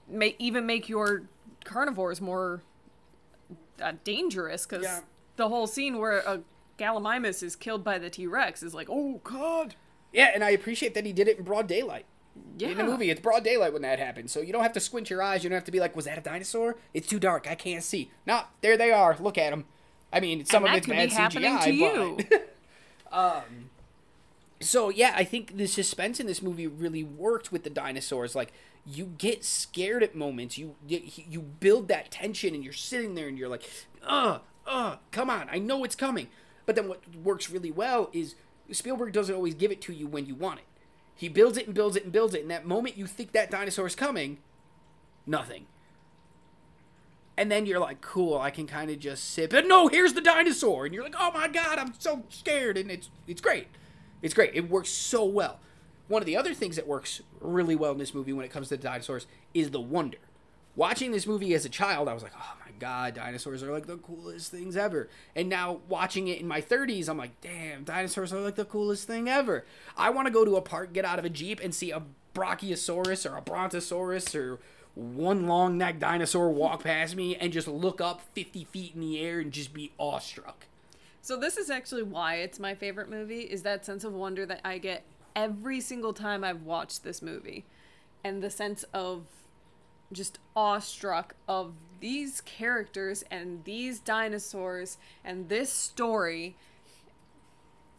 may, 0.08 0.34
even 0.38 0.66
make 0.66 0.88
your 0.88 1.24
carnivores 1.64 2.20
more 2.20 2.62
uh, 3.82 3.92
dangerous 4.04 4.66
because 4.66 4.84
Yeah. 4.84 5.00
the 5.36 5.48
whole 5.48 5.66
scene 5.66 5.98
where 5.98 6.18
a 6.18 6.40
Gallimimus 6.78 7.42
is 7.42 7.56
killed 7.56 7.82
by 7.84 7.98
the 7.98 8.08
T 8.10 8.26
Rex 8.26 8.62
is 8.62 8.72
like, 8.74 8.88
oh 8.90 9.20
god. 9.24 9.74
yeah 10.12 10.30
and 10.34 10.42
i 10.44 10.50
appreciate 10.50 10.94
that 10.94 11.04
he 11.04 11.12
did 11.12 11.26
it 11.28 11.38
in 11.38 11.44
broad 11.44 11.66
daylight 11.66 12.06
Yeah. 12.56 12.68
in 12.68 12.78
the 12.78 12.84
movie 12.84 13.10
it's 13.10 13.20
broad 13.20 13.42
daylight 13.44 13.72
when 13.72 13.82
that 13.82 13.98
happens 13.98 14.30
so 14.32 14.40
you 14.40 14.52
don't 14.52 14.62
have 14.62 14.72
to 14.74 14.80
squint 14.80 15.10
your 15.10 15.20
eyes 15.22 15.42
you 15.44 15.50
don't 15.50 15.56
have 15.56 15.64
to 15.64 15.72
be 15.72 15.80
like 15.80 15.94
was 15.96 16.04
that 16.06 16.16
a 16.18 16.20
dinosaur 16.20 16.76
it's 16.94 17.06
too 17.08 17.18
dark 17.18 17.46
i 17.50 17.54
can't 17.56 17.82
see 17.82 18.10
no 18.26 18.42
there 18.60 18.76
they 18.76 18.90
are 18.92 19.16
look 19.20 19.36
at 19.36 19.50
them 19.50 19.64
i 20.12 20.20
mean 20.20 20.44
some 20.44 20.64
And 20.64 20.72
of 20.74 20.78
it's 20.78 20.86
bad 20.86 21.10
CGI, 21.10 21.64
to 21.64 21.72
you. 21.74 22.18
so 24.60 24.88
yeah, 24.88 25.12
I 25.16 25.24
think 25.24 25.56
the 25.56 25.66
suspense 25.66 26.20
in 26.20 26.26
this 26.26 26.42
movie 26.42 26.66
really 26.66 27.04
worked 27.04 27.52
with 27.52 27.64
the 27.64 27.70
dinosaurs. 27.70 28.34
Like 28.34 28.52
you 28.84 29.06
get 29.18 29.44
scared 29.44 30.02
at 30.02 30.14
moments. 30.14 30.58
You 30.58 30.74
you, 30.86 31.02
you 31.04 31.40
build 31.40 31.88
that 31.88 32.10
tension, 32.10 32.54
and 32.54 32.64
you're 32.64 32.72
sitting 32.72 33.14
there, 33.14 33.28
and 33.28 33.38
you're 33.38 33.48
like, 33.48 33.68
uh, 34.06 34.38
uh, 34.66 34.96
come 35.12 35.30
on, 35.30 35.48
I 35.50 35.58
know 35.58 35.84
it's 35.84 35.94
coming. 35.94 36.28
But 36.66 36.76
then 36.76 36.88
what 36.88 37.02
works 37.16 37.50
really 37.50 37.70
well 37.70 38.10
is 38.12 38.34
Spielberg 38.70 39.12
doesn't 39.12 39.34
always 39.34 39.54
give 39.54 39.70
it 39.70 39.80
to 39.82 39.92
you 39.92 40.06
when 40.06 40.26
you 40.26 40.34
want 40.34 40.60
it. 40.60 40.64
He 41.14 41.28
builds 41.28 41.58
it 41.58 41.66
and 41.66 41.74
builds 41.74 41.96
it 41.96 42.04
and 42.04 42.12
builds 42.12 42.34
it, 42.34 42.42
and 42.42 42.50
that 42.50 42.66
moment 42.66 42.96
you 42.96 43.06
think 43.06 43.32
that 43.32 43.50
dinosaur 43.50 43.86
is 43.86 43.94
coming, 43.94 44.38
nothing. 45.26 45.66
And 47.36 47.52
then 47.52 47.66
you're 47.66 47.78
like, 47.78 48.00
cool, 48.00 48.38
I 48.38 48.50
can 48.50 48.66
kind 48.66 48.90
of 48.90 48.98
just 48.98 49.30
sit. 49.30 49.50
But 49.50 49.66
no, 49.66 49.86
here's 49.86 50.12
the 50.12 50.20
dinosaur, 50.20 50.84
and 50.84 50.94
you're 50.94 51.04
like, 51.04 51.14
oh 51.18 51.30
my 51.32 51.48
god, 51.48 51.78
I'm 51.78 51.94
so 51.98 52.24
scared, 52.28 52.76
and 52.76 52.90
it's 52.90 53.10
it's 53.26 53.40
great. 53.40 53.68
It's 54.22 54.34
great. 54.34 54.52
It 54.54 54.68
works 54.68 54.88
so 54.88 55.24
well. 55.24 55.60
One 56.08 56.22
of 56.22 56.26
the 56.26 56.36
other 56.36 56.54
things 56.54 56.76
that 56.76 56.86
works 56.86 57.20
really 57.40 57.76
well 57.76 57.92
in 57.92 57.98
this 57.98 58.14
movie 58.14 58.32
when 58.32 58.44
it 58.44 58.50
comes 58.50 58.68
to 58.68 58.76
dinosaurs 58.76 59.26
is 59.52 59.70
the 59.70 59.80
wonder. 59.80 60.18
Watching 60.74 61.10
this 61.10 61.26
movie 61.26 61.54
as 61.54 61.64
a 61.64 61.68
child, 61.68 62.08
I 62.08 62.14
was 62.14 62.22
like, 62.22 62.32
oh 62.36 62.54
my 62.64 62.70
god, 62.78 63.14
dinosaurs 63.14 63.62
are 63.62 63.72
like 63.72 63.86
the 63.86 63.96
coolest 63.96 64.50
things 64.50 64.76
ever. 64.76 65.08
And 65.34 65.48
now 65.48 65.80
watching 65.88 66.28
it 66.28 66.40
in 66.40 66.46
my 66.46 66.62
30s, 66.62 67.08
I'm 67.08 67.18
like, 67.18 67.40
damn, 67.40 67.84
dinosaurs 67.84 68.32
are 68.32 68.40
like 68.40 68.54
the 68.54 68.64
coolest 68.64 69.06
thing 69.06 69.28
ever. 69.28 69.64
I 69.96 70.10
want 70.10 70.26
to 70.28 70.32
go 70.32 70.44
to 70.44 70.56
a 70.56 70.62
park, 70.62 70.92
get 70.92 71.04
out 71.04 71.18
of 71.18 71.24
a 71.24 71.30
Jeep, 71.30 71.60
and 71.60 71.74
see 71.74 71.90
a 71.90 72.02
Brachiosaurus 72.34 73.28
or 73.30 73.36
a 73.36 73.42
Brontosaurus 73.42 74.34
or 74.34 74.60
one 74.94 75.46
long 75.46 75.76
necked 75.76 76.00
dinosaur 76.00 76.50
walk 76.50 76.84
past 76.84 77.16
me 77.16 77.36
and 77.36 77.52
just 77.52 77.68
look 77.68 78.00
up 78.00 78.22
50 78.34 78.64
feet 78.64 78.94
in 78.94 79.00
the 79.00 79.20
air 79.20 79.40
and 79.40 79.52
just 79.52 79.74
be 79.74 79.92
awestruck. 79.98 80.67
So 81.28 81.36
this 81.36 81.58
is 81.58 81.68
actually 81.68 82.04
why 82.04 82.36
it's 82.36 82.58
my 82.58 82.74
favorite 82.74 83.10
movie 83.10 83.42
is 83.42 83.60
that 83.60 83.84
sense 83.84 84.02
of 84.02 84.14
wonder 84.14 84.46
that 84.46 84.62
I 84.64 84.78
get 84.78 85.04
every 85.36 85.78
single 85.78 86.14
time 86.14 86.42
I've 86.42 86.62
watched 86.62 87.04
this 87.04 87.20
movie 87.20 87.66
and 88.24 88.42
the 88.42 88.48
sense 88.48 88.82
of 88.94 89.26
just 90.10 90.38
awestruck 90.56 91.34
of 91.46 91.74
these 92.00 92.40
characters 92.40 93.24
and 93.30 93.62
these 93.64 94.00
dinosaurs 94.00 94.96
and 95.22 95.50
this 95.50 95.70
story 95.70 96.56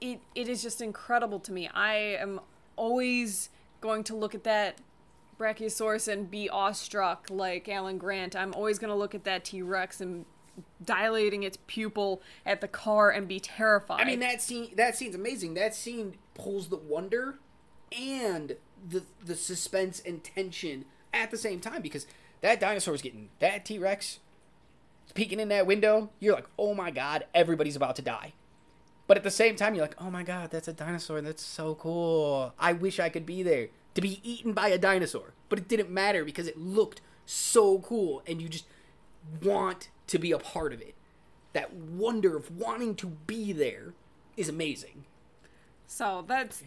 it 0.02 0.22
it 0.34 0.50
is 0.50 0.64
just 0.64 0.82
incredible 0.82 1.40
to 1.42 1.52
me. 1.52 1.68
I 1.68 1.98
am 2.20 2.40
always 2.78 3.52
going 3.80 4.04
to 4.06 4.16
look 4.16 4.34
at 4.34 4.44
that 4.46 4.80
Brachiosaurus 5.38 6.12
and 6.12 6.32
be 6.32 6.50
awestruck 6.50 7.28
like 7.30 7.70
Alan 7.70 8.00
Grant. 8.00 8.36
I'm 8.36 8.56
always 8.56 8.80
going 8.80 8.90
to 8.90 8.98
look 8.98 9.14
at 9.14 9.24
that 9.26 9.46
T-Rex 9.46 10.02
and 10.02 10.26
dilating 10.84 11.43
its 11.43 11.57
pupil 11.68 12.22
at 12.45 12.62
the 12.62 12.68
car 12.68 13.10
and 13.10 13.28
be 13.28 13.39
terrified. 13.39 14.01
I 14.01 14.05
mean 14.05 14.20
that 14.20 14.41
scene 14.41 14.72
that 14.76 14.95
scene's 14.95 15.16
amazing. 15.16 15.53
That 15.55 15.76
scene 15.76 16.16
pulls 16.34 16.70
the 16.70 16.78
wonder 16.78 17.39
and 17.97 18.55
the 18.88 19.03
the 19.24 19.36
suspense 19.36 20.01
and 20.05 20.24
tension 20.24 20.86
at 21.14 21.32
the 21.32 21.38
same 21.38 21.60
time 21.60 21.82
because 21.82 22.05
that 22.41 22.60
dinosaur 22.60 22.93
dinosaur's 22.93 23.01
getting 23.01 23.30
that 23.39 23.66
T 23.66 23.78
Rex 23.78 24.20
peeking 25.14 25.39
in 25.39 25.49
that 25.49 25.68
window. 25.68 26.10
You're 26.20 26.36
like, 26.36 26.47
oh 26.57 26.74
my 26.74 26.91
god, 26.91 27.26
everybody's 27.34 27.76
about 27.76 27.95
to 27.97 28.01
die. 28.01 28.34
But 29.07 29.18
at 29.18 29.24
the 29.24 29.32
same 29.32 29.55
time, 29.55 29.74
you're 29.74 29.84
like, 29.84 29.99
oh 29.99 30.12
my 30.12 30.24
god, 30.24 30.51
that's 30.51 30.68
a 30.68 30.74
dinosaur. 30.74 31.22
That's 31.22 31.43
so 31.43 31.76
cool. 31.76 32.53
I 32.60 32.74
wish 32.74 32.99
I 32.99 33.10
could 33.10 33.26
be 33.26 33.41
there 33.41 33.70
to 33.95 34.01
be 34.01 34.22
eaten 34.24 34.53
by 34.53 34.70
a 34.70 34.78
dinosaur. 34.78 35.34
But 35.49 35.60
it 35.60 35.68
didn't 35.68 35.89
matter 35.89 36.24
because 36.24 36.47
it 36.47 36.60
looked 36.60 37.01
so 37.26 37.80
cool, 37.80 38.22
and 38.28 38.41
you 38.41 38.47
just 38.47 38.66
want 39.42 39.90
to 40.08 40.20
be 40.20 40.32
a 40.32 40.40
part 40.40 40.74
of 40.74 40.82
it. 40.82 40.96
That 41.54 41.74
wonder 41.74 42.36
of 42.38 42.56
wanting 42.56 42.96
to 42.96 43.08
be 43.08 43.52
there 43.52 43.94
is 44.38 44.50
amazing. 44.50 45.06
So 45.88 46.24
that's 46.28 46.64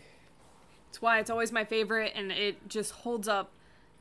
that's 0.93 1.01
why 1.01 1.21
it's 1.21 1.31
always 1.31 1.53
my 1.53 1.65
favorite, 1.65 2.13
and 2.15 2.31
it 2.31 2.69
just 2.69 2.93
holds 2.93 3.27
up 3.27 3.51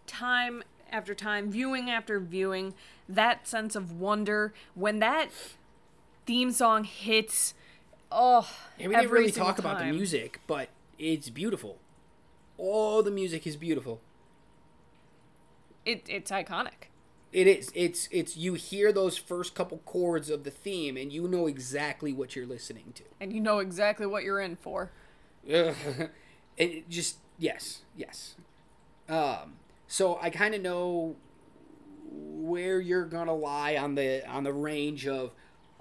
time 0.07 0.63
after 0.91 1.15
time, 1.15 1.49
viewing 1.49 1.89
after 1.89 2.19
viewing. 2.19 2.73
That 3.07 3.47
sense 3.47 3.75
of 3.75 3.99
wonder 3.99 4.53
when 4.75 4.99
that 4.99 5.29
theme 6.25 6.51
song 6.51 6.83
hits. 6.83 7.53
Oh, 8.11 8.49
And 8.77 8.89
we 8.89 8.95
didn't 8.95 9.11
really 9.11 9.31
talk 9.31 9.57
about 9.57 9.79
the 9.79 9.85
music, 9.85 10.41
but 10.47 10.67
it's 10.99 11.29
beautiful. 11.29 11.77
All 12.57 13.01
the 13.01 13.11
music 13.11 13.47
is 13.47 13.55
beautiful. 13.55 14.01
It, 15.85 16.03
it's 16.09 16.29
iconic. 16.29 16.90
It 17.31 17.47
is. 17.47 17.71
It's 17.73 18.09
it's 18.11 18.35
you 18.35 18.55
hear 18.55 18.91
those 18.91 19.17
first 19.17 19.55
couple 19.55 19.79
chords 19.85 20.29
of 20.29 20.43
the 20.43 20.51
theme 20.51 20.97
and 20.97 21.13
you 21.13 21.27
know 21.27 21.47
exactly 21.47 22.11
what 22.11 22.35
you're 22.35 22.45
listening 22.45 22.91
to. 22.95 23.03
and 23.21 23.31
you 23.31 23.39
know 23.39 23.59
exactly 23.59 24.05
what 24.05 24.23
you're 24.23 24.39
in 24.41 24.55
for. 24.57 24.91
It 26.57 26.89
just 26.89 27.17
yes, 27.39 27.81
yes. 27.95 28.35
Um 29.09 29.53
so 29.87 30.19
I 30.21 30.29
kind 30.29 30.53
of 30.53 30.61
know 30.61 31.15
where 32.11 32.79
you're 32.81 33.05
going 33.05 33.27
to 33.27 33.33
lie 33.33 33.77
on 33.77 33.95
the 33.95 34.27
on 34.29 34.43
the 34.43 34.53
range 34.53 35.07
of 35.07 35.31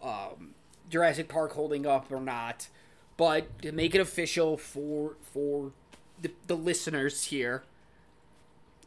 um 0.03 0.55
Jurassic 0.89 1.29
Park 1.29 1.53
holding 1.53 1.87
up 1.87 2.11
or 2.11 2.21
not. 2.21 2.69
But 3.17 3.61
to 3.63 3.73
make 3.73 3.95
it 3.95 4.01
official 4.01 4.57
for 4.57 5.17
for 5.21 5.73
the, 6.23 6.31
the 6.47 6.55
listeners 6.57 7.25
here, 7.25 7.65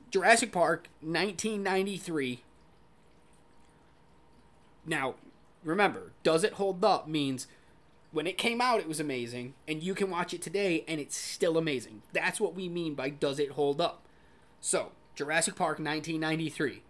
Jurassic 0.10 0.52
Park 0.52 0.88
1993 1.02 2.43
now, 4.86 5.16
remember, 5.64 6.12
does 6.24 6.44
it 6.44 6.54
hold 6.54 6.84
up 6.84 7.08
means 7.08 7.48
when 8.12 8.28
it 8.28 8.38
came 8.38 8.62
out, 8.62 8.80
it 8.80 8.88
was 8.88 9.00
amazing, 9.00 9.56
and 9.68 9.82
you 9.82 9.96
can 9.96 10.10
watch 10.12 10.34
it 10.34 10.42
today, 10.42 10.84
and 10.88 11.00
it's 11.02 11.18
still 11.18 11.58
amazing. 11.58 12.04
That's 12.14 12.40
what 12.40 12.54
we 12.54 12.70
mean 12.70 12.94
by 12.94 13.10
does 13.10 13.40
it 13.40 13.52
hold 13.52 13.82
up. 13.82 14.04
So, 14.62 14.92
Jurassic 15.16 15.56
Park 15.56 15.80
1993, 15.80 16.84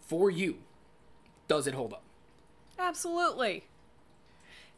for 0.00 0.30
you, 0.30 0.58
does 1.46 1.66
it 1.68 1.74
hold 1.74 1.92
up? 1.92 2.02
Absolutely. 2.78 3.64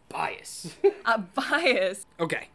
Bias. 0.09 0.75
A 1.07 1.19
bias. 1.19 2.05
okay, 2.21 2.49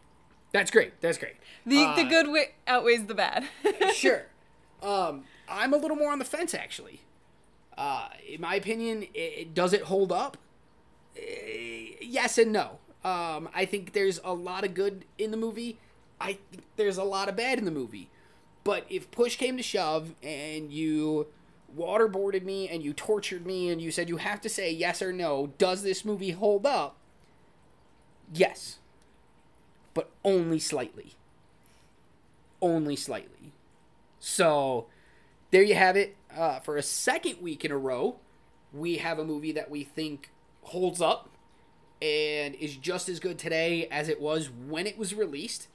that's 0.52 0.70
great. 0.72 1.00
That's 1.02 1.18
great. 1.18 1.36
The 1.66 1.78
the 1.78 1.84
Uh, 2.06 2.10
good 2.10 2.26
wi- 2.28 2.52
outweighs 2.68 3.06
the 3.08 3.16
bad. 3.16 3.46
sure. 3.94 4.28
Um, 4.84 5.24
I'm 5.50 5.74
a 5.74 5.78
little 5.78 5.98
more 5.98 6.12
on 6.12 6.20
the 6.20 6.26
fence, 6.26 6.54
actually. 6.54 7.02
Uh, 7.80 8.10
in 8.28 8.42
my 8.42 8.56
opinion, 8.56 9.06
it, 9.16 9.20
it- 9.20 9.56
does 9.56 9.74
it 9.74 9.84
hold 9.84 10.14
up? 10.14 10.38
Eh, 11.18 11.96
yes 12.02 12.38
and 12.38 12.54
no. 12.54 12.80
Um, 13.04 13.50
I 13.56 13.66
think 13.66 13.94
there's 13.94 14.20
a 14.24 14.34
lot 14.34 14.66
of 14.66 14.74
good 14.76 15.06
in 15.18 15.32
the 15.32 15.38
movie. 15.38 15.80
I 16.22 16.34
think 16.52 16.66
there's 16.78 16.98
a 16.98 17.04
lot 17.06 17.30
of 17.30 17.38
bad 17.38 17.60
in 17.60 17.66
the 17.66 17.72
movie. 17.72 18.10
But 18.64 18.86
if 18.90 19.12
push 19.12 19.38
came 19.38 19.58
to 19.58 19.64
shove 19.64 20.16
and 20.24 20.72
you 20.72 21.28
waterboarded 21.78 22.44
me 22.44 22.70
and 22.70 22.84
you 22.84 22.94
tortured 22.94 23.46
me 23.46 23.70
and 23.70 23.82
you 23.82 23.92
said 23.92 24.10
you 24.10 24.18
have 24.18 24.42
to 24.42 24.50
say 24.50 24.72
yes 24.72 25.02
or 25.02 25.14
no, 25.14 25.54
does 25.58 25.84
this 25.84 26.06
movie 26.06 26.32
hold 26.32 26.66
up? 26.66 26.98
Yes. 28.34 28.80
But 29.94 30.10
only 30.26 30.58
slightly. 30.60 31.16
Only 32.62 32.96
slightly. 32.96 33.54
So 34.20 34.88
there 35.52 35.64
you 35.64 35.76
have 35.76 35.98
it. 35.98 36.16
Uh, 36.36 36.60
for 36.60 36.78
a 36.78 36.84
second 36.84 37.42
week 37.42 37.66
in 37.66 37.72
a 37.72 37.78
row, 37.78 38.18
we 38.74 38.98
have 38.98 39.20
a 39.20 39.26
movie 39.26 39.52
that 39.52 39.70
we 39.70 39.84
think 39.84 40.32
holds 40.62 41.02
up 41.02 41.30
and 42.02 42.56
is 42.56 42.76
just 42.78 43.10
as 43.10 43.20
good 43.20 43.38
today 43.38 43.88
as 43.88 44.08
it 44.10 44.22
was 44.22 44.50
when 44.50 44.88
it 44.88 44.98
was 44.98 45.14
released. 45.14 45.68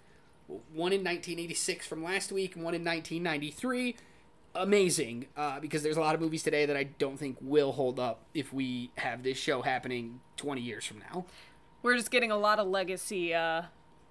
One 0.46 0.92
in 0.92 1.00
1986 1.00 1.86
from 1.86 2.04
last 2.04 2.30
week, 2.30 2.54
one 2.54 2.74
in 2.74 2.84
1993. 2.84 3.96
Amazing, 4.56 5.26
uh, 5.36 5.58
because 5.58 5.82
there's 5.82 5.96
a 5.96 6.00
lot 6.00 6.14
of 6.14 6.20
movies 6.20 6.44
today 6.44 6.64
that 6.64 6.76
I 6.76 6.84
don't 6.84 7.18
think 7.18 7.36
will 7.40 7.72
hold 7.72 7.98
up 7.98 8.20
if 8.34 8.52
we 8.52 8.92
have 8.96 9.24
this 9.24 9.36
show 9.36 9.62
happening 9.62 10.20
20 10.36 10.60
years 10.60 10.84
from 10.84 11.00
now. 11.00 11.24
We're 11.82 11.96
just 11.96 12.10
getting 12.10 12.30
a 12.30 12.36
lot 12.36 12.60
of 12.60 12.68
legacy 12.68 13.34
uh, 13.34 13.62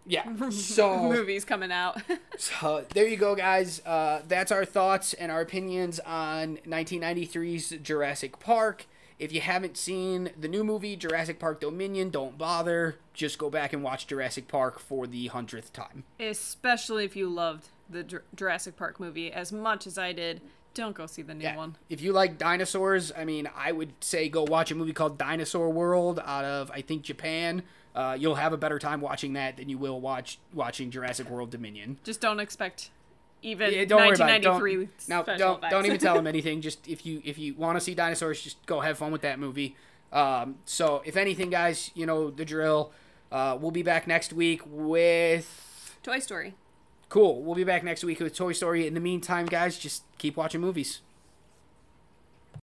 Yeah. 0.05 0.23
So 0.51 1.09
movies 1.09 1.45
coming 1.45 1.71
out. 1.71 2.01
So 2.37 2.83
there 2.93 3.07
you 3.07 3.15
go, 3.17 3.35
guys. 3.35 3.81
Uh, 3.85 4.21
that's 4.27 4.51
our 4.51 4.65
thoughts 4.65 5.13
and 5.13 5.31
our 5.31 5.41
opinions 5.41 5.99
on 6.01 6.57
1993's 6.67 7.69
Jurassic 7.81 8.39
Park. 8.39 8.85
If 9.19 9.31
you 9.31 9.39
haven't 9.41 9.77
seen 9.77 10.31
the 10.37 10.47
new 10.47 10.63
movie, 10.63 10.95
Jurassic 10.95 11.39
Park 11.39 11.61
Dominion, 11.61 12.09
don't 12.09 12.37
bother. 12.37 12.97
Just 13.13 13.37
go 13.37 13.49
back 13.49 13.71
and 13.71 13.83
watch 13.83 14.07
Jurassic 14.07 14.47
Park 14.47 14.79
for 14.79 15.05
the 15.07 15.27
hundredth 15.27 15.71
time. 15.71 16.03
Especially 16.19 17.05
if 17.05 17.15
you 17.15 17.29
loved 17.29 17.67
the 17.89 18.03
Jur- 18.03 18.23
Jurassic 18.35 18.75
Park 18.75 18.99
movie 18.99 19.31
as 19.31 19.51
much 19.53 19.85
as 19.87 19.97
I 19.97 20.11
did. 20.11 20.41
Don't 20.73 20.95
go 20.95 21.05
see 21.05 21.21
the 21.21 21.35
new 21.35 21.43
Yeah. 21.43 21.55
one. 21.55 21.75
If 21.89 22.01
you 22.01 22.11
like 22.11 22.39
dinosaurs, 22.39 23.11
I 23.15 23.25
mean, 23.25 23.47
I 23.55 23.71
would 23.71 23.93
say 24.03 24.27
go 24.27 24.43
watch 24.43 24.71
a 24.71 24.75
movie 24.75 24.93
called 24.93 25.19
Dinosaur 25.19 25.69
World 25.69 26.19
out 26.25 26.43
of 26.45 26.71
I 26.71 26.81
think 26.81 27.03
Japan. 27.03 27.61
Uh, 27.95 28.17
you'll 28.19 28.35
have 28.35 28.53
a 28.53 28.57
better 28.57 28.79
time 28.79 29.01
watching 29.01 29.33
that 29.33 29.57
than 29.57 29.69
you 29.69 29.77
will 29.77 30.01
watch 30.01 30.39
watching 30.53 30.89
Jurassic 30.91 31.29
World 31.29 31.51
Dominion. 31.51 31.97
Just 32.03 32.21
don't 32.21 32.39
expect 32.39 32.89
even 33.43 33.73
Yeah, 33.73 33.85
don't 33.85 33.99
worry 33.99 34.15
about 34.15 34.29
it. 34.29 34.47
1993 34.47 34.89
Don't, 35.09 35.27
no, 35.27 35.37
don't 35.37 35.57
effects. 35.57 35.71
don't 35.71 35.85
even 35.85 35.99
tell 35.99 36.15
them 36.15 36.25
anything. 36.35 36.61
Just 36.61 36.87
if 36.87 37.05
you 37.05 37.21
if 37.23 37.37
you 37.37 37.53
want 37.55 37.77
to 37.77 37.81
see 37.81 37.93
dinosaurs, 37.93 38.41
just 38.41 38.65
go 38.65 38.79
have 38.79 38.97
fun 38.97 39.11
with 39.11 39.21
that 39.21 39.37
movie. 39.39 39.75
Um, 40.11 40.55
so 40.65 41.01
if 41.05 41.17
anything, 41.17 41.49
guys, 41.49 41.91
you 41.93 42.05
know 42.05 42.29
the 42.31 42.45
drill. 42.45 42.91
Uh, 43.31 43.57
we'll 43.59 43.71
be 43.71 43.83
back 43.83 44.05
next 44.07 44.31
week 44.33 44.61
with 44.65 45.97
Toy 46.03 46.19
Story. 46.19 46.53
cool. 47.09 47.41
We'll 47.43 47.55
be 47.55 47.63
back 47.63 47.83
next 47.83 48.03
week 48.03 48.19
with 48.19 48.35
Toy 48.35 48.53
Story. 48.53 48.85
In 48.87 48.93
the 48.93 48.99
meantime, 48.99 49.45
guys, 49.47 49.77
just 49.77 50.03
keep 50.17 50.37
watching 50.37 50.61
movies. 50.61 51.01